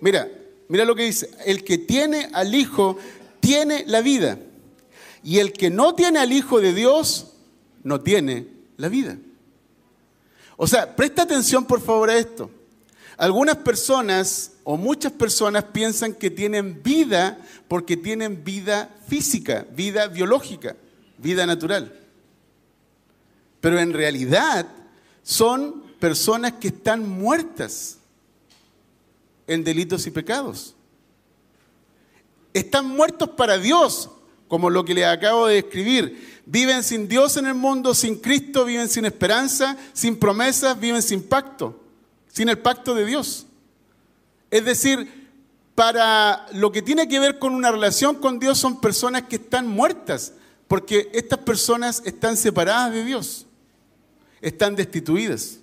Mira, 0.01 0.27
mira 0.69 0.85
lo 0.85 0.95
que 0.95 1.03
dice, 1.03 1.29
el 1.45 1.63
que 1.63 1.77
tiene 1.77 2.31
al 2.33 2.55
Hijo 2.55 2.97
tiene 3.41 3.83
la 3.85 4.01
vida. 4.01 4.39
Y 5.23 5.37
el 5.37 5.53
que 5.53 5.69
no 5.69 5.93
tiene 5.93 6.17
al 6.17 6.33
Hijo 6.33 6.59
de 6.59 6.73
Dios 6.73 7.33
no 7.83 8.01
tiene 8.01 8.47
la 8.77 8.89
vida. 8.89 9.19
O 10.57 10.65
sea, 10.65 10.95
presta 10.95 11.21
atención 11.21 11.63
por 11.63 11.79
favor 11.79 12.09
a 12.09 12.17
esto. 12.17 12.49
Algunas 13.19 13.57
personas 13.57 14.53
o 14.63 14.77
muchas 14.77 15.11
personas 15.11 15.65
piensan 15.65 16.13
que 16.13 16.31
tienen 16.31 16.81
vida 16.81 17.37
porque 17.67 17.97
tienen 17.97 18.45
vida 18.45 18.95
física, 19.09 19.67
vida 19.75 20.07
biológica, 20.07 20.77
vida 21.17 21.45
natural. 21.45 21.93
Pero 23.59 23.77
en 23.77 23.91
realidad 23.91 24.65
son 25.21 25.83
personas 25.99 26.53
que 26.61 26.69
están 26.69 27.09
muertas 27.09 27.97
en 29.47 29.65
delitos 29.65 30.07
y 30.07 30.11
pecados. 30.11 30.73
Están 32.53 32.85
muertos 32.87 33.31
para 33.31 33.57
Dios, 33.57 34.11
como 34.47 34.69
lo 34.69 34.85
que 34.85 34.93
les 34.93 35.05
acabo 35.05 35.47
de 35.47 35.55
describir. 35.55 36.41
Viven 36.45 36.83
sin 36.83 37.09
Dios 37.09 37.35
en 37.35 37.47
el 37.47 37.55
mundo, 37.55 37.93
sin 37.93 38.15
Cristo, 38.15 38.63
viven 38.63 38.87
sin 38.87 39.03
esperanza, 39.03 39.75
sin 39.91 40.17
promesas, 40.17 40.79
viven 40.79 41.01
sin 41.01 41.21
pacto, 41.21 41.88
sin 42.39 42.47
el 42.47 42.57
pacto 42.57 42.95
de 42.95 43.05
Dios. 43.05 43.47
Es 44.49 44.63
decir, 44.63 45.29
para 45.75 46.45
lo 46.53 46.71
que 46.71 46.81
tiene 46.81 47.05
que 47.09 47.19
ver 47.19 47.37
con 47.37 47.53
una 47.53 47.69
relación 47.69 48.15
con 48.15 48.39
Dios 48.39 48.57
son 48.57 48.79
personas 48.79 49.23
que 49.23 49.35
están 49.35 49.67
muertas, 49.67 50.31
porque 50.69 51.11
estas 51.13 51.39
personas 51.39 52.01
están 52.05 52.37
separadas 52.37 52.93
de 52.93 53.03
Dios, 53.03 53.45
están 54.39 54.77
destituidas. 54.77 55.59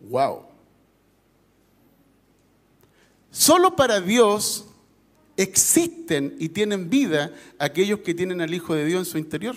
Wow. 0.00 0.46
Solo 3.30 3.76
para 3.76 4.00
Dios 4.00 4.64
existen 5.36 6.34
y 6.38 6.48
tienen 6.48 6.88
vida 6.88 7.30
aquellos 7.58 7.98
que 7.98 8.14
tienen 8.14 8.40
al 8.40 8.54
Hijo 8.54 8.74
de 8.74 8.86
Dios 8.86 9.06
en 9.06 9.12
su 9.12 9.18
interior. 9.18 9.56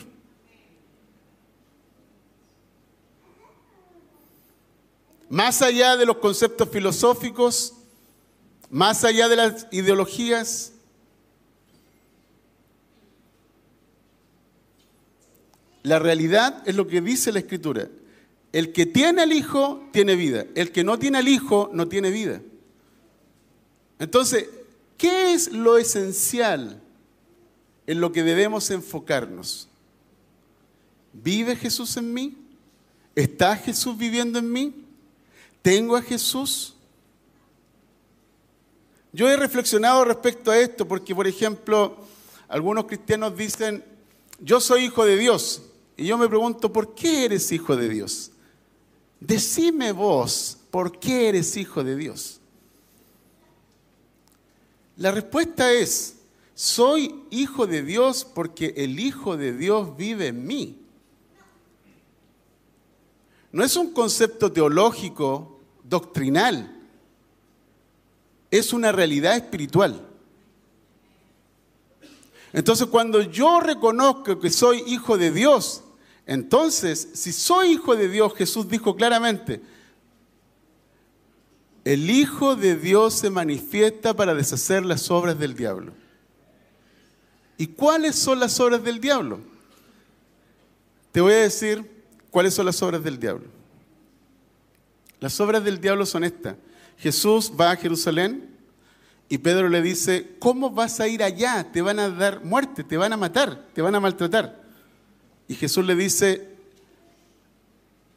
Más 5.30 5.62
allá 5.62 5.98
de 5.98 6.06
los 6.06 6.18
conceptos 6.18 6.70
filosóficos, 6.70 7.74
más 8.70 9.04
allá 9.04 9.28
de 9.28 9.36
las 9.36 9.68
ideologías, 9.72 10.74
la 15.84 16.00
realidad 16.00 16.64
es 16.66 16.76
lo 16.76 16.88
que 16.88 17.02
dice 17.02 17.32
la 17.32 17.40
Escritura. 17.40 17.90
El 18.54 18.72
que 18.72 18.86
tiene 18.86 19.22
al 19.22 19.34
Hijo 19.34 19.84
tiene 19.92 20.16
vida, 20.16 20.46
el 20.56 20.72
que 20.72 20.84
no 20.84 20.98
tiene 20.98 21.18
al 21.18 21.28
Hijo 21.28 21.70
no 21.74 21.88
tiene 21.88 22.10
vida. 22.10 22.42
Entonces, 24.00 24.50
¿qué 24.98 25.34
es 25.34 25.52
lo 25.52 25.78
esencial 25.78 26.82
en 27.86 28.00
lo 28.00 28.12
que 28.12 28.24
debemos 28.24 28.70
enfocarnos? 28.70 29.68
¿Vive 31.12 31.56
Jesús 31.56 31.98
en 31.98 32.14
mí? 32.14 32.38
¿Está 33.16 33.58
Jesús 33.58 33.98
viviendo 33.98 34.40
en 34.40 34.52
mí? 34.52 34.87
¿Tengo 35.68 35.98
a 35.98 36.02
Jesús? 36.02 36.76
Yo 39.12 39.28
he 39.28 39.36
reflexionado 39.36 40.06
respecto 40.06 40.50
a 40.50 40.58
esto 40.58 40.88
porque, 40.88 41.14
por 41.14 41.28
ejemplo, 41.28 41.98
algunos 42.48 42.86
cristianos 42.86 43.36
dicen, 43.36 43.84
yo 44.40 44.62
soy 44.62 44.86
hijo 44.86 45.04
de 45.04 45.18
Dios. 45.18 45.62
Y 45.98 46.06
yo 46.06 46.18
me 46.18 46.30
pregunto, 46.30 46.72
¿por 46.72 46.96
qué 46.96 47.26
eres 47.26 47.52
hijo 47.52 47.76
de 47.76 47.90
Dios? 47.90 48.32
Decime 49.20 49.92
vos, 49.92 50.58
¿por 50.72 51.00
qué 51.00 51.28
eres 51.28 51.58
hijo 51.58 51.84
de 51.84 51.98
Dios? 51.98 52.40
La 54.96 55.12
respuesta 55.12 55.74
es, 55.74 56.16
soy 56.56 57.26
hijo 57.30 57.68
de 57.68 57.84
Dios 57.84 58.24
porque 58.24 58.74
el 58.78 59.02
Hijo 59.02 59.36
de 59.36 59.52
Dios 59.52 59.98
vive 59.98 60.28
en 60.28 60.48
mí. 60.48 60.80
No 63.52 63.66
es 63.66 63.76
un 63.76 63.92
concepto 63.92 64.50
teológico, 64.50 65.57
doctrinal, 65.88 66.74
es 68.52 68.74
una 68.74 68.92
realidad 68.92 69.36
espiritual. 69.36 70.06
Entonces 72.54 72.88
cuando 72.88 73.22
yo 73.22 73.60
reconozco 73.60 74.40
que 74.40 74.50
soy 74.50 74.84
hijo 74.88 75.18
de 75.18 75.32
Dios, 75.32 75.84
entonces 76.26 77.10
si 77.14 77.32
soy 77.32 77.74
hijo 77.74 77.96
de 77.96 78.10
Dios, 78.10 78.34
Jesús 78.36 78.68
dijo 78.70 78.96
claramente, 78.96 79.62
el 81.88 82.10
Hijo 82.10 82.58
de 82.58 82.76
Dios 82.76 83.14
se 83.14 83.30
manifiesta 83.30 84.14
para 84.14 84.36
deshacer 84.36 84.86
las 84.86 85.10
obras 85.10 85.40
del 85.40 85.56
diablo. 85.56 85.94
¿Y 87.58 87.68
cuáles 87.68 88.18
son 88.18 88.42
las 88.42 88.60
obras 88.60 88.84
del 88.84 89.00
diablo? 89.00 89.40
Te 91.14 91.22
voy 91.22 91.32
a 91.32 91.38
decir 91.38 91.90
cuáles 92.30 92.54
son 92.54 92.66
las 92.66 92.82
obras 92.84 93.02
del 93.02 93.18
diablo. 93.18 93.57
Las 95.20 95.40
obras 95.40 95.64
del 95.64 95.82
diablo 95.82 96.06
son 96.06 96.24
estas. 96.24 96.56
Jesús 96.98 97.52
va 97.60 97.72
a 97.72 97.76
Jerusalén 97.76 98.56
y 99.30 99.38
Pedro 99.40 99.70
le 99.70 99.82
dice, 99.82 100.36
¿cómo 100.40 100.72
vas 100.72 101.00
a 101.00 101.08
ir 101.08 101.24
allá? 101.24 101.72
Te 101.72 101.82
van 101.82 102.00
a 102.00 102.10
dar 102.10 102.44
muerte, 102.44 102.84
te 102.84 102.98
van 102.98 103.14
a 103.14 103.18
matar, 103.18 103.68
te 103.74 103.82
van 103.82 103.96
a 103.96 104.00
maltratar. 104.00 104.64
Y 105.48 105.56
Jesús 105.56 105.86
le 105.86 105.96
dice 105.96 106.50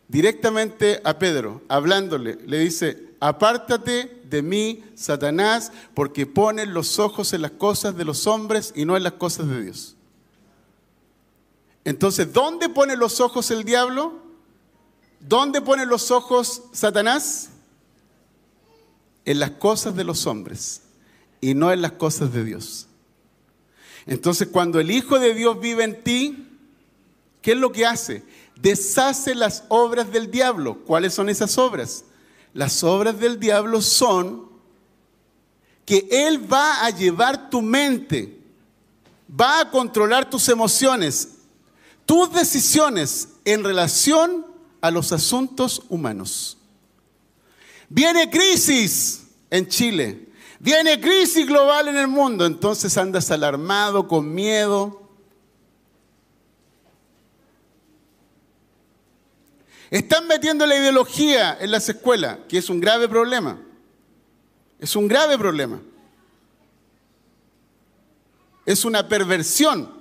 directamente 0.08 1.00
a 1.04 1.18
Pedro, 1.18 1.62
hablándole, 1.68 2.38
le 2.46 2.58
dice, 2.58 3.10
apártate 3.20 4.22
de 4.28 4.42
mí, 4.42 4.84
Satanás, 4.94 5.72
porque 5.94 6.26
pones 6.26 6.68
los 6.68 6.98
ojos 6.98 7.32
en 7.32 7.42
las 7.42 7.52
cosas 7.52 7.96
de 7.96 8.04
los 8.04 8.26
hombres 8.26 8.72
y 8.74 8.84
no 8.84 8.96
en 8.96 9.02
las 9.02 9.14
cosas 9.14 9.48
de 9.48 9.62
Dios. 9.62 9.96
Entonces, 11.84 12.32
¿dónde 12.32 12.68
pone 12.68 12.96
los 12.96 13.20
ojos 13.20 13.50
el 13.50 13.64
diablo? 13.64 14.29
¿Dónde 15.20 15.60
pone 15.60 15.84
los 15.86 16.10
ojos 16.10 16.62
Satanás? 16.72 17.50
En 19.26 19.38
las 19.38 19.50
cosas 19.52 19.94
de 19.94 20.04
los 20.04 20.26
hombres 20.26 20.82
y 21.40 21.54
no 21.54 21.72
en 21.72 21.82
las 21.82 21.92
cosas 21.92 22.32
de 22.32 22.42
Dios. 22.42 22.86
Entonces, 24.06 24.48
cuando 24.48 24.80
el 24.80 24.90
Hijo 24.90 25.18
de 25.18 25.34
Dios 25.34 25.60
vive 25.60 25.84
en 25.84 26.02
ti, 26.02 26.48
¿qué 27.42 27.52
es 27.52 27.58
lo 27.58 27.70
que 27.70 27.86
hace? 27.86 28.24
Deshace 28.60 29.34
las 29.34 29.64
obras 29.68 30.10
del 30.10 30.30
diablo. 30.30 30.78
¿Cuáles 30.86 31.14
son 31.14 31.28
esas 31.28 31.58
obras? 31.58 32.04
Las 32.54 32.82
obras 32.82 33.20
del 33.20 33.38
diablo 33.38 33.82
son 33.82 34.48
que 35.84 36.08
Él 36.10 36.50
va 36.50 36.84
a 36.84 36.90
llevar 36.90 37.50
tu 37.50 37.62
mente, 37.62 38.38
va 39.28 39.60
a 39.60 39.70
controlar 39.70 40.28
tus 40.30 40.48
emociones, 40.48 41.36
tus 42.06 42.32
decisiones 42.32 43.28
en 43.44 43.62
relación 43.62 44.49
a 44.80 44.90
los 44.90 45.12
asuntos 45.12 45.82
humanos. 45.88 46.56
Viene 47.88 48.30
crisis 48.30 49.26
en 49.50 49.66
Chile, 49.68 50.28
viene 50.58 51.00
crisis 51.00 51.46
global 51.46 51.88
en 51.88 51.96
el 51.96 52.08
mundo, 52.08 52.46
entonces 52.46 52.96
andas 52.96 53.30
alarmado, 53.30 54.06
con 54.06 54.32
miedo, 54.32 55.00
Están 59.90 60.28
metiendo 60.28 60.66
la 60.66 60.76
ideología 60.76 61.58
en 61.60 61.72
las 61.72 61.88
escuelas, 61.88 62.38
que 62.48 62.58
es 62.58 62.70
un 62.70 62.80
grave 62.80 63.08
problema. 63.08 63.60
Es 64.78 64.94
un 64.94 65.08
grave 65.08 65.36
problema. 65.36 65.80
Es 68.64 68.84
una 68.84 69.08
perversión 69.08 69.92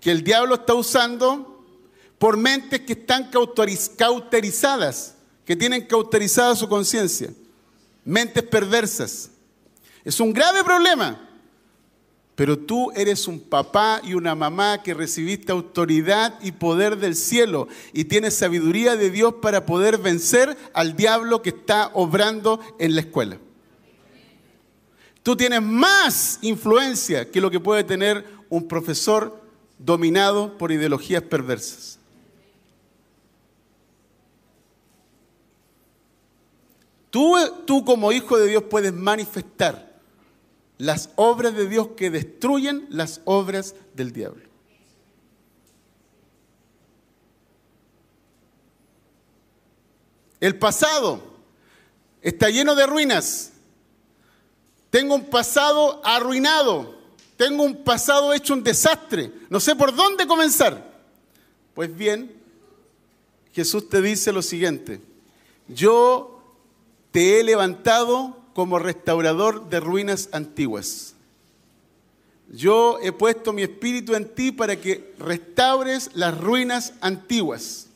que 0.00 0.10
el 0.10 0.24
diablo 0.24 0.54
está 0.54 0.72
usando 0.74 1.53
por 2.24 2.38
mentes 2.38 2.80
que 2.80 2.94
están 2.94 3.30
cauterizadas, 3.98 5.14
que 5.44 5.54
tienen 5.54 5.86
cauterizada 5.86 6.56
su 6.56 6.66
conciencia. 6.66 7.28
Mentes 8.02 8.42
perversas. 8.44 9.30
Es 10.02 10.18
un 10.20 10.32
grave 10.32 10.64
problema. 10.64 11.20
Pero 12.34 12.58
tú 12.58 12.90
eres 12.92 13.28
un 13.28 13.38
papá 13.38 14.00
y 14.02 14.14
una 14.14 14.34
mamá 14.34 14.82
que 14.82 14.94
recibiste 14.94 15.52
autoridad 15.52 16.40
y 16.40 16.52
poder 16.52 16.96
del 16.96 17.14
cielo 17.14 17.68
y 17.92 18.04
tienes 18.04 18.32
sabiduría 18.32 18.96
de 18.96 19.10
Dios 19.10 19.34
para 19.42 19.66
poder 19.66 19.98
vencer 19.98 20.56
al 20.72 20.96
diablo 20.96 21.42
que 21.42 21.50
está 21.50 21.90
obrando 21.92 22.58
en 22.78 22.94
la 22.94 23.02
escuela. 23.02 23.36
Tú 25.22 25.36
tienes 25.36 25.60
más 25.60 26.38
influencia 26.40 27.30
que 27.30 27.42
lo 27.42 27.50
que 27.50 27.60
puede 27.60 27.84
tener 27.84 28.24
un 28.48 28.66
profesor 28.66 29.42
dominado 29.78 30.56
por 30.56 30.72
ideologías 30.72 31.22
perversas. 31.22 31.98
Tú, 37.14 37.36
tú 37.64 37.84
como 37.84 38.10
hijo 38.10 38.36
de 38.36 38.48
Dios 38.48 38.64
puedes 38.64 38.92
manifestar 38.92 40.00
las 40.78 41.10
obras 41.14 41.54
de 41.54 41.68
Dios 41.68 41.90
que 41.96 42.10
destruyen 42.10 42.88
las 42.90 43.20
obras 43.24 43.76
del 43.94 44.12
diablo. 44.12 44.42
El 50.40 50.58
pasado 50.58 51.22
está 52.20 52.50
lleno 52.50 52.74
de 52.74 52.84
ruinas. 52.84 53.52
Tengo 54.90 55.14
un 55.14 55.26
pasado 55.26 56.04
arruinado. 56.04 56.98
Tengo 57.36 57.62
un 57.62 57.84
pasado 57.84 58.34
hecho 58.34 58.54
un 58.54 58.64
desastre. 58.64 59.30
No 59.50 59.60
sé 59.60 59.76
por 59.76 59.94
dónde 59.94 60.26
comenzar. 60.26 60.92
Pues 61.74 61.96
bien, 61.96 62.34
Jesús 63.52 63.88
te 63.88 64.02
dice 64.02 64.32
lo 64.32 64.42
siguiente. 64.42 65.00
Yo 65.68 66.33
te 67.14 67.38
he 67.38 67.44
levantado 67.44 68.36
como 68.54 68.80
restaurador 68.80 69.68
de 69.68 69.78
ruinas 69.78 70.28
antiguas. 70.32 71.14
Yo 72.50 72.98
he 73.02 73.12
puesto 73.12 73.52
mi 73.52 73.62
espíritu 73.62 74.16
en 74.16 74.34
ti 74.34 74.50
para 74.50 74.80
que 74.80 75.14
restaures 75.20 76.10
las 76.14 76.36
ruinas 76.36 76.92
antiguas. 77.00 77.86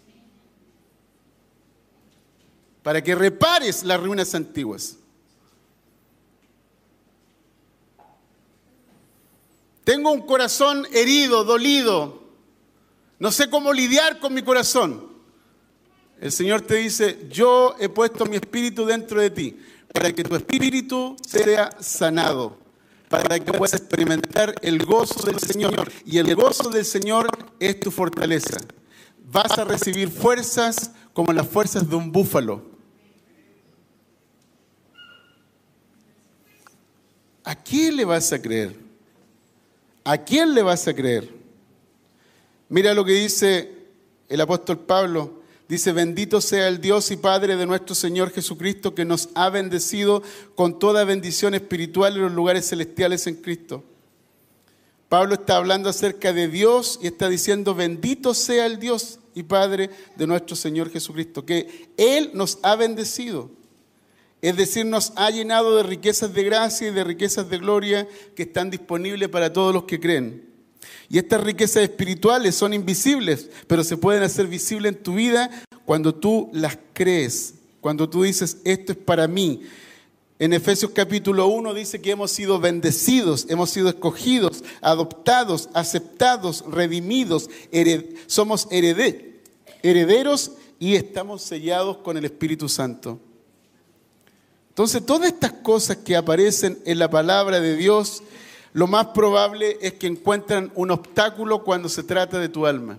Para 2.85 3.03
que 3.03 3.17
repares 3.17 3.83
las 3.83 4.01
ruinas 4.01 4.37
antiguas. 4.37 4.99
Tengo 9.83 10.13
un 10.13 10.23
corazón 10.23 10.87
herido, 10.93 11.43
dolido. 11.43 12.23
No 13.19 13.33
sé 13.33 13.51
cómo 13.51 13.73
lidiar 13.73 14.21
con 14.21 14.33
mi 14.33 14.43
corazón. 14.43 15.08
El 16.21 16.33
Señor 16.33 16.63
te 16.63 16.77
dice, 16.77 17.27
yo 17.31 17.77
he 17.79 17.89
puesto 17.89 18.27
mi 18.27 18.37
espíritu 18.37 18.85
dentro 18.85 19.21
de 19.21 19.31
ti 19.31 19.59
para 19.93 20.13
que 20.13 20.25
tu 20.25 20.35
espíritu 20.35 21.17
sea 21.27 21.71
sanado, 21.81 22.59
para 23.09 23.39
que 23.39 23.53
puedas 23.53 23.75
experimentar 23.75 24.55
el 24.63 24.85
gozo 24.85 25.25
del 25.25 25.39
Señor. 25.39 25.91
Y 26.05 26.19
el 26.19 26.35
gozo 26.35 26.71
del 26.71 26.85
Señor 26.85 27.29
es 27.59 27.79
tu 27.81 27.91
fortaleza. 27.91 28.59
Vas 29.31 29.59
a 29.59 29.65
recibir 29.65 30.11
fuerzas 30.11 30.93
como 31.13 31.33
las 31.33 31.47
fuerzas 31.47 31.89
de 31.89 31.97
un 31.97 32.11
búfalo. 32.11 32.67
¿A 37.45 37.55
quién 37.55 37.97
le 37.97 38.05
vas 38.05 38.33
a 38.33 38.43
creer? 38.43 38.77
¿A 40.05 40.19
quién 40.19 40.55
le 40.55 40.63
vas 40.63 40.87
a 40.89 40.95
creer? 40.95 41.33
Mira 42.69 42.93
lo 42.93 43.05
que 43.05 43.13
dice 43.13 43.87
el 44.29 44.41
apóstol 44.41 44.81
Pablo 44.81 45.38
Dice, 45.69 45.93
bendito 45.93 46.41
sea 46.41 46.67
el 46.67 46.81
Dios 46.81 47.11
y 47.11 47.17
Padre 47.17 47.57
de 47.57 47.67
nuestro 47.67 47.95
Señor 47.95 48.31
Jesucristo, 48.31 48.95
que 48.95 49.05
nos 49.05 49.29
ha 49.35 49.51
bendecido 49.51 50.23
con 50.55 50.79
toda 50.79 51.05
bendición 51.05 51.55
espiritual 51.55 52.17
en 52.17 52.23
los 52.23 52.33
lugares 52.33 52.67
celestiales 52.67 53.27
en 53.27 53.35
Cristo. 53.37 53.85
Pablo 55.11 55.35
está 55.35 55.57
hablando 55.57 55.91
acerca 55.91 56.33
de 56.33 56.49
Dios 56.49 56.99
y 57.03 57.07
está 57.07 57.29
diciendo, 57.29 57.75
bendito 57.75 58.33
sea 58.33 58.65
el 58.65 58.79
Dios 58.79 59.21
y 59.35 59.43
Padre 59.43 59.91
de 60.17 60.27
nuestro 60.27 60.57
Señor 60.57 60.91
Jesucristo, 60.91 61.45
que 61.45 61.91
Él 61.99 62.31
nos 62.33 62.59
ha 62.63 62.75
bendecido. 62.75 63.51
Es 64.41 64.57
decir, 64.57 64.87
nos 64.87 65.13
ha 65.17 65.31
llenado 65.31 65.77
de 65.77 65.83
riquezas 65.83 66.33
de 66.33 66.45
gracia 66.45 66.89
y 66.89 66.93
de 66.93 67.05
riquezas 67.05 67.51
de 67.51 67.59
gloria 67.59 68.09
que 68.35 68.45
están 68.45 68.71
disponibles 68.71 69.29
para 69.29 69.53
todos 69.53 69.75
los 69.75 69.85
que 69.85 70.01
creen. 70.01 70.48
Y 71.11 71.19
estas 71.19 71.43
riquezas 71.43 71.83
espirituales 71.83 72.55
son 72.55 72.75
invisibles, 72.75 73.49
pero 73.67 73.83
se 73.83 73.97
pueden 73.97 74.23
hacer 74.23 74.47
visibles 74.47 74.93
en 74.93 75.03
tu 75.03 75.15
vida 75.15 75.51
cuando 75.87 76.15
tú 76.15 76.51
las 76.53 76.79
crees, 76.93 77.55
cuando 77.81 78.09
tú 78.11 78.25
dices, 78.25 78.59
esto 78.65 78.93
es 78.93 78.99
para 78.99 79.27
mí. 79.27 79.63
En 80.39 80.53
Efesios 80.53 80.93
capítulo 80.95 81.47
1 81.49 81.75
dice 81.75 82.01
que 82.01 82.11
hemos 82.11 82.31
sido 82.31 82.61
bendecidos, 82.61 83.47
hemos 83.49 83.71
sido 83.71 83.89
escogidos, 83.89 84.63
adoptados, 84.83 85.71
aceptados, 85.73 86.65
redimidos, 86.71 87.49
somos 88.27 88.69
herederos 88.71 90.53
y 90.79 90.95
estamos 90.95 91.43
sellados 91.43 91.97
con 91.99 92.17
el 92.19 92.27
Espíritu 92.27 92.69
Santo. 92.69 93.19
Entonces, 94.69 95.05
todas 95.05 95.33
estas 95.33 95.55
cosas 95.55 95.97
que 95.97 96.15
aparecen 96.15 96.79
en 96.85 97.01
la 97.01 97.11
palabra 97.11 97.61
de 97.61 97.75
Dios, 97.75 98.23
lo 98.73 98.87
más 98.87 99.07
probable 99.09 99.79
es 99.81 99.95
que 99.95 100.07
encuentran 100.07 100.71
un 100.75 100.91
obstáculo 100.91 101.65
cuando 101.65 101.89
se 101.89 102.03
trata 102.03 102.39
de 102.39 102.49
tu 102.49 102.67
alma. 102.67 102.99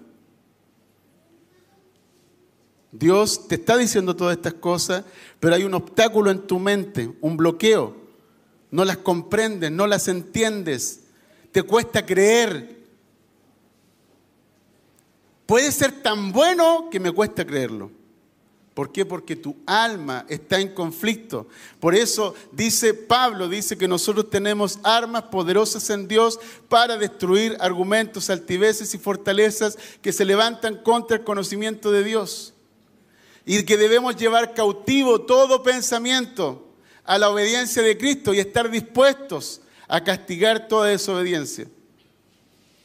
Dios 2.92 3.48
te 3.48 3.56
está 3.56 3.78
diciendo 3.78 4.16
todas 4.16 4.36
estas 4.36 4.56
cosas, 4.56 5.06
pero 5.40 5.56
hay 5.56 5.64
un 5.64 5.76
obstáculo 5.76 6.32
en 6.32 6.42
tu 6.42 6.58
mente, 6.58 7.12
un 7.22 7.38
bloqueo. 7.38 7.96
No 8.72 8.84
las 8.84 8.98
comprendes, 8.98 9.72
no 9.72 9.88
las 9.88 10.08
entiendes, 10.08 11.02
te 11.52 11.64
cuesta 11.64 12.06
creer. 12.06 12.78
Puede 15.46 15.72
ser 15.72 16.04
tan 16.04 16.32
bueno 16.32 16.90
que 16.92 17.00
me 17.00 17.12
cuesta 17.12 17.46
creerlo. 17.46 17.92
¿Por 18.80 18.94
qué? 18.94 19.06
Porque 19.06 19.36
tu 19.36 19.58
alma 19.66 20.26
está 20.30 20.58
en 20.58 20.70
conflicto. 20.70 21.50
Por 21.82 21.96
eso 21.96 22.34
dice 22.54 22.94
Pablo, 22.94 23.50
dice 23.50 23.78
que 23.78 23.90
nosotros 23.90 24.30
tenemos 24.30 24.80
armas 24.84 25.24
poderosas 25.24 25.90
en 25.90 26.08
Dios 26.08 26.40
para 26.70 26.96
destruir 26.96 27.58
argumentos, 27.60 28.30
altiveces 28.30 28.94
y 28.94 28.98
fortalezas 28.98 29.78
que 30.02 30.14
se 30.14 30.24
levantan 30.24 30.78
contra 30.78 31.18
el 31.18 31.26
conocimiento 31.26 31.92
de 31.92 32.06
Dios. 32.06 32.54
Y 33.46 33.64
que 33.64 33.76
debemos 33.76 34.16
llevar 34.16 34.54
cautivo 34.54 35.24
todo 35.24 35.62
pensamiento 35.62 36.66
a 37.04 37.18
la 37.18 37.30
obediencia 37.30 37.82
de 37.82 37.98
Cristo 37.98 38.34
y 38.34 38.40
estar 38.40 38.72
dispuestos 38.72 39.60
a 39.90 40.02
castigar 40.06 40.70
toda 40.70 40.88
desobediencia. 40.88 41.68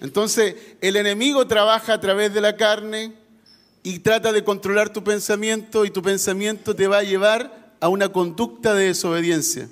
Entonces, 0.01 0.57
el 0.81 0.97
enemigo 0.97 1.47
trabaja 1.47 1.93
a 1.93 2.01
través 2.01 2.35
de 2.35 2.41
la 2.41 2.57
carne, 2.57 3.15
y 3.87 3.99
trata 3.99 4.33
de 4.33 4.43
controlar 4.43 4.91
tu 4.91 5.05
pensamiento 5.05 5.85
y 5.85 5.91
tu 5.91 6.01
pensamiento 6.01 6.75
te 6.75 6.89
va 6.89 6.99
a 6.99 7.03
llevar 7.03 7.75
a 7.81 7.89
una 7.91 8.09
conducta 8.09 8.73
de 8.73 8.87
desobediencia. 8.87 9.69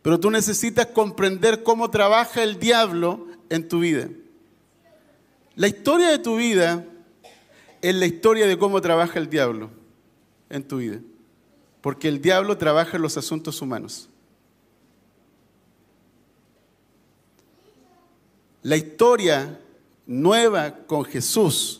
Pero 0.00 0.18
tú 0.18 0.30
necesitas 0.30 0.86
comprender 0.86 1.62
cómo 1.62 1.90
trabaja 1.90 2.42
el 2.42 2.58
diablo 2.58 3.26
en 3.50 3.68
tu 3.68 3.80
vida. 3.80 4.08
La 5.56 5.68
historia 5.68 6.08
de 6.08 6.20
tu 6.20 6.36
vida 6.36 6.86
es 7.82 7.94
la 7.94 8.06
historia 8.06 8.46
de 8.46 8.56
cómo 8.56 8.80
trabaja 8.80 9.18
el 9.18 9.28
diablo 9.28 9.70
en 10.48 10.66
tu 10.66 10.78
vida. 10.78 11.00
Porque 11.82 12.08
el 12.08 12.22
diablo 12.22 12.56
trabaja 12.56 12.96
en 12.96 13.02
los 13.02 13.18
asuntos 13.18 13.60
humanos. 13.60 14.08
La 18.62 18.76
historia 18.78 19.60
nueva 20.06 20.76
con 20.86 21.04
Jesús 21.04 21.79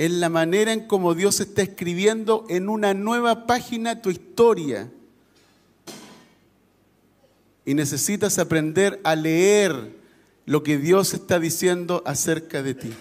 es 0.00 0.10
la 0.12 0.30
manera 0.30 0.72
en 0.72 0.86
cómo 0.86 1.14
Dios 1.14 1.40
está 1.40 1.60
escribiendo 1.60 2.46
en 2.48 2.70
una 2.70 2.94
nueva 2.94 3.46
página 3.46 4.00
tu 4.00 4.08
historia. 4.08 4.90
Y 7.66 7.74
necesitas 7.74 8.38
aprender 8.38 8.98
a 9.04 9.14
leer 9.14 9.94
lo 10.46 10.62
que 10.62 10.78
Dios 10.78 11.12
está 11.12 11.38
diciendo 11.38 12.02
acerca 12.06 12.62
de 12.62 12.72
ti. 12.72 12.94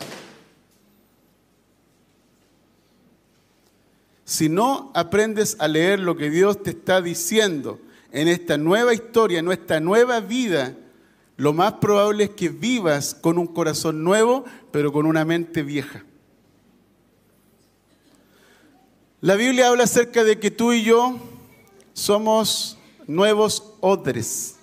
Si 4.25 4.49
no 4.49 4.91
aprendes 4.93 5.55
a 5.59 5.69
leer 5.69 6.01
lo 6.01 6.17
que 6.17 6.29
Dios 6.29 6.61
te 6.61 6.71
está 6.71 7.01
diciendo 7.01 7.79
en 8.11 8.27
esta 8.27 8.57
nueva 8.57 8.93
historia, 8.93 9.39
en 9.39 9.45
nuestra 9.45 9.79
nueva 9.79 10.19
vida, 10.19 10.75
lo 11.37 11.53
más 11.53 11.75
probable 11.75 12.25
es 12.25 12.29
que 12.31 12.49
vivas 12.49 13.15
con 13.15 13.37
un 13.37 13.47
corazón 13.47 14.03
nuevo, 14.03 14.43
pero 14.73 14.91
con 14.91 15.05
una 15.05 15.23
mente 15.23 15.63
vieja. 15.63 16.03
La 19.21 19.35
Biblia 19.35 19.67
habla 19.67 19.83
acerca 19.83 20.23
de 20.23 20.39
que 20.39 20.49
tú 20.49 20.71
y 20.71 20.83
yo 20.83 21.17
somos 21.91 22.77
nuevos 23.05 23.73
odres, 23.81 24.55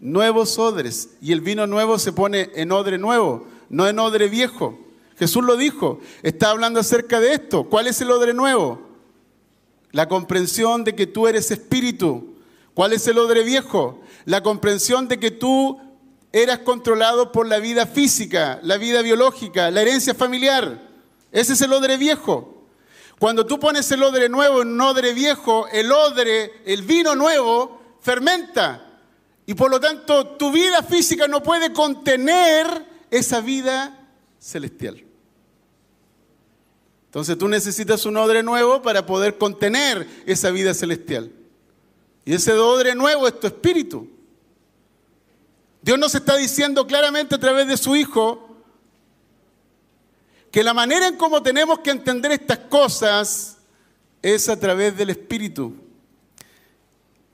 nuevos 0.00 0.58
odres, 0.58 1.10
y 1.22 1.30
el 1.30 1.40
vino 1.40 1.68
nuevo 1.68 2.00
se 2.00 2.12
pone 2.12 2.50
en 2.56 2.72
odre 2.72 2.98
nuevo, 2.98 3.46
no 3.68 3.86
en 3.86 4.00
odre 4.00 4.28
viejo. 4.28 4.76
Jesús 5.16 5.44
lo 5.44 5.56
dijo, 5.56 6.00
está 6.24 6.50
hablando 6.50 6.80
acerca 6.80 7.20
de 7.20 7.34
esto. 7.34 7.62
¿Cuál 7.62 7.86
es 7.86 8.00
el 8.00 8.10
odre 8.10 8.34
nuevo? 8.34 8.80
La 9.92 10.08
comprensión 10.08 10.82
de 10.82 10.96
que 10.96 11.06
tú 11.06 11.28
eres 11.28 11.52
espíritu. 11.52 12.34
¿Cuál 12.74 12.92
es 12.92 13.06
el 13.06 13.18
odre 13.18 13.44
viejo? 13.44 14.00
La 14.24 14.42
comprensión 14.42 15.06
de 15.06 15.20
que 15.20 15.30
tú 15.30 15.78
eras 16.32 16.58
controlado 16.60 17.30
por 17.30 17.46
la 17.46 17.60
vida 17.60 17.86
física, 17.86 18.58
la 18.64 18.78
vida 18.78 19.00
biológica, 19.02 19.70
la 19.70 19.82
herencia 19.82 20.12
familiar. 20.12 20.88
Ese 21.30 21.52
es 21.52 21.60
el 21.60 21.72
odre 21.72 21.98
viejo. 21.98 22.59
Cuando 23.20 23.44
tú 23.44 23.60
pones 23.60 23.90
el 23.90 24.02
odre 24.02 24.30
nuevo 24.30 24.62
en 24.62 24.68
un 24.68 24.80
odre 24.80 25.12
viejo, 25.12 25.68
el 25.68 25.92
odre, 25.92 26.62
el 26.64 26.80
vino 26.80 27.14
nuevo, 27.14 27.98
fermenta. 28.00 28.98
Y 29.44 29.52
por 29.52 29.70
lo 29.70 29.78
tanto, 29.78 30.26
tu 30.38 30.50
vida 30.50 30.82
física 30.82 31.28
no 31.28 31.42
puede 31.42 31.70
contener 31.70 32.86
esa 33.10 33.42
vida 33.42 34.08
celestial. 34.38 35.04
Entonces 37.08 37.36
tú 37.36 37.46
necesitas 37.46 38.06
un 38.06 38.16
odre 38.16 38.42
nuevo 38.42 38.80
para 38.80 39.04
poder 39.04 39.36
contener 39.36 40.08
esa 40.24 40.50
vida 40.50 40.72
celestial. 40.72 41.30
Y 42.24 42.32
ese 42.32 42.54
odre 42.54 42.94
nuevo 42.94 43.28
es 43.28 43.38
tu 43.38 43.48
espíritu. 43.48 44.08
Dios 45.82 45.98
nos 45.98 46.14
está 46.14 46.36
diciendo 46.36 46.86
claramente 46.86 47.34
a 47.34 47.38
través 47.38 47.68
de 47.68 47.76
su 47.76 47.94
Hijo, 47.96 48.49
que 50.50 50.64
la 50.64 50.74
manera 50.74 51.06
en 51.06 51.16
cómo 51.16 51.42
tenemos 51.42 51.78
que 51.80 51.90
entender 51.90 52.32
estas 52.32 52.58
cosas 52.58 53.58
es 54.22 54.48
a 54.48 54.58
través 54.58 54.96
del 54.96 55.10
Espíritu. 55.10 55.74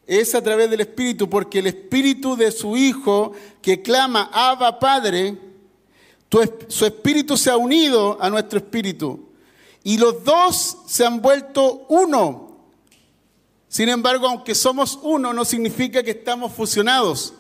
Es 0.07 0.35
a 0.35 0.43
través 0.43 0.71
del 0.71 0.81
Espíritu, 0.81 1.29
porque 1.29 1.59
el 1.59 1.67
Espíritu 1.67 2.37
de 2.37 2.53
su 2.53 2.77
Hijo 2.77 3.33
que 3.63 3.83
clama, 3.83 4.31
Abba 4.33 4.79
Padre, 4.79 5.37
su 6.69 6.85
Espíritu 6.85 7.37
se 7.37 7.51
ha 7.51 7.57
unido 7.57 8.19
a 8.21 8.29
nuestro 8.29 8.59
Espíritu. 8.59 9.27
Y 9.83 9.99
los 9.99 10.23
dos 10.25 10.79
se 10.87 11.07
han 11.07 11.23
vuelto 11.23 11.87
uno. 11.89 12.57
Sin 13.69 13.89
embargo, 13.89 14.29
aunque 14.29 14.55
somos 14.55 14.99
uno, 15.03 15.33
no 15.33 15.45
significa 15.45 16.03
que 16.03 16.11
estamos 16.11 16.53
fusionados. 16.53 17.35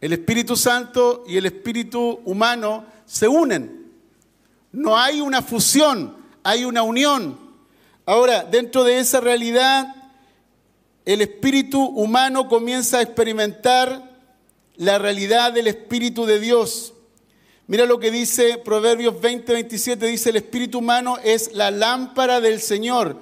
El 0.00 0.12
Espíritu 0.12 0.56
Santo 0.56 1.24
y 1.26 1.36
el 1.36 1.46
Espíritu 1.46 2.20
humano 2.24 2.84
se 3.04 3.28
unen. 3.28 3.90
No 4.72 4.96
hay 4.96 5.20
una 5.20 5.42
fusión, 5.42 6.16
hay 6.42 6.64
una 6.64 6.82
unión. 6.82 7.38
Ahora, 8.06 8.44
dentro 8.44 8.84
de 8.84 8.98
esa 8.98 9.20
realidad, 9.20 9.94
el 11.04 11.20
espíritu 11.22 11.82
humano 11.82 12.48
comienza 12.48 12.98
a 12.98 13.02
experimentar 13.02 14.10
la 14.76 14.98
realidad 14.98 15.52
del 15.52 15.66
Espíritu 15.66 16.24
de 16.24 16.38
Dios. 16.38 16.94
Mira 17.66 17.86
lo 17.86 17.98
que 17.98 18.10
dice 18.10 18.58
Proverbios 18.58 19.20
20, 19.20 19.52
27, 19.52 20.06
dice, 20.06 20.30
el 20.30 20.36
espíritu 20.36 20.78
humano 20.78 21.18
es 21.22 21.52
la 21.52 21.70
lámpara 21.70 22.40
del 22.40 22.60
Señor. 22.60 23.16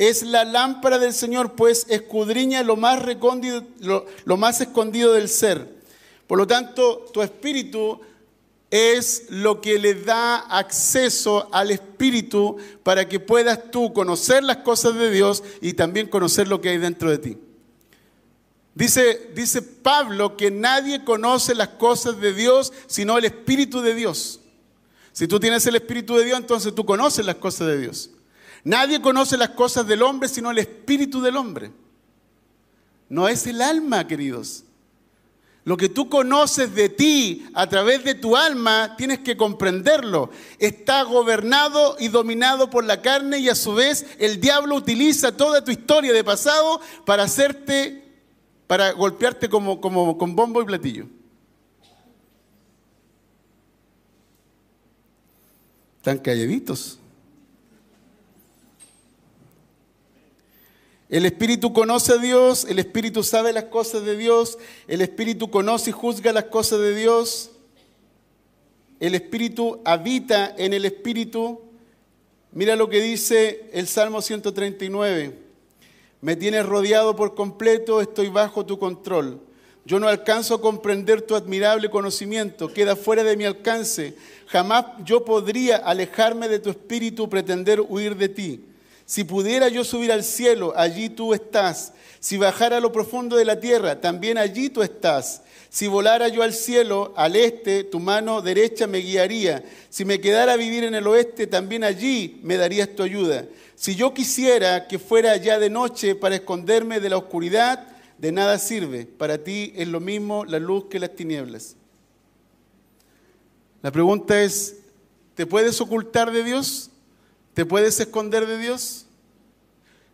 Es 0.00 0.22
la 0.22 0.46
lámpara 0.46 0.98
del 0.98 1.12
Señor, 1.12 1.56
pues 1.56 1.84
escudriña 1.90 2.62
lo 2.62 2.76
más, 2.76 3.02
recóndido, 3.02 3.66
lo 4.24 4.36
más 4.38 4.62
escondido 4.62 5.12
del 5.12 5.28
ser. 5.28 5.68
Por 6.26 6.38
lo 6.38 6.46
tanto, 6.46 7.04
tu 7.12 7.20
espíritu 7.20 8.00
es 8.70 9.26
lo 9.28 9.60
que 9.60 9.78
le 9.78 9.94
da 9.94 10.36
acceso 10.38 11.50
al 11.52 11.70
Espíritu 11.70 12.56
para 12.82 13.06
que 13.06 13.20
puedas 13.20 13.70
tú 13.70 13.92
conocer 13.92 14.42
las 14.42 14.58
cosas 14.58 14.94
de 14.94 15.10
Dios 15.10 15.44
y 15.60 15.74
también 15.74 16.08
conocer 16.08 16.48
lo 16.48 16.62
que 16.62 16.70
hay 16.70 16.78
dentro 16.78 17.10
de 17.10 17.18
ti. 17.18 17.36
Dice, 18.74 19.32
dice 19.34 19.60
Pablo 19.60 20.34
que 20.34 20.50
nadie 20.50 21.04
conoce 21.04 21.54
las 21.54 21.68
cosas 21.68 22.18
de 22.22 22.32
Dios 22.32 22.72
sino 22.86 23.18
el 23.18 23.26
Espíritu 23.26 23.82
de 23.82 23.94
Dios. 23.94 24.40
Si 25.12 25.28
tú 25.28 25.38
tienes 25.38 25.66
el 25.66 25.74
Espíritu 25.74 26.16
de 26.16 26.24
Dios, 26.24 26.38
entonces 26.38 26.74
tú 26.74 26.86
conoces 26.86 27.26
las 27.26 27.34
cosas 27.34 27.66
de 27.66 27.78
Dios. 27.80 28.10
Nadie 28.64 29.00
conoce 29.00 29.36
las 29.36 29.50
cosas 29.50 29.86
del 29.86 30.02
hombre 30.02 30.28
sino 30.28 30.50
el 30.50 30.58
espíritu 30.58 31.20
del 31.20 31.36
hombre. 31.36 31.72
No 33.08 33.28
es 33.28 33.46
el 33.46 33.60
alma, 33.60 34.06
queridos. 34.06 34.64
Lo 35.64 35.76
que 35.76 35.88
tú 35.88 36.08
conoces 36.08 36.74
de 36.74 36.88
ti 36.88 37.46
a 37.54 37.68
través 37.68 38.02
de 38.04 38.14
tu 38.14 38.36
alma, 38.36 38.94
tienes 38.96 39.18
que 39.18 39.36
comprenderlo. 39.36 40.30
Está 40.58 41.02
gobernado 41.02 41.96
y 41.98 42.08
dominado 42.08 42.70
por 42.70 42.84
la 42.84 43.02
carne 43.02 43.38
y 43.38 43.48
a 43.48 43.54
su 43.54 43.74
vez 43.74 44.06
el 44.18 44.40
diablo 44.40 44.76
utiliza 44.76 45.36
toda 45.36 45.62
tu 45.62 45.70
historia 45.70 46.12
de 46.12 46.24
pasado 46.24 46.80
para 47.04 47.24
hacerte, 47.24 48.04
para 48.66 48.92
golpearte 48.92 49.50
como, 49.50 49.80
como 49.80 50.16
con 50.16 50.34
bombo 50.34 50.62
y 50.62 50.64
platillo. 50.64 51.06
Están 55.98 56.18
calladitos. 56.18 56.99
El 61.10 61.26
Espíritu 61.26 61.72
conoce 61.72 62.12
a 62.12 62.18
Dios, 62.18 62.64
el 62.68 62.78
Espíritu 62.78 63.24
sabe 63.24 63.52
las 63.52 63.64
cosas 63.64 64.04
de 64.04 64.16
Dios, 64.16 64.58
el 64.86 65.00
Espíritu 65.00 65.50
conoce 65.50 65.90
y 65.90 65.92
juzga 65.92 66.32
las 66.32 66.44
cosas 66.44 66.78
de 66.78 66.94
Dios. 66.94 67.50
El 69.00 69.16
Espíritu 69.16 69.80
habita 69.84 70.54
en 70.56 70.72
el 70.72 70.84
Espíritu. 70.84 71.62
Mira 72.52 72.76
lo 72.76 72.88
que 72.88 73.00
dice 73.00 73.68
el 73.72 73.88
Salmo 73.88 74.22
139. 74.22 75.36
Me 76.20 76.36
tienes 76.36 76.64
rodeado 76.64 77.16
por 77.16 77.34
completo, 77.34 78.00
estoy 78.00 78.28
bajo 78.28 78.64
tu 78.64 78.78
control. 78.78 79.40
Yo 79.84 79.98
no 79.98 80.06
alcanzo 80.06 80.54
a 80.54 80.60
comprender 80.60 81.22
tu 81.22 81.34
admirable 81.34 81.90
conocimiento, 81.90 82.72
queda 82.72 82.94
fuera 82.94 83.24
de 83.24 83.36
mi 83.36 83.44
alcance. 83.44 84.14
Jamás 84.46 84.84
yo 85.04 85.24
podría 85.24 85.78
alejarme 85.78 86.46
de 86.46 86.60
tu 86.60 86.70
espíritu, 86.70 87.28
pretender 87.28 87.80
huir 87.80 88.16
de 88.16 88.28
ti. 88.28 88.69
Si 89.10 89.24
pudiera 89.24 89.68
yo 89.68 89.82
subir 89.82 90.12
al 90.12 90.22
cielo, 90.22 90.72
allí 90.76 91.08
tú 91.08 91.34
estás. 91.34 91.94
Si 92.20 92.36
bajara 92.36 92.76
a 92.76 92.80
lo 92.80 92.92
profundo 92.92 93.34
de 93.34 93.44
la 93.44 93.58
tierra, 93.58 94.00
también 94.00 94.38
allí 94.38 94.70
tú 94.70 94.84
estás. 94.84 95.42
Si 95.68 95.88
volara 95.88 96.28
yo 96.28 96.44
al 96.44 96.52
cielo, 96.52 97.12
al 97.16 97.34
este, 97.34 97.82
tu 97.82 97.98
mano 97.98 98.40
derecha 98.40 98.86
me 98.86 98.98
guiaría. 98.98 99.64
Si 99.88 100.04
me 100.04 100.20
quedara 100.20 100.52
a 100.52 100.56
vivir 100.56 100.84
en 100.84 100.94
el 100.94 101.08
oeste, 101.08 101.48
también 101.48 101.82
allí 101.82 102.38
me 102.44 102.56
darías 102.56 102.94
tu 102.94 103.02
ayuda. 103.02 103.46
Si 103.74 103.96
yo 103.96 104.14
quisiera 104.14 104.86
que 104.86 105.00
fuera 105.00 105.36
ya 105.38 105.58
de 105.58 105.70
noche 105.70 106.14
para 106.14 106.36
esconderme 106.36 107.00
de 107.00 107.10
la 107.10 107.16
oscuridad, 107.16 107.88
de 108.16 108.30
nada 108.30 108.60
sirve. 108.60 109.06
Para 109.06 109.38
ti 109.38 109.72
es 109.74 109.88
lo 109.88 109.98
mismo 109.98 110.44
la 110.44 110.60
luz 110.60 110.84
que 110.84 111.00
las 111.00 111.16
tinieblas. 111.16 111.74
La 113.82 113.90
pregunta 113.90 114.40
es, 114.40 114.76
¿te 115.34 115.46
puedes 115.46 115.80
ocultar 115.80 116.30
de 116.30 116.44
Dios? 116.44 116.90
¿Te 117.54 117.64
puedes 117.64 117.98
esconder 118.00 118.46
de 118.46 118.58
Dios? 118.58 119.06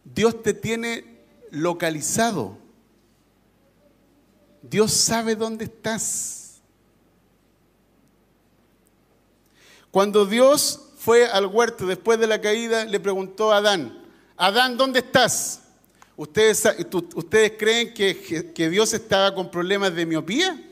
Dios 0.04 0.42
te 0.42 0.54
tiene 0.54 1.04
localizado. 1.50 2.58
Dios 4.62 4.92
sabe 4.92 5.36
dónde 5.36 5.64
estás. 5.64 6.60
Cuando 9.90 10.26
Dios 10.26 10.90
fue 10.98 11.26
al 11.26 11.46
huerto 11.46 11.86
después 11.86 12.18
de 12.18 12.26
la 12.26 12.40
caída, 12.40 12.84
le 12.84 13.00
preguntó 13.00 13.52
a 13.52 13.58
Adán, 13.58 14.02
Adán, 14.36 14.76
¿dónde 14.76 14.98
estás? 14.98 15.62
¿Ustedes, 16.16 16.64
¿ustedes 17.14 17.52
creen 17.58 17.94
que, 17.94 18.52
que 18.54 18.70
Dios 18.70 18.92
estaba 18.92 19.34
con 19.34 19.50
problemas 19.50 19.94
de 19.94 20.04
miopía? 20.04 20.65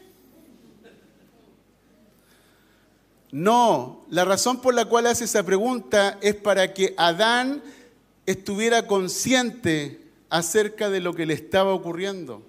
No, 3.34 4.06
la 4.10 4.24
razón 4.24 4.60
por 4.60 4.74
la 4.74 4.84
cual 4.84 5.08
hace 5.08 5.24
esa 5.24 5.42
pregunta 5.42 6.20
es 6.22 6.36
para 6.36 6.72
que 6.72 6.94
Adán 6.96 7.64
estuviera 8.26 8.86
consciente 8.86 10.00
acerca 10.30 10.88
de 10.88 11.00
lo 11.00 11.14
que 11.14 11.26
le 11.26 11.34
estaba 11.34 11.74
ocurriendo. 11.74 12.42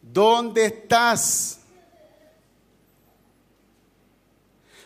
¿Dónde 0.00 0.66
estás? 0.66 1.58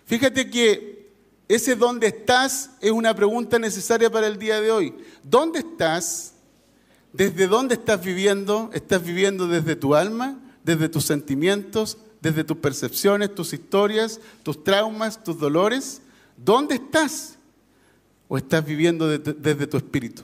Fíjate 0.07 0.49
que 0.49 1.13
ese 1.47 1.77
dónde 1.77 2.07
estás 2.07 2.71
es 2.81 2.91
una 2.91 3.15
pregunta 3.15 3.59
necesaria 3.59 4.09
para 4.09 4.29
el 4.29 4.39
día 4.39 4.63
de 4.63 4.71
hoy. 4.71 4.95
¿Dónde 5.23 5.59
estás? 5.59 6.33
¿Desde 7.13 7.49
dónde 7.49 7.75
estás 7.75 8.03
viviendo? 8.03 8.71
¿Estás 8.73 9.05
viviendo 9.05 9.47
desde 9.47 9.77
tu 9.77 9.95
alma? 9.95 10.41
¿Desde 10.65 10.89
tus 10.89 11.05
sentimientos? 11.05 11.99
Desde 12.23 12.45
tus 12.45 12.57
percepciones, 12.57 13.35
tus 13.35 13.53
historias, 13.53 14.21
tus 14.45 14.63
traumas, 14.63 15.23
tus 15.23 15.39
dolores? 15.39 16.01
¿Dónde 16.37 16.77
estás? 16.77 17.37
¿O 18.29 18.39
estás 18.39 18.65
viviendo 18.65 19.09
desde, 19.09 19.67
tu 19.67 19.77
espíritu? 19.77 20.23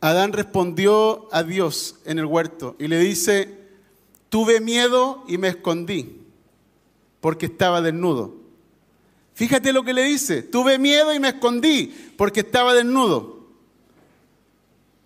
Adán 0.00 0.32
respondió 0.32 1.28
a 1.32 1.44
Dios 1.44 1.96
en 2.04 2.18
el 2.18 2.26
huerto 2.26 2.76
y 2.78 2.88
le 2.88 2.98
dice, 2.98 3.56
tuve 4.28 4.60
miedo 4.60 5.24
y 5.28 5.38
me 5.38 5.48
escondí 5.48 6.20
porque 7.20 7.46
estaba 7.46 7.80
desnudo. 7.80 8.36
Fíjate 9.34 9.72
lo 9.72 9.84
que 9.84 9.94
le 9.94 10.02
dice, 10.02 10.42
tuve 10.42 10.78
miedo 10.78 11.14
y 11.14 11.20
me 11.20 11.28
escondí 11.28 12.12
porque 12.16 12.40
estaba 12.40 12.74
desnudo. 12.74 13.46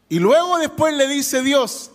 Y 0.09 0.18
luego 0.18 0.59
después 0.59 0.94
le 0.94 1.07
dice 1.09 1.42
Dios, 1.42 1.90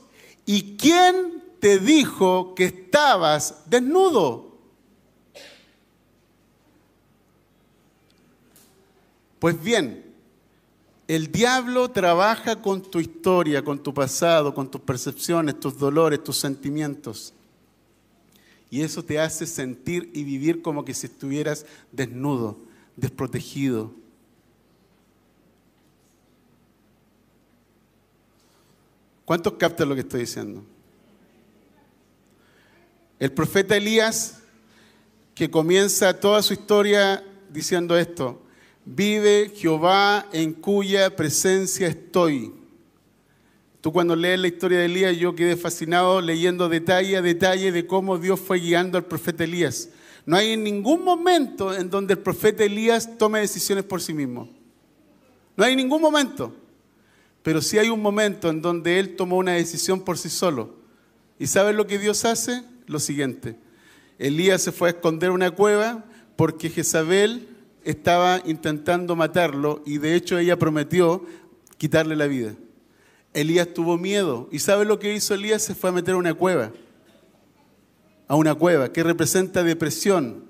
¿y 0.45 0.77
quién 0.77 1.36
te 1.59 1.79
dijo 1.79 2.55
que 2.55 2.65
estabas 2.65 3.63
desnudo. 3.65 4.47
Pues 9.39 9.61
bien, 9.61 10.03
el 11.07 11.31
diablo 11.31 11.89
trabaja 11.89 12.61
con 12.61 12.81
tu 12.81 12.99
historia, 12.99 13.63
con 13.63 13.81
tu 13.81 13.93
pasado, 13.93 14.53
con 14.53 14.69
tus 14.69 14.81
percepciones, 14.81 15.59
tus 15.59 15.77
dolores, 15.77 16.23
tus 16.23 16.37
sentimientos. 16.37 17.33
Y 18.69 18.81
eso 18.81 19.03
te 19.03 19.19
hace 19.19 19.45
sentir 19.45 20.11
y 20.13 20.23
vivir 20.23 20.61
como 20.61 20.83
que 20.83 20.93
si 20.93 21.07
estuvieras 21.07 21.65
desnudo, 21.91 22.57
desprotegido. 22.95 23.93
¿Cuántos 29.23 29.53
captan 29.53 29.89
lo 29.89 29.95
que 29.95 30.01
estoy 30.01 30.21
diciendo? 30.21 30.63
El 33.19 33.31
profeta 33.31 33.75
Elías, 33.75 34.43
que 35.33 35.49
comienza 35.49 36.19
toda 36.19 36.41
su 36.43 36.53
historia 36.53 37.23
diciendo 37.49 37.97
esto, 37.97 38.41
vive 38.85 39.51
Jehová 39.55 40.27
en 40.31 40.53
cuya 40.53 41.15
presencia 41.15 41.87
estoy. 41.87 42.53
Tú 43.81 43.91
cuando 43.91 44.15
lees 44.15 44.39
la 44.39 44.47
historia 44.47 44.79
de 44.79 44.85
Elías, 44.85 45.17
yo 45.17 45.35
quedé 45.35 45.55
fascinado 45.55 46.21
leyendo 46.21 46.69
detalle 46.69 47.17
a 47.17 47.21
detalle 47.21 47.71
de 47.71 47.87
cómo 47.87 48.17
Dios 48.17 48.39
fue 48.39 48.59
guiando 48.59 48.97
al 48.97 49.05
profeta 49.05 49.43
Elías. 49.43 49.89
No 50.25 50.35
hay 50.35 50.57
ningún 50.57 51.03
momento 51.03 51.73
en 51.73 51.89
donde 51.89 52.13
el 52.13 52.19
profeta 52.19 52.63
Elías 52.63 53.17
tome 53.17 53.39
decisiones 53.39 53.85
por 53.85 54.01
sí 54.01 54.13
mismo. 54.13 54.49
No 55.55 55.63
hay 55.63 55.75
ningún 55.75 56.01
momento. 56.01 56.53
Pero 57.43 57.61
sí 57.61 57.77
hay 57.79 57.89
un 57.89 58.01
momento 58.01 58.49
en 58.49 58.61
donde 58.61 58.99
él 58.99 59.15
tomó 59.15 59.37
una 59.37 59.53
decisión 59.53 60.01
por 60.01 60.17
sí 60.17 60.29
solo. 60.29 60.75
¿Y 61.39 61.47
sabes 61.47 61.75
lo 61.75 61.87
que 61.87 61.97
Dios 61.97 62.25
hace? 62.25 62.61
Lo 62.87 62.99
siguiente. 62.99 63.55
Elías 64.17 64.61
se 64.63 64.71
fue 64.71 64.89
a 64.89 64.91
esconder 64.91 65.31
una 65.31 65.51
cueva 65.51 66.05
porque 66.35 66.69
Jezabel 66.69 67.47
estaba 67.83 68.41
intentando 68.45 69.15
matarlo 69.15 69.83
y 69.85 69.99
de 69.99 70.15
hecho 70.15 70.37
ella 70.37 70.57
prometió 70.57 71.25
quitarle 71.77 72.15
la 72.15 72.27
vida. 72.27 72.55
Elías 73.33 73.73
tuvo 73.73 73.97
miedo 73.97 74.49
y 74.51 74.59
¿sabe 74.59 74.85
lo 74.85 74.97
que 74.99 75.13
hizo 75.13 75.33
Elías? 75.33 75.61
Se 75.61 75.75
fue 75.75 75.91
a 75.91 75.93
meter 75.93 76.15
a 76.15 76.17
una 76.17 76.33
cueva. 76.33 76.71
A 78.27 78.35
una 78.35 78.55
cueva 78.55 78.91
que 78.91 79.03
representa 79.03 79.63
depresión. 79.63 80.45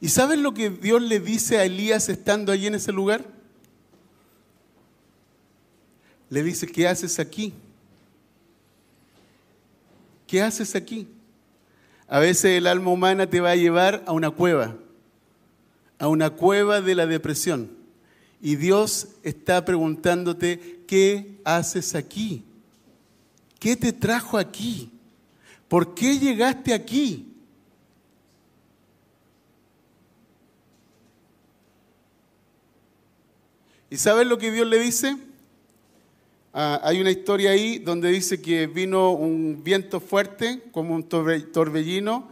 ¿Y 0.00 0.08
sabes 0.08 0.38
lo 0.38 0.52
que 0.54 0.70
Dios 0.70 1.00
le 1.00 1.20
dice 1.20 1.58
a 1.58 1.64
Elías 1.64 2.08
estando 2.08 2.50
allí 2.50 2.66
en 2.66 2.74
ese 2.74 2.90
lugar? 2.90 3.24
Le 6.28 6.42
dice, 6.42 6.66
¿qué 6.66 6.88
haces 6.88 7.20
aquí? 7.20 7.52
¿Qué 10.32 10.40
haces 10.40 10.74
aquí? 10.74 11.06
A 12.08 12.18
veces 12.18 12.56
el 12.56 12.66
alma 12.66 12.90
humana 12.90 13.28
te 13.28 13.42
va 13.42 13.50
a 13.50 13.54
llevar 13.54 14.02
a 14.06 14.12
una 14.12 14.30
cueva, 14.30 14.74
a 15.98 16.08
una 16.08 16.30
cueva 16.30 16.80
de 16.80 16.94
la 16.94 17.04
depresión. 17.04 17.70
Y 18.40 18.56
Dios 18.56 19.08
está 19.24 19.62
preguntándote, 19.66 20.84
¿qué 20.86 21.38
haces 21.44 21.94
aquí? 21.94 22.46
¿Qué 23.58 23.76
te 23.76 23.92
trajo 23.92 24.38
aquí? 24.38 24.90
¿Por 25.68 25.94
qué 25.94 26.18
llegaste 26.18 26.72
aquí? 26.72 27.30
¿Y 33.90 33.98
sabes 33.98 34.26
lo 34.26 34.38
que 34.38 34.50
Dios 34.50 34.66
le 34.66 34.78
dice? 34.78 35.14
Ah, 36.54 36.80
hay 36.84 37.00
una 37.00 37.10
historia 37.10 37.50
ahí 37.52 37.78
donde 37.78 38.10
dice 38.10 38.42
que 38.42 38.66
vino 38.66 39.12
un 39.12 39.62
viento 39.64 40.00
fuerte, 40.00 40.62
como 40.70 40.94
un 40.94 41.04
torbellino, 41.04 42.28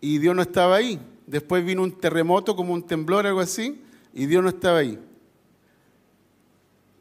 y 0.00 0.18
Dios 0.18 0.36
no 0.36 0.42
estaba 0.42 0.76
ahí. 0.76 1.00
Después 1.26 1.64
vino 1.64 1.82
un 1.82 1.92
terremoto, 1.92 2.54
como 2.54 2.74
un 2.74 2.86
temblor, 2.86 3.26
algo 3.26 3.40
así, 3.40 3.80
y 4.12 4.26
Dios 4.26 4.42
no 4.42 4.50
estaba 4.50 4.78
ahí. 4.78 4.98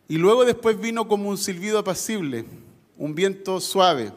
Y 0.08 0.18
luego 0.18 0.46
después 0.46 0.80
vino 0.80 1.08
como 1.08 1.30
un 1.30 1.38
silbido 1.38 1.80
apacible, 1.80 2.46
un 2.98 3.14
viento 3.14 3.60
suave. 3.60 4.14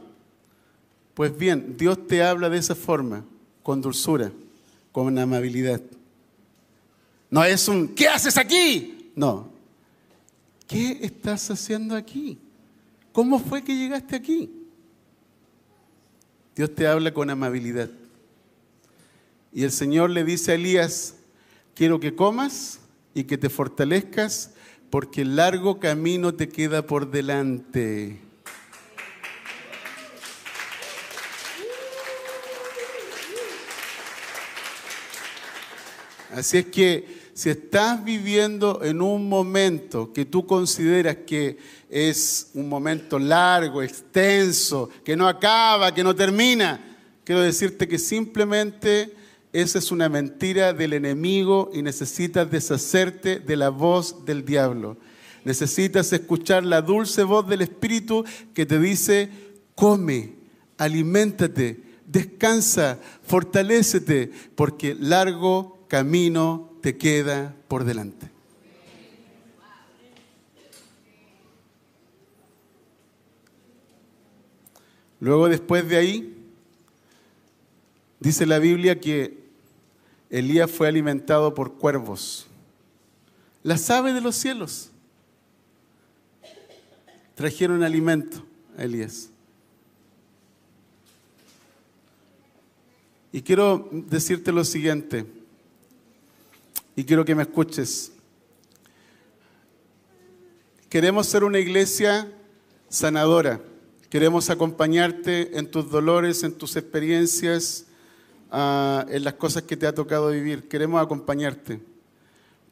Pues 1.14 1.36
bien, 1.36 1.76
Dios 1.76 2.07
te 2.07 2.22
habla 2.22 2.49
de 2.49 2.59
esa 2.59 2.76
forma, 2.76 3.24
con 3.64 3.80
dulzura, 3.80 4.30
con 4.93 5.18
amabilidad. 5.18 5.80
No 7.30 7.43
es 7.43 7.66
un, 7.66 7.89
¿qué 7.89 8.07
haces 8.07 8.36
aquí? 8.36 9.11
No, 9.16 9.51
¿qué 10.69 10.99
estás 11.03 11.51
haciendo 11.51 11.97
aquí? 11.97 12.39
¿Cómo 13.12 13.41
fue 13.41 13.64
que 13.64 13.75
llegaste 13.75 14.14
aquí? 14.14 14.53
Dios 16.55 16.73
te 16.75 16.87
habla 16.87 17.12
con 17.12 17.31
amabilidad. 17.31 17.91
Y 19.53 19.64
el 19.64 19.73
Señor 19.73 20.11
le 20.11 20.23
dice 20.23 20.53
a 20.53 20.55
Elías, 20.55 21.16
quiero 21.75 21.99
que 21.99 22.14
comas 22.14 22.81
y 23.14 23.25
que 23.25 23.39
te 23.39 23.49
fortalezcas 23.49 24.53
porque 24.91 25.23
el 25.23 25.37
largo 25.37 25.81
camino 25.81 26.35
te 26.35 26.49
queda 26.49 26.87
por 26.87 27.11
delante. 27.11 28.21
Así 36.31 36.59
es 36.59 36.66
que 36.66 37.18
si 37.39 37.51
estás 37.51 38.05
viviendo 38.05 38.80
en 38.82 39.01
un 39.01 39.28
momento 39.28 40.12
que 40.12 40.24
tú 40.24 40.45
consideras 40.45 41.18
que 41.24 41.57
es 41.89 42.51
un 42.53 42.68
momento 42.68 43.16
largo, 43.16 43.80
extenso, 43.80 44.91
que 45.05 45.16
no 45.16 45.28
acaba, 45.28 45.95
que 45.95 46.03
no 46.03 46.16
termina, 46.16 46.99
quiero 47.22 47.41
decirte 47.41 47.86
que 47.86 48.01
simplemente 48.01 49.14
esa 49.53 49.78
es 49.78 49.93
una 49.93 50.09
mentira 50.09 50.72
del 50.72 50.95
enemigo 50.95 51.70
y 51.72 51.80
necesitas 51.80 52.51
deshacerte 52.51 53.39
de 53.39 53.57
la 53.57 53.68
voz 53.68 54.24
del 54.24 54.45
diablo. 54.45 54.97
Necesitas 55.45 56.12
escuchar 56.12 56.64
la 56.64 56.82
dulce 56.82 57.22
voz 57.22 57.47
del 57.47 57.62
Espíritu 57.62 58.24
que 58.53 58.66
te 58.66 58.80
dice, 58.80 59.30
come, 59.76 60.32
aliméntate, 60.76 61.84
descansa, 62.05 62.99
fortalécete, 63.22 64.32
porque 64.57 64.97
largo 64.99 65.86
camino 65.86 66.68
te 66.81 66.97
queda 66.97 67.55
por 67.68 67.85
delante. 67.85 68.31
Luego 75.20 75.49
después 75.49 75.89
de 75.89 75.97
ahí, 75.97 76.37
dice 78.20 78.47
la 78.47 78.59
Biblia 78.59 79.01
que 79.01 79.39
Elías 80.31 80.70
fue 80.70 80.87
alimentado 80.89 81.55
por 81.55 81.74
cuervos, 81.74 82.47
las 83.62 83.91
aves 83.91 84.14
de 84.14 84.20
los 84.20 84.37
cielos. 84.37 84.91
Trajeron 87.35 87.83
alimento 87.83 88.45
a 88.76 88.85
Elías. 88.85 89.31
Y 93.33 93.43
quiero 93.43 93.89
decirte 93.93 94.53
lo 94.53 94.64
siguiente, 94.64 95.26
y 96.99 97.05
quiero 97.05 97.24
que 97.24 97.36
me 97.36 97.44
escuches. 97.44 98.11
Queremos 100.88 101.28
ser 101.28 101.44
una 101.44 101.61
iglesia 101.61 102.28
sanadora. 102.88 103.61
Queremos 104.11 104.51
acompañarte 104.51 105.57
en 105.57 105.70
tus 105.70 105.92
dolores, 105.92 106.42
en 106.42 106.55
tus 106.55 106.74
experiencias, 106.74 107.86
ah, 108.51 109.07
en 109.11 109.22
las 109.22 109.34
cosas 109.34 109.62
que 109.62 109.76
te 109.76 109.86
ha 109.86 109.94
tocado 109.94 110.30
vivir. 110.30 110.66
Queremos 110.66 111.01
acompañarte, 111.01 111.78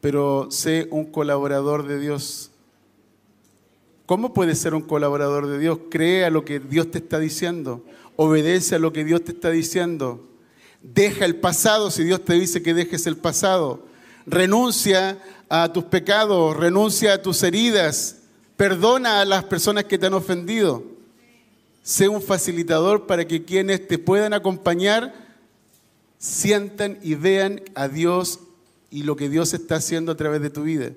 pero 0.00 0.48
sé 0.50 0.88
un 0.90 1.04
colaborador 1.04 1.86
de 1.86 2.00
Dios. 2.00 2.50
¿Cómo 4.06 4.34
puedes 4.34 4.58
ser 4.58 4.74
un 4.74 4.82
colaborador 4.82 5.46
de 5.46 5.60
Dios? 5.60 5.78
Cree 5.88 6.24
a 6.24 6.30
lo 6.30 6.44
que 6.44 6.58
Dios 6.58 6.90
te 6.90 6.98
está 6.98 7.20
diciendo, 7.20 7.84
obedece 8.16 8.74
a 8.74 8.80
lo 8.80 8.92
que 8.92 9.04
Dios 9.04 9.22
te 9.22 9.30
está 9.30 9.52
diciendo. 9.52 10.26
Deja 10.82 11.24
el 11.24 11.36
pasado 11.36 11.92
si 11.92 12.02
Dios 12.02 12.24
te 12.24 12.32
dice 12.34 12.60
que 12.60 12.74
dejes 12.74 13.06
el 13.06 13.18
pasado. 13.18 13.94
Renuncia 14.26 15.18
a 15.48 15.72
tus 15.72 15.84
pecados, 15.84 16.56
renuncia 16.56 17.14
a 17.14 17.22
tus 17.22 17.42
heridas, 17.42 18.16
perdona 18.56 19.20
a 19.20 19.24
las 19.24 19.44
personas 19.44 19.84
que 19.84 19.98
te 19.98 20.06
han 20.06 20.14
ofendido. 20.14 20.82
Sé 21.82 22.08
un 22.08 22.20
facilitador 22.20 23.06
para 23.06 23.26
que 23.26 23.44
quienes 23.44 23.86
te 23.86 23.98
puedan 23.98 24.34
acompañar 24.34 25.14
sientan 26.18 26.98
y 27.02 27.14
vean 27.14 27.62
a 27.74 27.86
Dios 27.88 28.40
y 28.90 29.04
lo 29.04 29.14
que 29.14 29.28
Dios 29.28 29.54
está 29.54 29.76
haciendo 29.76 30.12
a 30.12 30.16
través 30.16 30.40
de 30.42 30.50
tu 30.50 30.62
vida. 30.64 30.90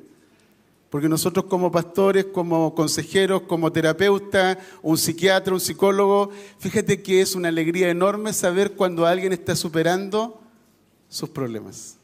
Porque 0.90 1.08
nosotros 1.08 1.46
como 1.46 1.72
pastores, 1.72 2.26
como 2.26 2.74
consejeros, 2.74 3.44
como 3.44 3.72
terapeuta, 3.72 4.58
un 4.82 4.98
psiquiatra, 4.98 5.54
un 5.54 5.60
psicólogo, 5.60 6.32
fíjate 6.58 7.04
que 7.04 7.22
es 7.22 7.36
una 7.36 7.50
alegría 7.50 7.90
enorme 7.90 8.34
saber 8.34 8.72
cuando 8.72 9.06
alguien 9.06 9.32
está 9.32 9.56
superando 9.56 10.42
sus 11.08 11.30
problemas. 11.30 11.99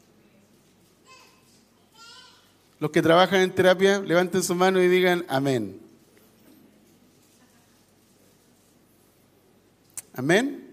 Los 2.78 2.90
que 2.90 3.02
trabajan 3.02 3.40
en 3.40 3.54
terapia, 3.54 4.00
levanten 4.00 4.42
su 4.42 4.54
mano 4.54 4.82
y 4.82 4.88
digan 4.88 5.24
amén. 5.28 5.80
Amén. 10.12 10.66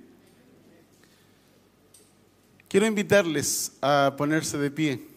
Quiero 2.67 2.85
invitarles 2.85 3.73
a 3.81 4.15
ponerse 4.17 4.57
de 4.57 4.71
pie. 4.71 5.12